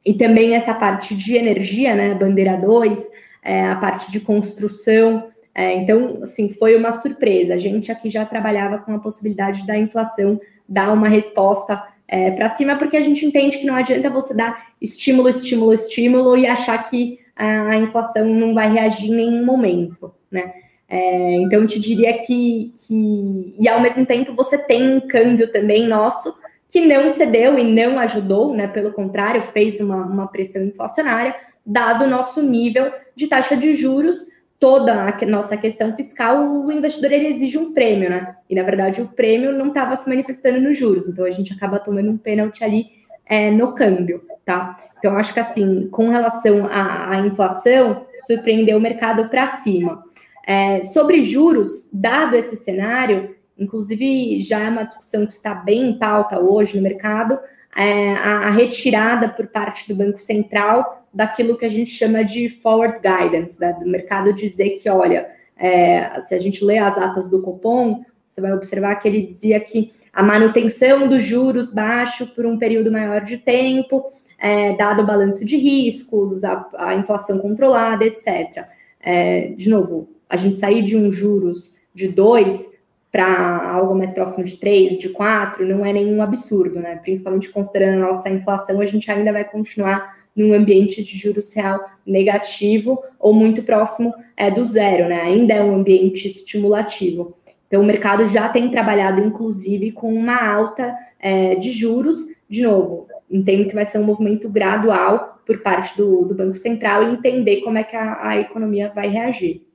e 0.05 0.15
também 0.15 0.55
essa 0.55 0.73
parte 0.73 1.15
de 1.15 1.37
energia, 1.37 1.95
né? 1.95 2.15
Bandeira 2.15 2.57
2, 2.57 3.11
é, 3.43 3.65
a 3.67 3.77
parte 3.77 4.11
de 4.11 4.21
construção. 4.21 5.29
É, 5.55 5.75
então, 5.75 6.21
assim, 6.23 6.49
foi 6.49 6.77
uma 6.77 6.93
surpresa. 6.93 7.55
A 7.55 7.59
gente 7.59 7.93
aqui 7.93 8.09
já 8.09 8.25
trabalhava 8.25 8.79
com 8.79 8.95
a 8.95 8.99
possibilidade 8.99 9.67
da 9.67 9.77
inflação 9.77 10.41
dar 10.69 10.93
uma 10.93 11.09
resposta 11.09 11.83
é, 12.07 12.31
para 12.31 12.55
cima, 12.55 12.77
porque 12.77 12.97
a 12.97 13.03
gente 13.03 13.27
entende 13.27 13.59
que 13.59 13.67
não 13.67 13.75
adianta 13.75 14.09
você 14.09 14.33
dar 14.33 14.69
estímulo, 14.81 15.29
estímulo, 15.29 15.73
estímulo 15.75 16.37
e 16.37 16.47
achar 16.47 16.89
que 16.89 17.19
a, 17.37 17.77
inflação 17.77 18.27
não 18.27 18.53
vai 18.53 18.73
reagir 18.73 19.11
em 19.11 19.15
nenhum 19.15 19.45
momento, 19.45 20.13
né? 20.31 20.53
É, 20.89 21.35
então, 21.35 21.61
eu 21.63 21.67
te 21.67 21.79
diria 21.79 22.17
que, 22.19 22.73
que. 22.75 23.55
E 23.59 23.69
ao 23.69 23.81
mesmo 23.81 24.07
tempo, 24.07 24.35
você 24.35 24.57
tem 24.57 24.97
um 24.97 25.01
câmbio 25.07 25.53
também 25.53 25.87
nosso 25.87 26.35
que 26.71 26.81
não 26.81 27.11
cedeu 27.11 27.59
e 27.59 27.65
não 27.65 27.99
ajudou, 27.99 28.55
né? 28.55 28.67
Pelo 28.67 28.93
contrário, 28.93 29.43
fez 29.43 29.81
uma, 29.81 30.05
uma 30.07 30.27
pressão 30.27 30.63
inflacionária, 30.63 31.35
dado 31.65 32.05
o 32.05 32.09
nosso 32.09 32.43
nível 32.43 32.93
de 33.15 33.27
taxa 33.27 33.57
de 33.57 33.75
juros, 33.75 34.27
toda 34.59 34.93
a 34.93 35.27
nossa 35.27 35.57
questão 35.57 35.95
fiscal, 35.95 36.43
o 36.45 36.73
investidor 36.73 37.13
ele 37.13 37.29
exige 37.29 37.57
um 37.57 37.73
prêmio, 37.73 38.11
né? 38.11 38.37
E 38.51 38.55
na 38.55 38.63
verdade 38.63 39.01
o 39.01 39.09
prêmio 39.09 39.53
não 39.53 39.69
estava 39.69 39.97
se 39.97 40.09
manifestando 40.09 40.61
nos 40.61 40.77
juros, 40.77 41.09
então 41.09 41.25
a 41.25 41.31
gente 41.31 41.53
acaba 41.53 41.79
tomando 41.79 42.11
um 42.11 42.19
pênalti 42.19 42.65
ali 42.65 42.87
é, 43.25 43.51
no 43.51 43.73
câmbio, 43.73 44.23
tá? 44.45 44.77
Então, 44.99 45.17
acho 45.17 45.33
que 45.33 45.39
assim, 45.39 45.89
com 45.91 46.09
relação 46.09 46.67
à, 46.67 47.11
à 47.11 47.21
inflação, 47.21 48.07
surpreendeu 48.27 48.79
o 48.79 48.81
mercado 48.81 49.29
para 49.29 49.47
cima. 49.49 50.03
É, 50.51 50.83
sobre 50.85 51.23
juros, 51.23 51.91
dado 51.93 52.35
esse 52.35 52.57
cenário, 52.57 53.37
inclusive 53.59 54.41
já 54.41 54.61
é 54.61 54.71
uma 54.71 54.85
discussão 54.85 55.27
que 55.27 55.35
está 55.35 55.53
bem 55.55 55.91
em 55.91 55.99
pauta 55.99 56.41
hoje 56.41 56.75
no 56.75 56.83
mercado, 56.83 57.39
é, 57.77 58.13
a, 58.15 58.47
a, 58.47 58.51
retirada 58.51 59.29
por 59.29 59.49
parte 59.49 59.87
do 59.87 59.95
Banco 59.95 60.17
Central 60.17 61.07
daquilo 61.13 61.59
que 61.59 61.67
a 61.67 61.69
gente 61.69 61.91
chama 61.91 62.25
de 62.25 62.49
forward 62.49 62.99
guidance, 63.03 63.61
né, 63.61 63.75
do 63.75 63.87
mercado 63.87 64.33
dizer 64.33 64.71
que, 64.71 64.89
olha, 64.89 65.29
é, 65.55 66.19
se 66.23 66.35
a 66.35 66.39
gente 66.39 66.65
lê 66.65 66.79
as 66.79 66.97
atas 66.97 67.29
do 67.29 67.43
Copom, 67.43 68.03
você 68.27 68.41
vai 68.41 68.55
observar 68.55 68.97
que 68.97 69.07
ele 69.07 69.27
dizia 69.27 69.61
que 69.61 69.93
a 70.11 70.23
manutenção 70.23 71.07
dos 71.09 71.25
juros 71.25 71.71
baixo 71.71 72.27
por 72.29 72.47
um 72.47 72.57
período 72.59 72.91
maior 72.91 73.23
de 73.23 73.37
tempo 73.37 74.03
é, 74.39 74.73
dado 74.77 75.03
o 75.03 75.07
balanço 75.07 75.45
de 75.45 75.59
riscos, 75.59 76.43
a, 76.43 76.67
a 76.79 76.95
inflação 76.95 77.39
controlada, 77.39 78.07
etc. 78.07 78.67
É, 78.99 79.49
de 79.49 79.69
novo, 79.69 80.09
a 80.29 80.37
gente 80.37 80.59
sair 80.59 80.83
de 80.83 80.97
um 80.97 81.11
juros 81.11 81.75
de 81.95 82.09
2 82.09 82.79
para 83.11 83.73
algo 83.73 83.95
mais 83.95 84.11
próximo 84.11 84.45
de 84.45 84.57
3, 84.57 84.99
de 84.99 85.09
4, 85.09 85.67
não 85.67 85.85
é 85.85 85.93
nenhum 85.93 86.23
absurdo, 86.23 86.79
né? 86.79 86.97
Principalmente 86.97 87.49
considerando 87.51 88.05
a 88.05 88.13
nossa 88.13 88.29
inflação, 88.29 88.81
a 88.81 88.87
gente 88.87 89.11
ainda 89.11 89.33
vai 89.33 89.45
continuar 89.45 90.19
num 90.37 90.53
ambiente 90.55 91.03
de 91.03 91.19
juros 91.19 91.53
real 91.53 91.85
negativo 92.07 93.03
ou 93.19 93.33
muito 93.33 93.63
próximo 93.63 94.15
é, 94.37 94.51
do 94.51 94.65
zero, 94.65 95.09
né? 95.09 95.23
Ainda 95.23 95.55
é 95.55 95.63
um 95.63 95.75
ambiente 95.75 96.29
estimulativo. 96.29 97.37
Então, 97.67 97.83
o 97.83 97.85
mercado 97.85 98.27
já 98.29 98.49
tem 98.49 98.71
trabalhado, 98.71 99.21
inclusive, 99.21 99.93
com 99.93 100.13
uma 100.15 100.41
alta 100.41 100.95
é, 101.19 101.55
de 101.57 101.73
juros. 101.73 102.27
De 102.49 102.63
novo, 102.63 103.09
entendo 103.31 103.69
que 103.69 103.75
vai 103.75 103.85
ser 103.85 103.99
um 103.99 104.05
movimento 104.05 104.49
gradual 104.49 105.43
por 105.45 105.59
parte 105.59 105.97
do, 105.97 106.25
do 106.25 106.35
Banco 106.35 106.57
Central 106.57 107.03
e 107.03 107.13
entender 107.13 107.63
como 107.63 107.77
é 107.77 107.83
que 107.83 107.97
a, 107.97 108.29
a 108.29 108.39
economia 108.39 108.93
vai 108.95 109.09
reagir. 109.09 109.68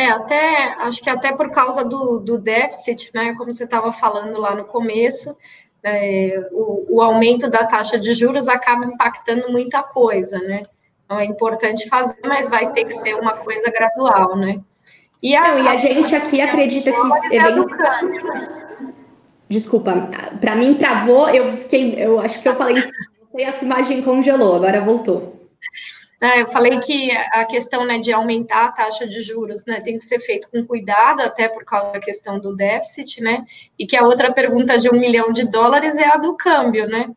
É, 0.00 0.08
até 0.08 0.72
acho 0.78 1.02
que 1.02 1.10
até 1.10 1.30
por 1.36 1.50
causa 1.50 1.84
do, 1.84 2.20
do 2.20 2.38
déficit, 2.38 3.10
né? 3.14 3.34
Como 3.36 3.52
você 3.52 3.64
estava 3.64 3.92
falando 3.92 4.40
lá 4.40 4.54
no 4.54 4.64
começo, 4.64 5.36
é, 5.82 6.42
o, 6.52 6.96
o, 6.96 7.02
aumento 7.02 7.50
da 7.50 7.66
taxa 7.66 7.98
de 7.98 8.14
juros 8.14 8.48
acaba 8.48 8.86
impactando 8.86 9.52
muita 9.52 9.82
coisa, 9.82 10.38
né? 10.38 10.62
Então 11.04 11.18
é 11.18 11.26
importante 11.26 11.86
fazer, 11.86 12.16
mas 12.24 12.48
vai 12.48 12.72
ter 12.72 12.86
que 12.86 12.94
ser 12.94 13.14
uma 13.14 13.34
coisa 13.34 13.70
gradual, 13.70 14.36
né? 14.36 14.60
E 15.22 15.36
a, 15.36 15.48
Não, 15.48 15.64
e 15.64 15.68
a 15.68 15.76
gente 15.76 16.16
aqui 16.16 16.40
acredita 16.40 16.90
que 16.90 17.36
é 17.36 17.36
evento... 17.36 17.68
Desculpa, 19.50 20.08
para 20.40 20.56
mim 20.56 20.74
travou, 20.76 21.28
eu 21.28 21.58
fiquei, 21.58 22.02
eu 22.02 22.18
acho 22.20 22.40
que 22.40 22.48
eu 22.48 22.56
falei 22.56 22.78
isso, 22.78 22.90
essa 23.36 23.62
imagem 23.62 24.00
congelou, 24.00 24.54
agora 24.54 24.80
voltou. 24.80 25.46
É, 26.22 26.42
eu 26.42 26.48
falei 26.48 26.78
que 26.80 27.10
a 27.10 27.46
questão 27.46 27.86
né, 27.86 27.98
de 27.98 28.12
aumentar 28.12 28.66
a 28.66 28.72
taxa 28.72 29.08
de 29.08 29.22
juros 29.22 29.64
né, 29.64 29.80
tem 29.80 29.96
que 29.96 30.04
ser 30.04 30.18
feito 30.18 30.48
com 30.50 30.66
cuidado, 30.66 31.22
até 31.22 31.48
por 31.48 31.64
causa 31.64 31.92
da 31.92 32.00
questão 32.00 32.38
do 32.38 32.54
déficit, 32.54 33.22
né? 33.22 33.44
E 33.78 33.86
que 33.86 33.96
a 33.96 34.04
outra 34.04 34.30
pergunta 34.30 34.78
de 34.78 34.90
um 34.90 35.00
milhão 35.00 35.32
de 35.32 35.44
dólares 35.44 35.96
é 35.96 36.06
a 36.06 36.18
do 36.18 36.34
câmbio, 36.34 36.86
né? 36.86 37.08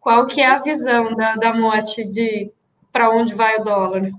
Qual 0.00 0.26
que 0.26 0.40
é 0.40 0.46
a 0.46 0.58
visão 0.58 1.14
da, 1.14 1.34
da 1.34 1.52
de 1.80 2.50
para 2.90 3.10
onde 3.10 3.34
vai 3.34 3.60
o 3.60 3.64
dólar? 3.64 4.10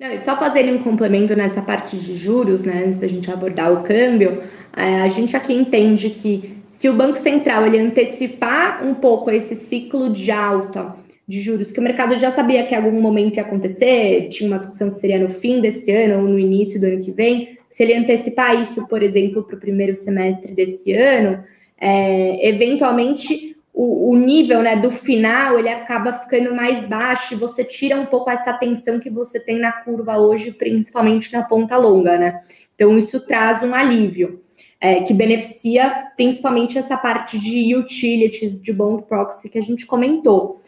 Não, 0.00 0.18
só 0.20 0.36
fazendo 0.36 0.72
um 0.72 0.82
complemento 0.82 1.36
nessa 1.36 1.62
parte 1.62 1.96
de 1.96 2.16
juros, 2.16 2.62
né, 2.62 2.82
antes 2.84 2.98
da 2.98 3.06
gente 3.06 3.30
abordar 3.30 3.72
o 3.72 3.84
câmbio, 3.84 4.42
é, 4.76 5.02
a 5.02 5.08
gente 5.08 5.36
aqui 5.36 5.54
entende 5.54 6.10
que 6.10 6.58
se 6.72 6.88
o 6.88 6.94
Banco 6.94 7.16
Central 7.16 7.64
ele 7.64 7.78
antecipar 7.78 8.84
um 8.84 8.94
pouco 8.94 9.30
esse 9.30 9.54
ciclo 9.54 10.10
de 10.10 10.32
alta 10.32 10.96
de 11.26 11.40
juros, 11.40 11.70
que 11.70 11.78
o 11.78 11.82
mercado 11.82 12.18
já 12.18 12.32
sabia 12.32 12.66
que 12.66 12.74
em 12.74 12.76
algum 12.76 13.00
momento 13.00 13.36
ia 13.36 13.42
acontecer, 13.42 14.28
tinha 14.30 14.48
uma 14.48 14.58
discussão 14.58 14.90
se 14.90 15.00
seria 15.00 15.18
no 15.18 15.28
fim 15.28 15.60
desse 15.60 15.90
ano 15.90 16.22
ou 16.22 16.28
no 16.28 16.38
início 16.38 16.80
do 16.80 16.86
ano 16.86 17.02
que 17.02 17.12
vem, 17.12 17.58
se 17.70 17.82
ele 17.82 17.94
antecipar 17.94 18.60
isso, 18.60 18.86
por 18.86 19.02
exemplo, 19.02 19.42
para 19.42 19.56
o 19.56 19.60
primeiro 19.60 19.96
semestre 19.96 20.52
desse 20.52 20.92
ano, 20.92 21.42
é, 21.80 22.48
eventualmente 22.48 23.56
o, 23.72 24.10
o, 24.10 24.16
nível 24.16 24.62
né, 24.62 24.76
do 24.76 24.92
final 24.92 25.58
ele 25.58 25.70
acaba 25.70 26.12
ficando 26.12 26.54
mais 26.54 26.86
baixo 26.86 27.32
e 27.32 27.36
você 27.36 27.64
tira 27.64 27.98
um 27.98 28.04
pouco 28.04 28.28
essa 28.30 28.52
tensão 28.52 29.00
que 29.00 29.08
você 29.08 29.40
tem 29.40 29.58
na 29.58 29.72
curva 29.72 30.18
hoje, 30.18 30.52
principalmente 30.52 31.32
na 31.32 31.42
ponta 31.42 31.76
longa, 31.78 32.18
né? 32.18 32.40
Então, 32.74 32.98
isso 32.98 33.20
traz 33.20 33.62
um 33.62 33.74
alívio. 33.74 34.42
É, 34.78 35.00
que 35.02 35.14
beneficia 35.14 36.08
principalmente 36.16 36.76
essa 36.76 36.96
parte 36.96 37.38
de 37.38 37.72
utilities, 37.76 38.60
de 38.60 38.72
bond 38.72 39.04
proxy 39.04 39.48
que 39.48 39.56
a 39.56 39.62
gente 39.62 39.86
comentou. 39.86 40.60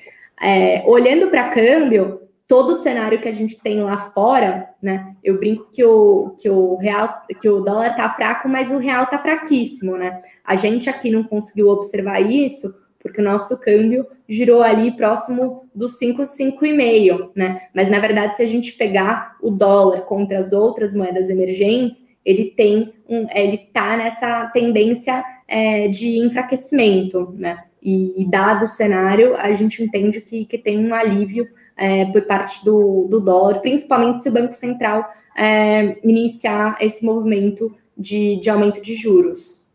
É, 0.45 0.83
olhando 0.87 1.29
para 1.29 1.49
câmbio, 1.49 2.21
todo 2.47 2.75
o 2.75 2.77
cenário 2.77 3.19
que 3.21 3.29
a 3.29 3.33
gente 3.33 3.59
tem 3.59 3.81
lá 3.81 4.11
fora, 4.11 4.69
né? 4.83 5.15
Eu 5.25 5.39
brinco 5.39 5.71
que 5.73 5.83
o, 5.83 6.37
que 6.39 6.51
o 6.51 6.77
real, 6.77 7.23
que 7.41 7.49
o 7.49 7.61
dólar 7.61 7.97
tá 7.97 8.13
fraco, 8.13 8.47
mas 8.47 8.71
o 8.71 8.77
real 8.77 9.07
tá 9.07 9.19
fraquíssimo, 9.19 9.97
né? 9.97 10.21
A 10.45 10.55
gente 10.57 10.91
aqui 10.91 11.11
não 11.11 11.25
conseguiu 11.25 11.69
observar 11.69 12.21
isso 12.21 12.75
porque 13.01 13.21
o 13.21 13.25
nosso 13.25 13.61
câmbio 13.61 14.07
girou 14.27 14.63
ali 14.63 14.91
próximo 14.93 15.69
dos 15.75 15.99
5, 15.99 16.23
5,5, 16.23 17.31
né? 17.35 17.63
Mas 17.75 17.91
na 17.91 17.99
verdade, 17.99 18.37
se 18.37 18.43
a 18.43 18.47
gente 18.47 18.73
pegar 18.73 19.37
o 19.43 19.51
dólar 19.51 20.03
contra 20.03 20.39
as 20.39 20.53
outras 20.53 20.95
moedas 20.95 21.29
emergentes, 21.29 22.07
ele 22.25 22.53
tem 22.57 22.95
um, 23.09 23.27
ele 23.31 23.59
tá 23.73 23.97
nessa 23.97 24.47
tendência 24.55 25.23
é, 25.47 25.89
de 25.89 26.19
enfraquecimento, 26.19 27.35
né? 27.39 27.65
E, 27.85 28.27
dado 28.31 28.65
o 28.65 28.69
cenário, 28.69 29.37
a 29.37 29.53
gente 29.53 29.83
entende 29.83 30.21
que, 30.23 30.47
que 30.47 30.57
tem 30.57 30.79
um 30.79 30.95
alívio 30.95 31.47
é, 31.77 32.07
por 32.07 32.23
parte 32.23 32.65
do, 32.65 33.07
do 33.11 33.21
dólar, 33.21 33.61
principalmente 33.61 34.23
se 34.23 34.29
o 34.31 34.33
Banco 34.33 34.55
Central 34.55 35.13
é, 35.37 35.99
iniciar 36.03 36.79
esse 36.81 37.05
movimento 37.05 37.77
de, 37.97 38.41
de 38.41 38.49
aumento 38.49 38.81
de 38.81 38.97
juros. 38.97 39.67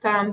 Tá. 0.00 0.32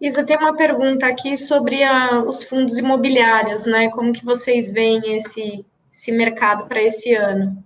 Isa, 0.00 0.24
tem 0.24 0.36
uma 0.36 0.54
pergunta 0.54 1.06
aqui 1.06 1.36
sobre 1.36 1.82
a, 1.82 2.22
os 2.22 2.44
fundos 2.44 2.78
imobiliários, 2.78 3.66
né? 3.66 3.88
Como 3.88 4.12
que 4.12 4.24
vocês 4.24 4.70
veem 4.70 5.14
esse, 5.14 5.64
esse 5.90 6.12
mercado 6.12 6.68
para 6.68 6.80
esse 6.80 7.14
ano? 7.14 7.64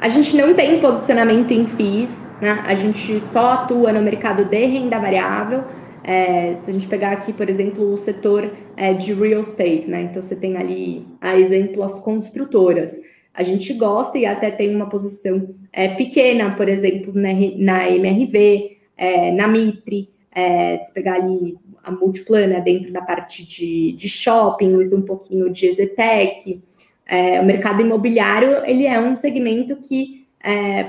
A 0.00 0.08
gente 0.08 0.36
não 0.36 0.52
tem 0.52 0.80
posicionamento 0.80 1.52
em 1.52 1.64
FIIs, 1.64 2.28
né? 2.40 2.60
A 2.66 2.74
gente 2.74 3.20
só 3.20 3.52
atua 3.52 3.92
no 3.92 4.02
mercado 4.02 4.44
de 4.44 4.66
renda 4.66 4.98
variável. 4.98 5.64
É, 6.04 6.56
se 6.56 6.70
a 6.70 6.72
gente 6.72 6.88
pegar 6.88 7.12
aqui, 7.12 7.32
por 7.32 7.48
exemplo, 7.48 7.92
o 7.92 7.96
setor 7.96 8.52
é, 8.76 8.92
de 8.92 9.12
real 9.14 9.40
estate, 9.42 9.86
né? 9.86 10.02
Então 10.02 10.22
você 10.22 10.34
tem 10.34 10.56
ali, 10.56 11.06
a 11.20 11.38
exemplo, 11.38 11.82
as 11.82 11.98
construtoras. 12.00 12.98
A 13.34 13.42
gente 13.42 13.72
gosta 13.74 14.18
e 14.18 14.26
até 14.26 14.50
tem 14.50 14.74
uma 14.74 14.88
posição 14.88 15.54
é, 15.72 15.88
pequena, 15.88 16.54
por 16.54 16.68
exemplo, 16.68 17.12
na, 17.14 17.30
na 17.56 17.90
MRV, 17.90 18.78
é, 18.96 19.30
na 19.30 19.48
Mitre, 19.48 20.10
é, 20.34 20.78
se 20.78 20.92
pegar 20.92 21.14
ali 21.14 21.56
a 21.82 21.90
Multiplana 21.90 22.60
dentro 22.60 22.92
da 22.92 23.00
parte 23.00 23.46
de, 23.46 23.92
de 23.92 24.08
shoppings, 24.08 24.92
um 24.92 25.02
pouquinho 25.02 25.50
de 25.50 25.66
Exetec. 25.66 26.62
É, 27.06 27.40
o 27.40 27.44
mercado 27.44 27.80
imobiliário 27.80 28.64
ele 28.64 28.86
é 28.86 29.00
um 29.00 29.16
segmento 29.16 29.76
que 29.76 30.22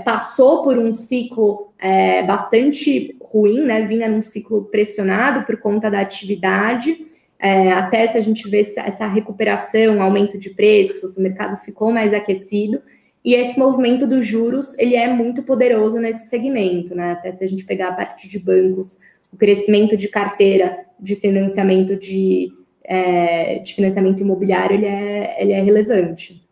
passou 0.04 0.64
por 0.64 0.80
um 0.80 0.92
ciclo 0.96 1.74
bastante 2.26 3.16
ruim, 3.34 3.62
né? 3.62 3.86
Vinha 3.88 4.08
num 4.08 4.22
ciclo 4.22 4.66
pressionado 4.66 5.46
por 5.46 5.58
conta 5.58 5.90
da 5.90 6.00
atividade. 6.00 6.96
É, 7.40 7.72
até 7.72 8.06
se 8.08 8.18
a 8.18 8.22
gente 8.22 8.48
vê 8.48 8.60
essa 8.60 9.08
recuperação, 9.08 10.02
aumento 10.02 10.38
de 10.38 10.52
preços, 10.52 11.18
o 11.18 11.22
mercado 11.22 11.58
ficou 11.58 11.92
mais 11.92 12.14
aquecido. 12.14 12.82
E 13.26 13.34
esse 13.34 13.58
movimento 13.58 14.06
dos 14.06 14.26
juros, 14.26 14.78
ele 14.78 14.96
é 14.96 15.08
muito 15.08 15.44
poderoso 15.44 16.00
nesse 16.00 16.30
segmento, 16.30 16.94
né? 16.94 17.14
Até 17.14 17.32
se 17.32 17.44
a 17.44 17.48
gente 17.48 17.66
pegar 17.66 17.90
a 17.90 17.94
parte 17.94 18.30
de 18.30 18.38
bancos, 18.38 18.98
o 19.32 19.38
crescimento 19.38 19.98
de 19.98 20.08
carteira 20.08 20.86
de 21.00 21.16
financiamento 21.16 21.96
de, 21.96 22.52
é, 22.84 23.60
de 23.60 23.74
financiamento 23.74 24.22
imobiliário, 24.22 24.76
ele 24.76 24.86
é, 24.86 25.42
ele 25.42 25.54
é 25.54 25.62
relevante. 25.62 26.43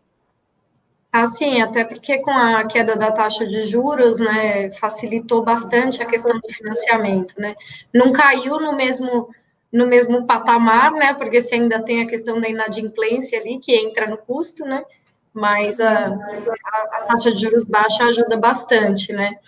Assim, 1.12 1.60
até 1.60 1.84
porque 1.84 2.20
com 2.20 2.30
a 2.30 2.64
queda 2.64 2.96
da 2.96 3.12
taxa 3.12 3.46
de 3.46 3.64
juros, 3.64 4.18
né, 4.18 4.72
facilitou 4.72 5.42
bastante 5.44 6.02
a 6.02 6.06
questão 6.06 6.40
do 6.40 6.48
financiamento, 6.48 7.34
né? 7.38 7.54
Não 7.92 8.12
caiu 8.12 8.58
no 8.58 8.74
mesmo 8.74 9.28
no 9.70 9.86
mesmo 9.86 10.26
patamar, 10.26 10.92
né? 10.92 11.14
Porque 11.14 11.40
você 11.40 11.54
ainda 11.54 11.82
tem 11.82 12.02
a 12.02 12.06
questão 12.06 12.40
da 12.40 12.48
inadimplência 12.48 13.38
ali 13.38 13.58
que 13.58 13.74
entra 13.74 14.06
no 14.06 14.18
custo, 14.18 14.64
né? 14.64 14.84
Mas 15.32 15.80
a, 15.80 16.08
a, 16.08 16.82
a 16.92 17.00
taxa 17.08 17.32
de 17.32 17.40
juros 17.40 17.64
baixa 17.64 18.04
ajuda 18.04 18.36
bastante, 18.36 19.12
né? 19.12 19.38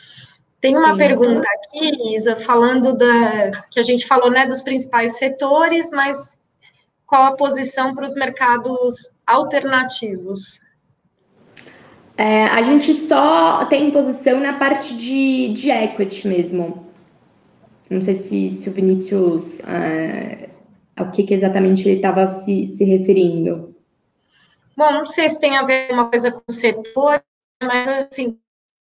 Tem 0.62 0.78
uma 0.78 0.92
Sim. 0.92 0.96
pergunta 0.98 1.46
aqui, 1.46 2.14
Isa, 2.14 2.36
falando 2.36 2.96
da 2.96 3.50
que 3.70 3.78
a 3.78 3.82
gente 3.82 4.06
falou, 4.06 4.30
né, 4.30 4.46
dos 4.46 4.62
principais 4.62 5.18
setores, 5.18 5.90
mas 5.90 6.42
qual 7.06 7.24
a 7.24 7.36
posição 7.36 7.94
para 7.94 8.06
os 8.06 8.14
mercados 8.14 9.10
alternativos? 9.26 10.63
É, 12.16 12.44
a 12.44 12.62
gente 12.62 12.94
só 12.94 13.64
tem 13.66 13.90
posição 13.90 14.38
na 14.40 14.52
parte 14.52 14.96
de, 14.96 15.52
de 15.52 15.70
equity 15.70 16.28
mesmo. 16.28 16.86
Não 17.90 18.00
sei 18.00 18.14
se, 18.14 18.50
se 18.50 18.68
o 18.68 18.72
Vinícius. 18.72 19.60
É, 19.60 20.48
ao 20.96 21.10
que, 21.10 21.24
que 21.24 21.34
exatamente 21.34 21.88
ele 21.88 21.96
estava 21.96 22.26
se, 22.28 22.68
se 22.68 22.84
referindo. 22.84 23.74
Bom, 24.76 24.92
não 24.92 25.06
sei 25.06 25.28
se 25.28 25.40
tem 25.40 25.56
a 25.56 25.62
ver 25.62 25.92
uma 25.92 26.08
coisa 26.10 26.30
com 26.30 26.42
o 26.48 26.52
setor, 26.52 27.22
mas 27.62 27.88
assim, 27.88 28.38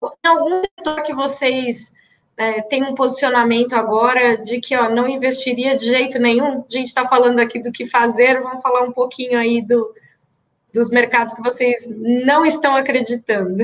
em 0.04 0.28
algum 0.28 0.62
setor 0.78 1.04
que 1.04 1.14
vocês 1.14 1.94
é, 2.38 2.62
têm 2.64 2.84
um 2.84 2.96
posicionamento 2.96 3.74
agora 3.74 4.38
de 4.38 4.60
que 4.60 4.76
ó, 4.76 4.90
não 4.90 5.08
investiria 5.08 5.78
de 5.78 5.86
jeito 5.86 6.20
nenhum, 6.20 6.60
a 6.60 6.66
gente 6.70 6.88
está 6.88 7.08
falando 7.08 7.40
aqui 7.40 7.62
do 7.62 7.72
que 7.72 7.86
fazer, 7.86 8.42
vamos 8.42 8.62
falar 8.62 8.84
um 8.84 8.92
pouquinho 8.92 9.38
aí 9.38 9.62
do, 9.62 9.94
dos 10.76 10.92
mercados 10.92 11.34
que 11.34 11.42
vocês 11.42 11.90
não 11.98 12.46
estão 12.46 12.76
acreditando? 12.76 13.64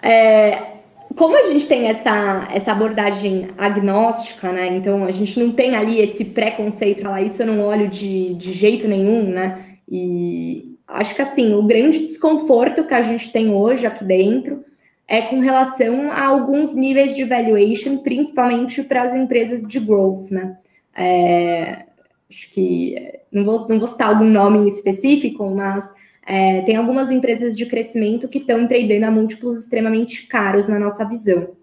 É, 0.00 0.78
como 1.16 1.36
a 1.36 1.42
gente 1.50 1.66
tem 1.66 1.88
essa, 1.88 2.46
essa 2.52 2.70
abordagem 2.72 3.48
agnóstica, 3.58 4.52
né? 4.52 4.68
Então 4.76 5.04
a 5.04 5.10
gente 5.10 5.38
não 5.40 5.50
tem 5.50 5.74
ali 5.74 5.98
esse 5.98 6.24
preconceito, 6.24 7.02
lá, 7.02 7.20
isso 7.20 7.42
eu 7.42 7.46
não 7.46 7.64
olho 7.64 7.88
de, 7.88 8.34
de 8.34 8.52
jeito 8.52 8.86
nenhum, 8.86 9.30
né? 9.30 9.64
E 9.88 10.76
acho 10.86 11.14
que 11.14 11.22
assim, 11.22 11.54
o 11.54 11.62
grande 11.64 12.06
desconforto 12.06 12.84
que 12.84 12.94
a 12.94 13.02
gente 13.02 13.32
tem 13.32 13.50
hoje 13.50 13.86
aqui 13.86 14.04
dentro 14.04 14.64
é 15.08 15.22
com 15.22 15.40
relação 15.40 16.12
a 16.12 16.26
alguns 16.26 16.74
níveis 16.74 17.16
de 17.16 17.24
valuation, 17.24 17.98
principalmente 17.98 18.82
para 18.82 19.02
as 19.02 19.14
empresas 19.14 19.66
de 19.66 19.80
growth, 19.80 20.30
né? 20.30 20.56
É, 20.94 21.86
acho 22.30 22.50
que 22.52 23.20
não 23.32 23.44
vou, 23.44 23.68
não 23.68 23.78
vou 23.78 23.88
citar 23.88 24.08
algum 24.08 24.28
nome 24.28 24.68
específico, 24.68 25.48
mas 25.50 25.90
é, 26.26 26.60
tem 26.62 26.76
algumas 26.76 27.10
empresas 27.10 27.56
de 27.56 27.64
crescimento 27.64 28.28
que 28.28 28.38
estão 28.38 28.66
tradando 28.66 29.06
a 29.06 29.10
múltiplos 29.10 29.60
extremamente 29.60 30.26
caros 30.26 30.68
na 30.68 30.78
nossa 30.78 31.04
visão. 31.04 31.56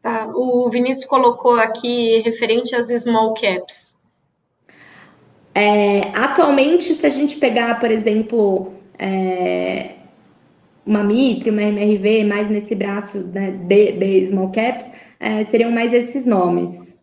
Tá, 0.00 0.26
o 0.34 0.68
Vinícius 0.70 1.04
colocou 1.04 1.54
aqui 1.60 2.20
referente 2.20 2.74
às 2.74 2.88
small 2.88 3.34
caps. 3.34 3.96
É, 5.54 6.00
atualmente, 6.14 6.94
se 6.94 7.06
a 7.06 7.10
gente 7.10 7.36
pegar, 7.36 7.78
por 7.78 7.90
exemplo, 7.90 8.72
é, 8.98 9.96
uma 10.84 11.04
MITRE, 11.04 11.50
uma 11.50 11.62
MRV, 11.62 12.24
mais 12.24 12.48
nesse 12.48 12.74
braço 12.74 13.18
né, 13.18 13.50
de, 13.50 13.92
de 13.92 14.26
small 14.28 14.50
caps, 14.50 14.90
é, 15.20 15.44
seriam 15.44 15.70
mais 15.70 15.92
esses 15.92 16.26
nomes. 16.26 16.98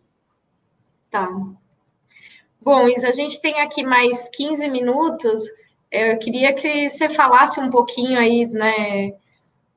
Tá. 1.10 1.28
Bom, 2.62 2.86
Isa, 2.88 3.08
a 3.08 3.12
gente 3.12 3.40
tem 3.40 3.60
aqui 3.60 3.82
mais 3.82 4.28
15 4.28 4.68
minutos. 4.68 5.42
Eu 5.90 6.18
queria 6.18 6.52
que 6.52 6.88
você 6.88 7.08
falasse 7.08 7.58
um 7.58 7.70
pouquinho 7.70 8.18
aí, 8.18 8.46
né, 8.46 9.12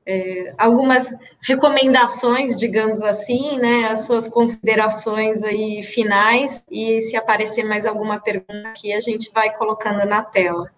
é, 0.06 0.52
algumas 0.58 1.10
recomendações, 1.42 2.58
digamos 2.58 3.00
assim, 3.00 3.58
né, 3.58 3.88
as 3.90 4.04
suas 4.04 4.28
considerações 4.28 5.42
aí 5.42 5.82
finais 5.82 6.62
e 6.70 7.00
se 7.00 7.16
aparecer 7.16 7.64
mais 7.64 7.86
alguma 7.86 8.20
pergunta 8.20 8.68
aqui, 8.68 8.92
a 8.92 9.00
gente 9.00 9.30
vai 9.32 9.52
colocando 9.56 10.04
na 10.06 10.22
tela. 10.22 10.70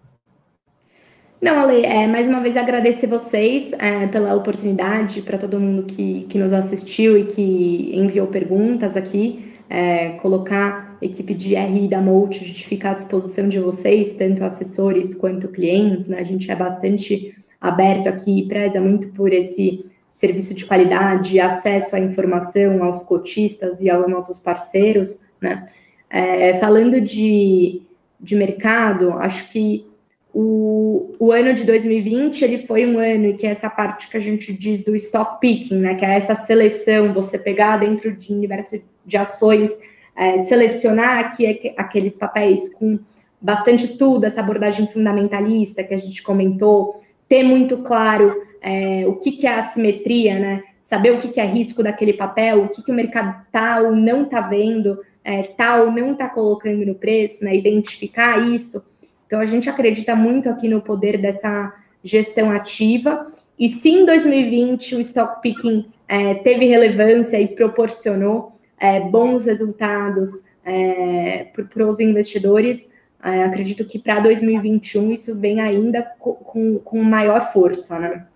Não, 1.41 1.59
Ale, 1.59 1.85
é, 1.85 2.07
mais 2.07 2.27
uma 2.27 2.39
vez 2.39 2.57
agradecer 2.57 3.05
vocês 3.05 3.71
é, 3.73 4.07
pela 4.07 4.33
oportunidade, 4.33 5.21
para 5.21 5.37
todo 5.37 5.59
mundo 5.59 5.83
que, 5.83 6.25
que 6.29 6.37
nos 6.39 6.51
assistiu 6.51 7.15
e 7.17 7.25
que 7.25 7.91
enviou 7.93 8.27
perguntas 8.27 8.95
aqui, 8.95 9.53
é, 9.69 10.11
colocar 10.13 10.86
equipe 11.01 11.33
de 11.33 11.55
RI 11.55 11.87
da 11.87 12.01
Molt, 12.01 12.35
a 12.35 12.47
gente 12.47 12.67
fica 12.67 12.91
à 12.91 12.93
disposição 12.93 13.47
de 13.47 13.59
vocês, 13.59 14.13
tanto 14.13 14.43
assessores 14.43 15.13
quanto 15.13 15.47
clientes, 15.47 16.07
né? 16.07 16.19
A 16.19 16.23
gente 16.23 16.49
é 16.51 16.55
bastante 16.55 17.35
aberto 17.59 18.07
aqui 18.07 18.39
e 18.39 18.47
preza 18.47 18.79
muito 18.79 19.09
por 19.09 19.33
esse 19.33 19.85
serviço 20.09 20.53
de 20.53 20.65
qualidade, 20.65 21.39
acesso 21.39 21.95
à 21.95 21.99
informação 21.99 22.83
aos 22.83 23.03
cotistas 23.03 23.79
e 23.81 23.89
aos 23.89 24.09
nossos 24.09 24.39
parceiros, 24.39 25.21
né? 25.41 25.69
É, 26.09 26.55
falando 26.55 27.01
de, 27.01 27.81
de 28.19 28.35
mercado, 28.35 29.11
acho 29.13 29.49
que 29.49 29.85
o, 30.33 31.15
o 31.19 31.31
ano 31.31 31.53
de 31.53 31.63
2020 31.63 32.43
ele 32.43 32.59
foi 32.59 32.85
um 32.85 32.99
ano 32.99 33.35
que 33.35 33.47
essa 33.47 33.69
parte 33.69 34.07
que 34.07 34.15
a 34.15 34.19
gente 34.19 34.53
diz 34.53 34.83
do 34.83 34.95
stock 34.95 35.39
picking, 35.39 35.79
né, 35.79 35.95
que 35.95 36.05
é 36.05 36.13
essa 36.13 36.35
seleção, 36.35 37.11
você 37.11 37.39
pegar 37.39 37.77
dentro 37.77 38.15
de 38.15 38.31
universo 38.31 38.79
de 39.05 39.17
ações, 39.17 39.71
é, 40.17 40.39
selecionar 40.45 41.19
aqui 41.19 41.73
aqueles 41.77 42.15
papéis 42.15 42.73
com 42.73 42.99
bastante 43.39 43.85
estudo, 43.85 44.25
essa 44.25 44.41
abordagem 44.41 44.87
fundamentalista 44.87 45.83
que 45.83 45.93
a 45.93 45.97
gente 45.97 46.23
comentou, 46.23 47.01
ter 47.29 47.43
muito 47.43 47.77
claro 47.77 48.35
é, 48.61 49.05
o 49.07 49.15
que, 49.15 49.31
que 49.31 49.45
é 49.45 49.53
assimetria, 49.53 50.39
né? 50.39 50.63
Saber 50.81 51.11
o 51.11 51.19
que, 51.19 51.27
que 51.27 51.39
é 51.39 51.45
risco 51.45 51.83
daquele 51.83 52.13
papel, 52.13 52.63
o 52.63 52.69
que, 52.69 52.81
que 52.83 52.91
o 52.91 52.95
mercado 52.95 53.45
tá 53.51 53.81
ou 53.81 53.95
não 53.95 54.23
está 54.23 54.41
vendo, 54.41 54.99
é, 55.23 55.43
tá 55.43 55.81
ou 55.81 55.91
não 55.91 56.13
está 56.13 56.27
colocando 56.27 56.85
no 56.85 56.95
preço, 56.95 57.43
né? 57.43 57.55
Identificar 57.55 58.39
isso 58.47 58.81
então, 59.27 59.41
a 59.41 59.45
gente 59.45 59.69
acredita 59.69 60.15
muito 60.15 60.49
aqui 60.49 60.69
no 60.69 60.81
poder 60.81 61.17
dessa 61.17 61.73
gestão 62.01 62.49
ativa. 62.49 63.27
E 63.59 63.67
se 63.67 63.89
em 63.89 64.05
2020 64.05 64.95
o 64.95 64.99
stock 65.01 65.41
picking 65.41 65.85
é, 66.07 66.35
teve 66.35 66.65
relevância 66.65 67.39
e 67.39 67.47
proporcionou 67.47 68.56
é, 68.79 68.99
bons 68.99 69.45
resultados 69.45 70.45
é, 70.63 71.45
para 71.45 71.87
os 71.87 71.99
investidores, 71.99 72.89
é, 73.23 73.43
acredito 73.43 73.85
que 73.85 73.97
para 73.97 74.19
2021 74.19 75.11
isso 75.11 75.39
vem 75.39 75.59
ainda 75.59 76.03
com, 76.19 76.33
com, 76.33 76.79
com 76.79 77.03
maior 77.03 77.51
força, 77.51 77.97
né? 77.97 78.27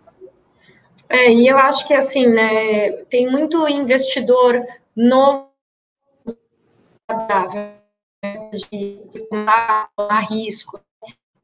É, 1.09 1.31
e 1.31 1.45
eu 1.45 1.57
acho 1.57 1.85
que 1.87 1.93
assim, 1.93 2.25
né, 2.25 2.91
tem 3.09 3.29
muito 3.29 3.67
investidor 3.67 4.65
novo 4.95 5.51
de, 8.53 9.01
tomar 9.29 9.89
risco. 10.29 10.79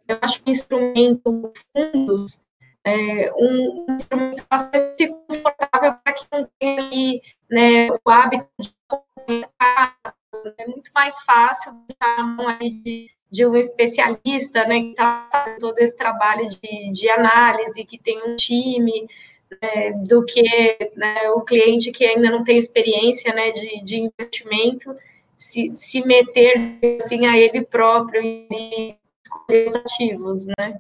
Eu 0.08 0.18
acho 0.22 0.42
que 0.42 0.50
o 0.50 0.52
instrumento 0.52 1.52
fundos 1.76 2.46
é 2.86 3.32
um, 3.36 3.86
um 3.90 3.96
instrumento 3.96 4.46
bastante 4.50 5.08
confortável 5.08 5.96
para 6.02 6.14
quem 6.14 6.28
não 6.32 6.50
tem 6.58 6.80
ali 6.80 7.22
né, 7.50 7.90
o 7.92 8.10
hábito 8.10 8.48
de. 8.60 8.77
É 9.28 10.68
muito 10.68 10.90
mais 10.94 11.22
fácil 11.22 11.74
deixar 11.88 12.20
a 12.20 12.24
mão 12.24 12.48
aí 12.48 12.72
de, 12.72 13.10
de 13.30 13.46
um 13.46 13.56
especialista, 13.56 14.66
né, 14.66 14.80
que 14.80 14.90
está 14.92 15.28
fazendo 15.32 15.60
todo 15.60 15.80
esse 15.80 15.98
trabalho 15.98 16.48
de, 16.50 16.92
de 16.92 17.10
análise, 17.10 17.86
que 17.86 17.98
tem 17.98 18.22
um 18.26 18.36
time, 18.36 19.08
né, 19.62 19.92
do 20.08 20.24
que 20.24 20.42
né, 20.96 21.30
o 21.32 21.42
cliente 21.42 21.92
que 21.92 22.06
ainda 22.06 22.32
não 22.32 22.44
tem 22.44 22.58
experiência 22.58 23.34
né, 23.34 23.52
de, 23.52 23.84
de 23.84 23.98
investimento 24.00 24.94
se, 25.36 25.76
se 25.76 26.06
meter 26.06 26.80
assim, 27.00 27.26
a 27.28 27.38
ele 27.38 27.64
próprio 27.66 28.22
e 28.24 28.96
escolher 29.24 29.66
os 29.66 29.76
ativos, 29.76 30.46
né? 30.58 30.80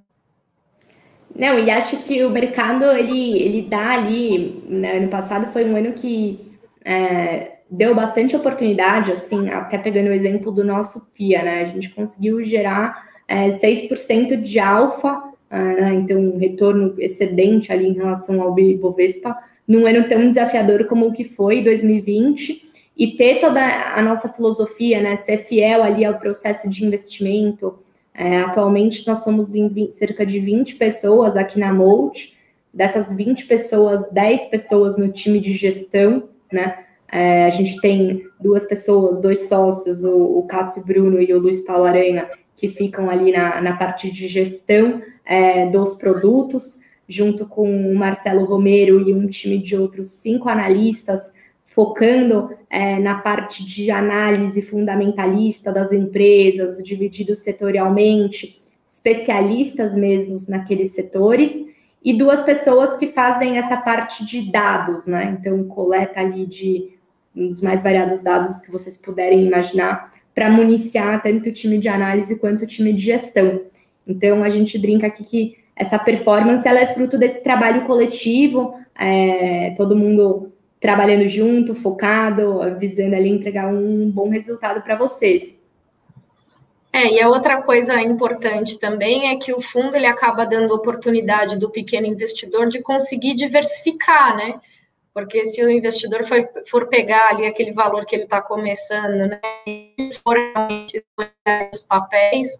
Não, 1.35 1.59
e 1.59 1.69
acho 1.69 1.97
que 1.97 2.23
o 2.23 2.31
mercado, 2.31 2.85
ele, 2.85 3.39
ele 3.39 3.61
dá 3.61 3.91
ali, 3.91 4.63
né, 4.67 4.97
ano 4.97 5.09
passado 5.09 5.51
foi 5.53 5.65
um 5.65 5.75
ano 5.75 5.93
que 5.93 6.57
é, 6.83 7.56
deu 7.69 7.93
bastante 7.93 8.35
oportunidade, 8.35 9.11
assim, 9.11 9.49
até 9.49 9.77
pegando 9.77 10.09
o 10.09 10.13
exemplo 10.13 10.51
do 10.51 10.63
nosso 10.63 11.05
FIA, 11.13 11.43
né, 11.43 11.61
a 11.61 11.65
gente 11.65 11.89
conseguiu 11.89 12.43
gerar 12.43 13.07
é, 13.27 13.49
6% 13.49 14.41
de 14.41 14.59
alfa, 14.59 15.21
é, 15.49 15.57
né, 15.57 15.93
então 15.95 16.19
um 16.19 16.37
retorno 16.37 16.95
excedente 16.97 17.71
ali 17.71 17.87
em 17.87 17.93
relação 17.93 18.41
ao 18.41 18.53
Bovespa, 18.53 19.37
num 19.67 19.85
ano 19.85 20.07
tão 20.07 20.27
desafiador 20.27 20.85
como 20.85 21.07
o 21.07 21.13
que 21.13 21.25
foi 21.25 21.61
2020, 21.61 22.65
e 22.97 23.15
ter 23.15 23.39
toda 23.39 23.61
a 23.61 24.01
nossa 24.01 24.29
filosofia, 24.29 25.01
né, 25.01 25.15
ser 25.15 25.45
fiel 25.45 25.83
ali 25.83 26.03
ao 26.03 26.17
processo 26.17 26.67
de 26.67 26.83
investimento. 26.83 27.77
É, 28.13 28.39
atualmente 28.39 29.05
nós 29.05 29.23
somos 29.23 29.53
em 29.53 29.67
20, 29.67 29.91
cerca 29.93 30.25
de 30.25 30.39
20 30.39 30.75
pessoas 30.75 31.37
aqui 31.37 31.59
na 31.59 31.71
Molt, 31.71 32.35
dessas 32.73 33.15
20 33.15 33.45
pessoas, 33.45 34.09
10 34.11 34.45
pessoas 34.49 34.97
no 34.97 35.11
time 35.11 35.39
de 35.39 35.53
gestão, 35.53 36.23
né? 36.51 36.86
É, 37.11 37.45
a 37.45 37.49
gente 37.49 37.79
tem 37.79 38.23
duas 38.39 38.65
pessoas, 38.65 39.21
dois 39.21 39.47
sócios, 39.47 40.03
o, 40.03 40.39
o 40.39 40.43
Cássio 40.43 40.85
Bruno 40.85 41.21
e 41.21 41.33
o 41.33 41.39
Luiz 41.39 41.61
Paulo 41.61 41.85
Aranha, 41.85 42.29
que 42.55 42.69
ficam 42.69 43.09
ali 43.09 43.31
na, 43.31 43.61
na 43.61 43.77
parte 43.77 44.11
de 44.11 44.27
gestão 44.27 45.01
é, 45.25 45.67
dos 45.67 45.95
produtos, 45.95 46.79
junto 47.07 47.45
com 47.45 47.69
o 47.69 47.95
Marcelo 47.95 48.45
Romero 48.45 49.07
e 49.07 49.13
um 49.13 49.27
time 49.27 49.57
de 49.59 49.75
outros 49.75 50.09
cinco 50.09 50.49
analistas 50.49 51.31
focando 51.77 52.49
é, 52.71 52.97
na 52.97 53.19
parte 53.19 53.63
de 53.63 53.91
análise 53.91 54.63
fundamentalista 54.63 55.71
das 55.71 55.91
empresas, 55.91 56.83
divididos 56.83 57.39
setorialmente, 57.39 58.59
especialistas 58.89 59.93
mesmos 59.93 60.47
naqueles 60.47 60.93
setores, 60.93 61.51
e 62.03 62.17
duas 62.17 62.41
pessoas 62.41 62.97
que 62.97 63.07
fazem 63.07 63.59
essa 63.59 63.77
parte 63.77 64.25
de 64.25 64.51
dados, 64.51 65.05
né? 65.05 65.37
Então, 65.39 65.65
coleta 65.65 66.19
ali 66.19 66.47
de 66.47 66.96
dos 67.37 67.61
mais 67.61 67.83
variados 67.83 68.21
dados 68.21 68.61
que 68.61 68.71
vocês 68.71 68.97
puderem 68.97 69.45
imaginar, 69.45 70.11
para 70.33 70.49
municiar 70.49 71.21
tanto 71.21 71.49
o 71.49 71.53
time 71.53 71.77
de 71.77 71.87
análise 71.87 72.37
quanto 72.37 72.63
o 72.63 72.67
time 72.67 72.93
de 72.93 73.05
gestão. 73.05 73.61
Então, 74.05 74.43
a 74.43 74.49
gente 74.49 74.77
brinca 74.77 75.07
aqui 75.07 75.23
que 75.23 75.57
essa 75.75 75.99
performance 75.99 76.67
ela 76.67 76.79
é 76.79 76.87
fruto 76.87 77.17
desse 77.17 77.43
trabalho 77.43 77.85
coletivo, 77.85 78.75
é, 78.97 79.73
todo 79.77 79.95
mundo 79.95 80.51
trabalhando 80.79 81.27
junto, 81.29 81.75
focado, 81.75 82.59
visando 82.79 83.15
ali 83.15 83.29
entregar 83.29 83.67
um 83.67 84.09
bom 84.09 84.29
resultado 84.29 84.81
para 84.81 84.95
vocês. 84.95 85.61
É, 86.93 87.13
e 87.13 87.21
a 87.21 87.29
outra 87.29 87.61
coisa 87.61 88.01
importante 88.01 88.79
também 88.79 89.29
é 89.29 89.35
que 89.35 89.53
o 89.53 89.61
fundo 89.61 89.95
ele 89.95 90.07
acaba 90.07 90.45
dando 90.45 90.73
oportunidade 90.73 91.59
do 91.59 91.69
pequeno 91.69 92.07
investidor 92.07 92.69
de 92.69 92.81
conseguir 92.81 93.35
diversificar, 93.35 94.35
né? 94.35 94.59
Porque 95.17 95.43
se 95.45 95.65
o 95.65 95.71
investidor 95.71 96.23
for, 96.25 96.47
for 96.67 96.89
pegar 96.89 97.29
ali 97.31 97.47
aquele 97.47 97.73
valor 97.73 98.05
que 98.05 98.15
ele 98.15 98.25
está 98.25 98.39
começando, 98.39 99.27
né, 99.27 99.41
e 99.65 100.09
for 100.23 100.37
realmente 100.37 101.03
os 101.73 101.83
papéis, 101.83 102.59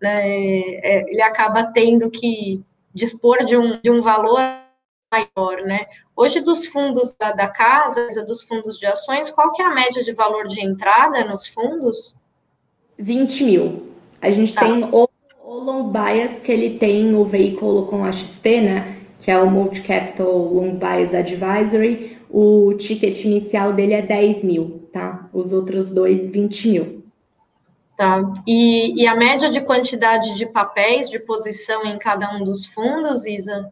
né, 0.00 0.14
é, 0.16 1.04
ele 1.10 1.20
acaba 1.20 1.62
tendo 1.64 2.10
que 2.10 2.64
dispor 2.94 3.44
de 3.44 3.54
um, 3.54 3.78
de 3.82 3.90
um 3.90 4.00
valor 4.00 4.40
maior, 5.12 5.60
né? 5.66 5.84
Hoje, 6.16 6.40
dos 6.40 6.64
fundos 6.68 7.14
da, 7.20 7.32
da 7.32 7.48
casa, 7.48 8.24
dos 8.24 8.44
fundos 8.44 8.78
de 8.78 8.86
ações, 8.86 9.28
qual 9.28 9.52
que 9.52 9.60
é 9.60 9.66
a 9.66 9.74
média 9.74 10.02
de 10.02 10.12
valor 10.14 10.46
de 10.46 10.64
entrada 10.64 11.22
nos 11.26 11.48
fundos? 11.48 12.18
20 12.98 13.44
mil. 13.44 13.92
A 14.22 14.30
gente 14.30 14.54
tá. 14.54 14.62
tem 14.62 14.84
o, 14.84 15.06
o 15.44 15.54
long 15.54 15.92
bias 15.92 16.40
que 16.40 16.50
ele 16.50 16.78
tem 16.78 17.04
no 17.04 17.26
veículo 17.26 17.84
com 17.88 18.02
a 18.06 18.10
XP, 18.10 18.62
né? 18.62 18.99
Que 19.20 19.30
é 19.30 19.38
o 19.38 19.50
Multi 19.50 19.82
Capital 19.82 20.32
Long 20.32 20.76
Bias 20.76 21.14
Advisory. 21.14 22.18
O 22.28 22.74
ticket 22.74 23.24
inicial 23.24 23.72
dele 23.72 23.94
é 23.94 24.02
10 24.02 24.44
mil, 24.44 24.88
tá? 24.92 25.28
Os 25.32 25.52
outros 25.52 25.90
dois, 25.90 26.30
20 26.30 26.68
mil. 26.68 27.04
Tá. 27.96 28.22
E, 28.46 29.02
e, 29.02 29.06
a 29.06 29.14
média 29.14 29.50
de 29.50 29.60
quantidade 29.60 30.34
de 30.34 30.46
papéis 30.46 31.10
de 31.10 31.18
posição 31.18 31.84
em 31.84 31.98
cada 31.98 32.34
um 32.34 32.42
dos 32.42 32.64
fundos, 32.64 33.26
Isa? 33.26 33.70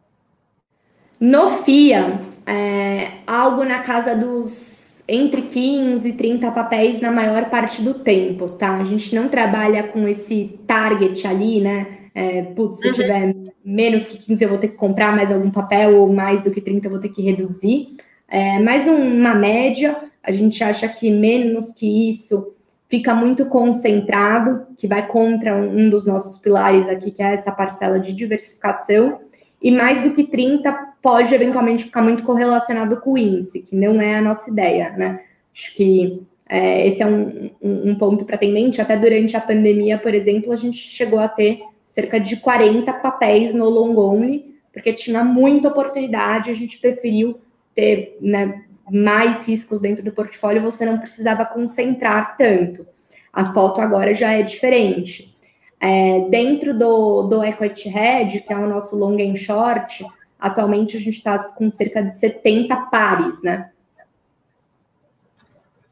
No 1.19 1.49
FIA, 1.63 2.21
é, 2.45 3.07
algo 3.25 3.63
na 3.63 3.79
casa 3.79 4.15
dos 4.15 4.69
entre 5.07 5.41
15 5.41 6.07
e 6.07 6.13
30 6.13 6.51
papéis 6.51 7.01
na 7.01 7.11
maior 7.11 7.45
parte 7.49 7.81
do 7.81 7.95
tempo, 7.95 8.49
tá? 8.49 8.77
A 8.77 8.83
gente 8.83 9.15
não 9.15 9.27
trabalha 9.27 9.81
com 9.83 10.07
esse 10.07 10.59
target 10.67 11.25
ali, 11.25 11.59
né? 11.59 11.87
É, 12.19 12.41
putz, 12.41 12.79
se 12.81 12.87
uhum. 12.87 12.93
tiver 12.93 13.33
menos 13.63 14.05
que 14.05 14.17
15 14.17 14.43
eu 14.43 14.49
vou 14.49 14.57
ter 14.57 14.67
que 14.67 14.75
comprar 14.75 15.15
mais 15.15 15.31
algum 15.31 15.49
papel, 15.49 16.01
ou 16.01 16.11
mais 16.11 16.43
do 16.43 16.51
que 16.51 16.59
30 16.59 16.85
eu 16.85 16.91
vou 16.91 16.99
ter 16.99 17.07
que 17.07 17.21
reduzir. 17.21 17.95
É, 18.27 18.59
mais 18.59 18.85
uma 18.89 19.33
média, 19.33 19.95
a 20.21 20.29
gente 20.33 20.61
acha 20.61 20.85
que 20.89 21.09
menos 21.09 21.71
que 21.71 22.09
isso 22.09 22.53
fica 22.89 23.15
muito 23.15 23.45
concentrado, 23.45 24.67
que 24.77 24.85
vai 24.85 25.07
contra 25.07 25.55
um 25.55 25.89
dos 25.89 26.05
nossos 26.05 26.37
pilares 26.37 26.89
aqui, 26.89 27.09
que 27.09 27.23
é 27.23 27.33
essa 27.33 27.53
parcela 27.53 27.97
de 27.97 28.11
diversificação, 28.11 29.21
e 29.63 29.71
mais 29.71 30.03
do 30.03 30.13
que 30.13 30.25
30 30.25 30.73
pode 31.01 31.33
eventualmente 31.33 31.85
ficar 31.85 32.01
muito 32.01 32.23
correlacionado 32.23 32.97
com 32.97 33.13
o 33.13 33.17
índice, 33.17 33.61
que 33.61 33.77
não 33.77 34.01
é 34.01 34.17
a 34.17 34.21
nossa 34.21 34.49
ideia, 34.51 34.89
né? 34.89 35.21
Acho 35.55 35.73
que 35.73 36.21
é, 36.49 36.85
esse 36.85 37.01
é 37.01 37.05
um, 37.05 37.49
um, 37.61 37.91
um 37.91 37.95
ponto 37.95 38.25
para 38.25 38.37
ter 38.37 38.47
em 38.47 38.53
mente. 38.53 38.81
Até 38.81 38.97
durante 38.97 39.37
a 39.37 39.41
pandemia, 39.41 39.97
por 39.97 40.13
exemplo, 40.13 40.51
a 40.51 40.57
gente 40.57 40.77
chegou 40.77 41.19
a 41.19 41.27
ter 41.29 41.61
cerca 41.89 42.19
de 42.19 42.37
40 42.37 42.93
papéis 42.93 43.53
no 43.53 43.67
long 43.67 43.97
only, 43.97 44.55
porque 44.71 44.93
tinha 44.93 45.23
muita 45.23 45.67
oportunidade, 45.67 46.51
a 46.51 46.53
gente 46.53 46.77
preferiu 46.77 47.41
ter 47.75 48.15
né, 48.21 48.63
mais 48.89 49.47
riscos 49.47 49.81
dentro 49.81 50.03
do 50.03 50.11
portfólio, 50.11 50.61
você 50.61 50.85
não 50.85 50.99
precisava 50.99 51.43
concentrar 51.45 52.37
tanto. 52.37 52.85
A 53.33 53.51
foto 53.53 53.81
agora 53.81 54.13
já 54.13 54.31
é 54.31 54.43
diferente. 54.43 55.35
É, 55.81 56.21
dentro 56.29 56.77
do, 56.77 57.23
do 57.23 57.43
Equity 57.43 57.89
Hedge, 57.89 58.41
que 58.41 58.53
é 58.53 58.57
o 58.57 58.67
nosso 58.67 58.95
long 58.95 59.17
and 59.19 59.35
short, 59.35 60.05
atualmente 60.39 60.95
a 60.95 60.99
gente 60.99 61.17
está 61.17 61.39
com 61.39 61.71
cerca 61.71 62.03
de 62.03 62.15
70 62.15 62.75
pares, 62.91 63.41
né? 63.41 63.71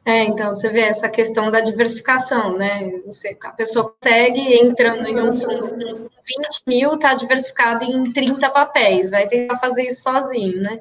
É, 0.08 0.24
então 0.24 0.54
você 0.54 0.70
vê 0.70 0.80
essa 0.80 1.06
questão 1.06 1.50
da 1.50 1.60
diversificação, 1.60 2.56
né? 2.56 2.90
Você, 3.04 3.36
a 3.44 3.50
pessoa 3.50 3.92
consegue, 3.92 4.40
entrando 4.54 5.06
em 5.06 5.20
um 5.20 5.36
fundo 5.36 5.68
com 5.68 5.76
20 5.76 6.08
mil, 6.66 6.94
está 6.94 7.12
diversificado 7.12 7.84
em 7.84 8.10
30 8.10 8.48
papéis, 8.48 9.10
vai 9.10 9.28
tentar 9.28 9.58
fazer 9.58 9.82
isso 9.82 10.04
sozinho, 10.04 10.62
né? 10.62 10.80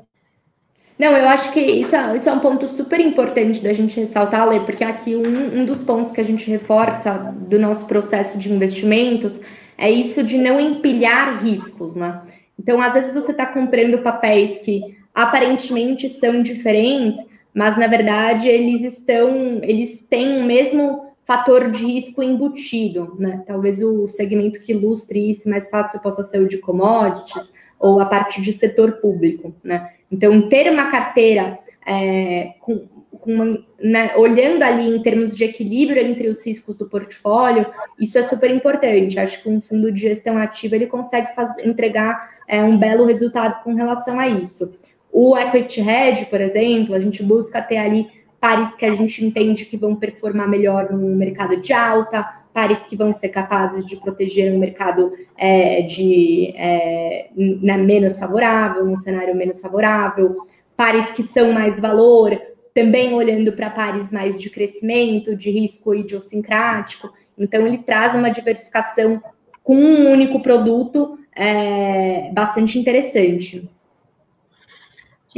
Não, 0.98 1.12
eu 1.12 1.28
acho 1.28 1.52
que 1.52 1.60
isso 1.60 1.94
é, 1.94 2.16
isso 2.16 2.30
é 2.30 2.32
um 2.32 2.40
ponto 2.40 2.70
super 2.70 3.02
importante 3.02 3.60
da 3.60 3.74
gente 3.74 4.00
ressaltar, 4.00 4.48
Lê, 4.48 4.62
porque 4.62 4.86
aqui 4.86 5.14
um, 5.14 5.60
um 5.60 5.66
dos 5.66 5.82
pontos 5.82 6.14
que 6.14 6.22
a 6.22 6.26
gente 6.26 6.50
reforça 6.50 7.16
do 7.36 7.60
nosso 7.60 7.86
processo 7.86 8.38
de 8.38 8.50
investimentos 8.50 9.38
é 9.78 9.92
isso 9.92 10.24
de 10.24 10.38
não 10.38 10.58
empilhar 10.58 11.44
riscos, 11.44 11.96
né? 11.96 12.22
Então, 12.58 12.80
às 12.80 12.94
vezes 12.94 13.14
você 13.14 13.32
está 13.32 13.46
comprando 13.46 13.98
papéis 13.98 14.62
que 14.62 14.82
aparentemente 15.14 16.08
são 16.08 16.42
diferentes, 16.42 17.20
mas 17.58 17.76
na 17.76 17.88
verdade 17.88 18.48
eles 18.48 18.84
estão, 18.84 19.60
eles 19.64 20.06
têm 20.08 20.38
o 20.38 20.46
mesmo 20.46 21.08
fator 21.26 21.72
de 21.72 21.84
risco 21.84 22.22
embutido, 22.22 23.16
né? 23.18 23.44
Talvez 23.48 23.82
o 23.82 24.08
segmento 24.08 24.62
que 24.62 24.74
ilustre 24.74 25.32
isso 25.32 25.50
mais 25.50 25.68
fácil 25.68 26.00
possa 26.00 26.24
ser 26.24 26.40
o 26.40 26.48
de 26.48 26.60
commodities 26.60 27.52
ou 27.80 28.00
a 28.00 28.06
parte 28.06 28.44
de 28.44 28.54
setor 28.54 28.98
público, 29.02 29.56
né? 29.64 29.90
Então, 30.12 30.48
ter 30.48 30.72
uma 30.72 30.92
carteira 30.92 31.58
é, 31.84 32.54
com, 32.60 32.88
com 33.12 33.34
uma, 33.34 33.66
né, 33.82 34.16
olhando 34.18 34.62
ali 34.62 34.96
em 34.96 35.02
termos 35.02 35.36
de 35.36 35.44
equilíbrio 35.44 36.00
entre 36.00 36.28
os 36.28 36.46
riscos 36.46 36.78
do 36.78 36.88
portfólio, 36.88 37.66
isso 38.00 38.20
é 38.20 38.24
super 38.24 38.52
importante. 38.52 39.20
Acho 39.20 39.42
que 39.42 39.50
um 39.50 39.60
fundo 39.60 39.92
de 39.92 40.02
gestão 40.02 40.38
ativa 40.38 40.76
ele 40.76 40.86
consegue 40.86 41.34
fazer, 41.34 41.68
entregar 41.68 42.38
é, 42.48 42.64
um 42.64 42.78
belo 42.78 43.04
resultado 43.04 43.64
com 43.64 43.74
relação 43.74 44.20
a 44.20 44.28
isso. 44.28 44.78
O 45.20 45.36
equity 45.36 45.82
hedge, 45.82 46.26
por 46.26 46.40
exemplo, 46.40 46.94
a 46.94 47.00
gente 47.00 47.24
busca 47.24 47.60
ter 47.60 47.78
ali 47.78 48.08
pares 48.40 48.76
que 48.76 48.86
a 48.86 48.94
gente 48.94 49.26
entende 49.26 49.66
que 49.66 49.76
vão 49.76 49.96
performar 49.96 50.48
melhor 50.48 50.92
no 50.92 51.16
mercado 51.16 51.60
de 51.60 51.74
alta, 51.74 52.24
pares 52.54 52.86
que 52.86 52.96
vão 52.96 53.12
ser 53.12 53.30
capazes 53.30 53.84
de 53.84 53.96
proteger 53.96 54.54
um 54.54 54.60
mercado 54.60 55.12
é, 55.36 55.82
de 55.82 56.54
é, 56.56 57.32
né, 57.36 57.78
menos 57.78 58.20
favorável, 58.20 58.86
um 58.86 58.96
cenário 58.96 59.36
menos 59.36 59.60
favorável, 59.60 60.36
pares 60.76 61.12
que 61.12 61.24
são 61.24 61.52
mais 61.52 61.80
valor, 61.80 62.40
também 62.76 63.16
olhando 63.16 63.52
para 63.54 63.72
pares 63.72 64.12
mais 64.12 64.40
de 64.40 64.52
crescimento, 64.52 65.36
de 65.36 65.50
risco 65.50 65.96
idiosincrático. 65.96 67.12
Então, 67.36 67.66
ele 67.66 67.80
traz 67.80 68.14
uma 68.14 68.30
diversificação 68.30 69.20
com 69.64 69.78
um 69.78 70.12
único 70.12 70.44
produto 70.44 71.18
é, 71.36 72.30
bastante 72.34 72.78
interessante. 72.78 73.68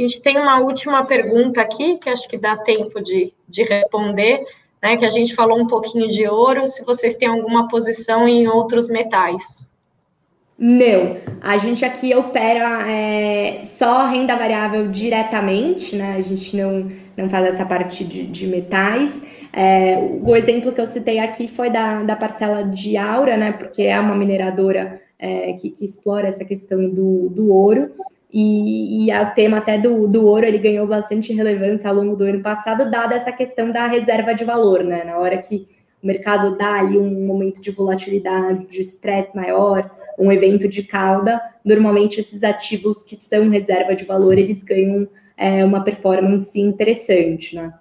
A 0.00 0.06
gente 0.06 0.22
tem 0.22 0.38
uma 0.38 0.60
última 0.60 1.04
pergunta 1.04 1.60
aqui, 1.60 1.98
que 1.98 2.08
acho 2.08 2.26
que 2.26 2.38
dá 2.38 2.56
tempo 2.56 3.02
de, 3.02 3.34
de 3.46 3.62
responder 3.64 4.42
né, 4.82 4.96
que 4.96 5.04
a 5.04 5.10
gente 5.10 5.34
falou 5.34 5.58
um 5.58 5.66
pouquinho 5.66 6.08
de 6.08 6.26
ouro, 6.26 6.66
se 6.66 6.84
vocês 6.84 7.16
têm 7.16 7.28
alguma 7.28 7.68
posição 7.68 8.26
em 8.26 8.48
outros 8.48 8.88
metais. 8.88 9.68
Não, 10.58 11.16
a 11.40 11.56
gente 11.58 11.84
aqui 11.84 12.14
opera 12.14 12.86
é, 12.90 13.62
só 13.64 14.06
renda 14.06 14.36
variável 14.36 14.88
diretamente, 14.88 15.96
né? 15.96 16.16
A 16.16 16.20
gente 16.20 16.54
não, 16.54 16.90
não 17.16 17.30
faz 17.30 17.46
essa 17.54 17.64
parte 17.64 18.04
de, 18.04 18.26
de 18.26 18.46
metais. 18.46 19.22
É, 19.52 19.96
o 20.22 20.36
exemplo 20.36 20.72
que 20.72 20.80
eu 20.80 20.86
citei 20.86 21.18
aqui 21.18 21.48
foi 21.48 21.70
da, 21.70 22.02
da 22.02 22.14
parcela 22.14 22.62
de 22.62 22.96
Aura, 22.98 23.38
né? 23.38 23.52
Porque 23.52 23.82
é 23.82 23.98
uma 23.98 24.14
mineradora 24.14 25.00
é, 25.18 25.54
que, 25.54 25.70
que, 25.70 25.84
explora 25.84 26.28
essa 26.28 26.44
questão 26.44 26.90
do, 26.90 27.30
do 27.30 27.50
ouro. 27.50 27.90
E, 28.32 29.08
e 29.08 29.12
o 29.12 29.30
tema 29.34 29.58
até 29.58 29.76
do, 29.76 30.06
do 30.06 30.26
ouro 30.26 30.46
ele 30.46 30.58
ganhou 30.58 30.86
bastante 30.86 31.32
relevância 31.32 31.90
ao 31.90 31.96
longo 31.96 32.14
do 32.14 32.24
ano 32.24 32.40
passado, 32.40 32.90
dada 32.90 33.14
essa 33.14 33.32
questão 33.32 33.72
da 33.72 33.86
reserva 33.86 34.34
de 34.34 34.44
valor, 34.44 34.84
né? 34.84 35.02
Na 35.04 35.18
hora 35.18 35.38
que 35.38 35.66
o 36.02 36.06
mercado 36.06 36.56
dá 36.56 36.78
ali 36.78 36.96
um 36.96 37.26
momento 37.26 37.60
de 37.60 37.70
volatilidade, 37.70 38.66
de 38.66 38.80
estresse 38.80 39.34
maior, 39.34 39.90
um 40.18 40.30
evento 40.30 40.68
de 40.68 40.82
cauda, 40.82 41.40
normalmente 41.64 42.20
esses 42.20 42.42
ativos 42.42 43.02
que 43.02 43.16
são 43.16 43.48
reserva 43.48 43.94
de 43.96 44.04
valor, 44.04 44.38
eles 44.38 44.62
ganham 44.62 45.08
é, 45.36 45.64
uma 45.64 45.82
performance 45.82 46.58
interessante, 46.58 47.56
né? 47.56 47.72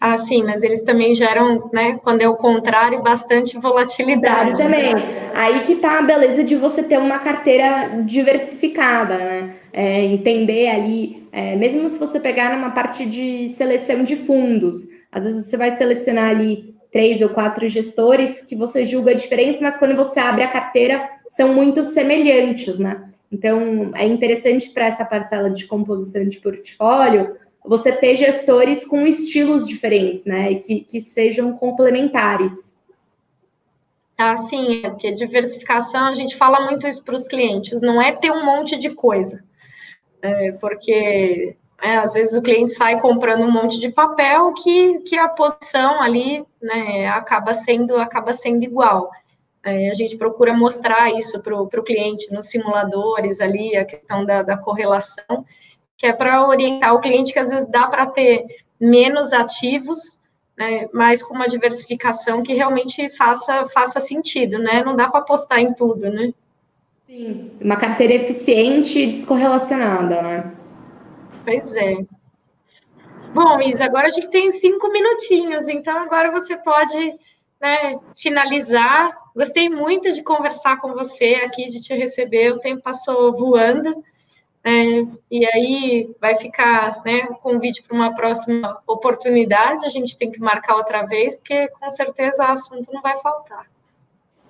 Ah, 0.00 0.16
sim, 0.16 0.42
mas 0.42 0.62
eles 0.62 0.80
também 0.82 1.14
geram, 1.14 1.68
né, 1.74 2.00
quando 2.02 2.22
é 2.22 2.28
o 2.28 2.36
contrário, 2.36 3.02
bastante 3.02 3.58
volatilidade. 3.58 4.56
Também. 4.56 4.94
Aí 5.34 5.66
que 5.66 5.76
tá 5.76 5.98
a 5.98 6.02
beleza 6.02 6.42
de 6.42 6.56
você 6.56 6.82
ter 6.82 6.98
uma 6.98 7.18
carteira 7.18 8.02
diversificada, 8.06 9.18
né? 9.18 9.54
É, 9.72 10.02
entender 10.02 10.68
ali, 10.68 11.28
é, 11.30 11.54
mesmo 11.54 11.86
se 11.90 11.98
você 11.98 12.18
pegar 12.18 12.56
numa 12.56 12.70
parte 12.70 13.04
de 13.04 13.50
seleção 13.50 14.02
de 14.02 14.16
fundos, 14.16 14.88
às 15.12 15.24
vezes 15.24 15.46
você 15.46 15.56
vai 15.56 15.70
selecionar 15.72 16.30
ali 16.30 16.74
três 16.90 17.20
ou 17.20 17.28
quatro 17.28 17.68
gestores 17.68 18.40
que 18.42 18.56
você 18.56 18.86
julga 18.86 19.14
diferentes, 19.14 19.60
mas 19.60 19.76
quando 19.76 19.94
você 19.94 20.18
abre 20.18 20.42
a 20.42 20.48
carteira, 20.48 21.08
são 21.28 21.54
muito 21.54 21.84
semelhantes, 21.84 22.78
né? 22.78 23.02
Então, 23.30 23.92
é 23.94 24.06
interessante 24.06 24.70
para 24.70 24.86
essa 24.86 25.04
parcela 25.04 25.50
de 25.50 25.66
composição 25.66 26.26
de 26.28 26.40
portfólio 26.40 27.36
você 27.64 27.92
ter 27.92 28.16
gestores 28.16 28.84
com 28.84 29.06
estilos 29.06 29.66
diferentes, 29.66 30.24
né? 30.24 30.52
E 30.52 30.60
que, 30.60 30.80
que 30.80 31.00
sejam 31.00 31.52
complementares. 31.52 32.70
Ah, 34.16 34.36
sim, 34.36 34.82
é 34.84 34.90
porque 34.90 35.12
diversificação, 35.12 36.06
a 36.08 36.14
gente 36.14 36.36
fala 36.36 36.60
muito 36.66 36.86
isso 36.86 37.02
para 37.02 37.14
os 37.14 37.26
clientes, 37.26 37.80
não 37.80 38.00
é 38.00 38.12
ter 38.12 38.30
um 38.30 38.44
monte 38.44 38.78
de 38.78 38.90
coisa. 38.90 39.42
É, 40.20 40.52
porque 40.52 41.56
é, 41.80 41.96
às 41.96 42.12
vezes 42.12 42.36
o 42.36 42.42
cliente 42.42 42.72
sai 42.72 43.00
comprando 43.00 43.42
um 43.42 43.50
monte 43.50 43.78
de 43.78 43.88
papel 43.90 44.52
que, 44.52 44.98
que 45.00 45.16
a 45.16 45.28
posição 45.28 46.02
ali 46.02 46.44
né, 46.60 47.08
acaba 47.08 47.54
sendo 47.54 47.96
acaba 47.96 48.32
sendo 48.32 48.62
igual. 48.62 49.10
É, 49.64 49.90
a 49.90 49.94
gente 49.94 50.16
procura 50.16 50.54
mostrar 50.54 51.10
isso 51.10 51.42
para 51.42 51.54
o 51.60 51.82
cliente 51.82 52.32
nos 52.32 52.46
simuladores 52.46 53.40
ali, 53.40 53.76
a 53.76 53.84
questão 53.84 54.24
da, 54.24 54.42
da 54.42 54.56
correlação, 54.56 55.44
que 56.00 56.06
é 56.06 56.14
para 56.14 56.48
orientar 56.48 56.94
o 56.94 57.00
cliente 57.00 57.30
que 57.30 57.38
às 57.38 57.50
vezes 57.50 57.70
dá 57.70 57.86
para 57.86 58.06
ter 58.06 58.46
menos 58.80 59.34
ativos, 59.34 60.18
né, 60.56 60.88
mas 60.94 61.22
com 61.22 61.34
uma 61.34 61.46
diversificação 61.46 62.42
que 62.42 62.54
realmente 62.54 63.10
faça, 63.10 63.66
faça 63.66 64.00
sentido, 64.00 64.58
né? 64.58 64.82
Não 64.82 64.96
dá 64.96 65.10
para 65.10 65.20
apostar 65.20 65.58
em 65.58 65.74
tudo, 65.74 66.10
né? 66.10 66.32
Sim, 67.06 67.50
uma 67.60 67.76
carteira 67.76 68.14
eficiente 68.14 68.98
e 68.98 69.12
descorrelacionada, 69.12 70.22
né? 70.22 70.52
Pois 71.44 71.74
é. 71.74 71.98
Bom, 73.34 73.60
Isa, 73.60 73.84
agora 73.84 74.06
a 74.06 74.10
gente 74.10 74.28
tem 74.28 74.50
cinco 74.50 74.90
minutinhos, 74.90 75.68
então 75.68 75.98
agora 75.98 76.30
você 76.30 76.56
pode 76.56 77.14
né, 77.60 77.98
finalizar. 78.16 79.12
Gostei 79.36 79.68
muito 79.68 80.10
de 80.10 80.22
conversar 80.22 80.80
com 80.80 80.94
você 80.94 81.42
aqui, 81.44 81.68
de 81.68 81.82
te 81.82 81.94
receber, 81.94 82.52
o 82.52 82.58
tempo 82.58 82.82
passou 82.82 83.34
voando. 83.34 84.02
É, 84.62 85.06
e 85.30 85.46
aí 85.46 86.14
vai 86.20 86.34
ficar 86.34 87.02
né, 87.04 87.26
o 87.30 87.34
convite 87.34 87.82
para 87.82 87.96
uma 87.96 88.14
próxima 88.14 88.78
oportunidade. 88.86 89.86
A 89.86 89.88
gente 89.88 90.18
tem 90.18 90.30
que 90.30 90.40
marcar 90.40 90.76
outra 90.76 91.06
vez, 91.06 91.36
porque 91.36 91.68
com 91.68 91.88
certeza 91.88 92.42
o 92.42 92.52
assunto 92.52 92.92
não 92.92 93.00
vai 93.00 93.16
faltar. 93.18 93.66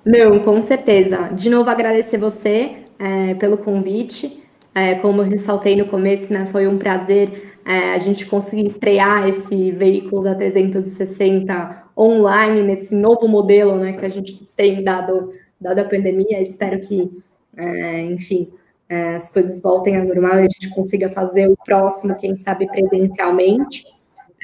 Não, 0.05 0.41
com 0.41 0.61
certeza. 0.63 1.29
De 1.33 1.49
novo, 1.49 1.71
agradecer 1.71 2.19
você 2.19 2.77
é, 2.99 3.35
pelo 3.35 3.59
convite. 3.59 4.43
É, 4.75 4.97
como 4.97 5.23
eu 5.23 5.27
ressaltei 5.27 5.77
no 5.77 5.87
começo, 5.87 6.33
né, 6.33 6.47
foi 6.47 6.67
um 6.67 6.79
prazer 6.79 7.59
é, 7.65 7.93
a 7.95 7.99
gente 7.99 8.27
conseguir 8.27 8.67
estrear 8.67 9.29
esse 9.29 9.71
veículo 9.73 10.23
da 10.23 10.35
360 10.35 11.91
online, 11.97 12.63
nesse 12.63 12.95
novo 12.95 13.29
modelo 13.29 13.77
né, 13.77 13.93
que 13.93 14.05
a 14.05 14.09
gente 14.09 14.49
tem 14.57 14.83
dado, 14.83 15.33
dado 15.61 15.79
a 15.81 15.85
pandemia. 15.85 16.41
Espero 16.41 16.81
que, 16.81 17.11
é, 17.57 18.03
enfim, 18.03 18.49
as 18.91 19.31
coisas 19.31 19.63
voltem 19.63 19.97
ao 19.97 20.05
normal 20.05 20.41
e 20.41 20.47
a 20.47 20.49
gente 20.49 20.71
consiga 20.71 21.09
fazer 21.11 21.49
o 21.49 21.57
próximo, 21.57 22.17
quem 22.17 22.37
sabe 22.37 22.67
presencialmente. 22.67 23.85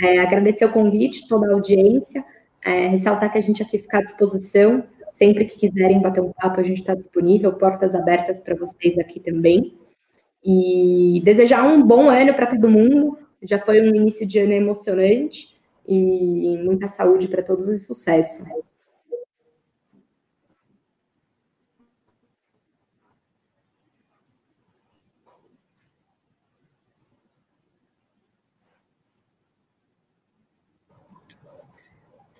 É, 0.00 0.20
agradecer 0.20 0.64
o 0.64 0.72
convite, 0.72 1.26
toda 1.26 1.50
a 1.50 1.54
audiência, 1.54 2.24
é, 2.64 2.86
ressaltar 2.86 3.32
que 3.32 3.38
a 3.38 3.40
gente 3.40 3.62
aqui 3.62 3.78
fica 3.78 3.98
à 3.98 4.02
disposição, 4.02 4.84
sempre 5.12 5.46
que 5.46 5.58
quiserem 5.58 6.00
bater 6.00 6.20
um 6.20 6.32
papo, 6.32 6.60
a 6.60 6.62
gente 6.62 6.80
está 6.80 6.94
disponível, 6.94 7.52
portas 7.54 7.94
abertas 7.94 8.38
para 8.38 8.54
vocês 8.54 8.98
aqui 8.98 9.18
também. 9.18 9.74
E 10.44 11.20
desejar 11.24 11.66
um 11.66 11.82
bom 11.82 12.08
ano 12.08 12.32
para 12.34 12.46
todo 12.46 12.70
mundo, 12.70 13.18
já 13.42 13.58
foi 13.58 13.80
um 13.80 13.94
início 13.94 14.26
de 14.26 14.38
ano 14.38 14.52
emocionante 14.52 15.56
e 15.88 16.58
muita 16.62 16.88
saúde 16.88 17.26
para 17.26 17.42
todos 17.42 17.68
e 17.68 17.78
sucesso. 17.78 18.44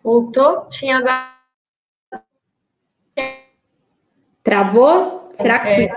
Voltou? 0.07 0.68
Tinha 0.68 1.00
dado. 1.00 2.22
Travou? 4.44 5.32
Será 5.34 5.59
que. 5.59 5.68
É, 5.68 5.90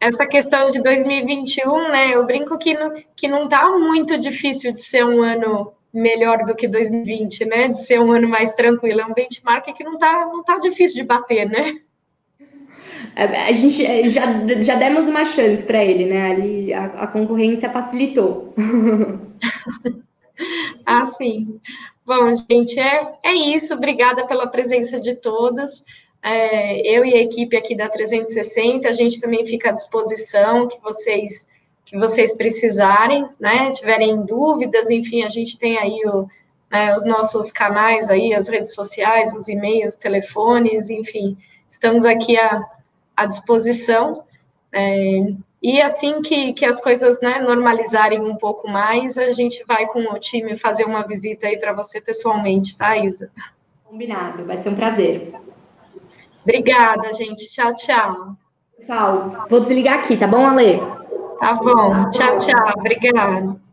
essa 0.00 0.24
questão 0.24 0.68
de 0.68 0.80
2021, 0.80 1.90
né? 1.90 2.14
Eu 2.14 2.24
brinco 2.24 2.56
que 2.56 2.74
não, 2.74 2.94
que 3.16 3.26
não 3.26 3.48
tá 3.48 3.68
muito 3.76 4.16
difícil 4.16 4.72
de 4.72 4.80
ser 4.80 5.04
um 5.04 5.24
ano 5.24 5.72
melhor 5.92 6.44
do 6.46 6.54
que 6.54 6.68
2020, 6.68 7.46
né? 7.46 7.66
De 7.66 7.78
ser 7.78 7.98
um 7.98 8.12
ano 8.12 8.28
mais 8.28 8.52
tranquilo. 8.52 9.00
É 9.00 9.06
um 9.06 9.12
benchmark 9.12 9.74
que 9.74 9.82
não 9.82 9.98
tá, 9.98 10.26
não 10.26 10.44
tá 10.44 10.60
difícil 10.60 11.02
de 11.02 11.08
bater, 11.08 11.50
né? 11.50 11.80
É, 13.16 13.24
a 13.24 13.52
gente 13.52 13.84
é, 13.84 14.08
já, 14.08 14.22
já 14.62 14.76
demos 14.76 15.04
uma 15.08 15.24
chance 15.24 15.64
para 15.64 15.84
ele, 15.84 16.04
né? 16.04 16.30
Ali 16.30 16.72
a, 16.72 16.84
a 16.84 17.06
concorrência 17.08 17.68
facilitou. 17.70 18.54
ah, 20.86 21.04
sim. 21.04 21.60
Bom, 22.04 22.34
gente, 22.34 22.78
é, 22.78 23.14
é 23.22 23.34
isso. 23.34 23.74
Obrigada 23.74 24.26
pela 24.26 24.46
presença 24.46 24.98
de 24.98 25.14
todas. 25.14 25.84
É, 26.22 26.80
eu 26.80 27.04
e 27.04 27.14
a 27.14 27.20
equipe 27.20 27.56
aqui 27.56 27.76
da 27.76 27.88
360, 27.88 28.88
a 28.88 28.92
gente 28.92 29.20
também 29.20 29.44
fica 29.44 29.70
à 29.70 29.72
disposição 29.72 30.68
que 30.68 30.80
vocês 30.80 31.48
que 31.84 31.96
vocês 31.96 32.36
precisarem, 32.36 33.26
né? 33.40 33.70
Tiverem 33.70 34.22
dúvidas, 34.26 34.90
enfim, 34.90 35.22
a 35.22 35.28
gente 35.30 35.58
tem 35.58 35.78
aí 35.78 36.02
o, 36.04 36.28
né, 36.70 36.94
os 36.94 37.06
nossos 37.06 37.50
canais 37.50 38.10
aí, 38.10 38.34
as 38.34 38.46
redes 38.46 38.74
sociais, 38.74 39.32
os 39.32 39.48
e-mails, 39.48 39.96
telefones, 39.96 40.90
enfim, 40.90 41.34
estamos 41.66 42.04
aqui 42.04 42.36
à, 42.36 42.62
à 43.16 43.24
disposição. 43.24 44.22
É, 44.70 45.32
e 45.62 45.82
assim 45.82 46.22
que, 46.22 46.52
que 46.52 46.64
as 46.64 46.80
coisas 46.80 47.20
né, 47.20 47.40
normalizarem 47.40 48.20
um 48.20 48.36
pouco 48.36 48.68
mais, 48.68 49.18
a 49.18 49.32
gente 49.32 49.64
vai 49.66 49.86
com 49.86 50.00
o 50.00 50.18
time 50.18 50.56
fazer 50.56 50.84
uma 50.84 51.06
visita 51.06 51.46
aí 51.46 51.58
para 51.58 51.72
você 51.72 52.00
pessoalmente, 52.00 52.78
tá, 52.78 52.96
Isa? 52.96 53.30
Combinado, 53.84 54.44
vai 54.44 54.56
ser 54.56 54.68
um 54.68 54.74
prazer. 54.74 55.34
Obrigada, 56.42 57.12
gente. 57.12 57.50
Tchau, 57.50 57.74
tchau. 57.74 58.36
Pessoal, 58.76 59.46
vou 59.50 59.60
desligar 59.60 59.98
aqui, 59.98 60.16
tá 60.16 60.26
bom, 60.26 60.46
Ale? 60.46 60.78
Tá 61.40 61.54
bom. 61.54 62.10
Tchau, 62.10 62.36
tchau. 62.38 62.72
Obrigada. 62.76 63.67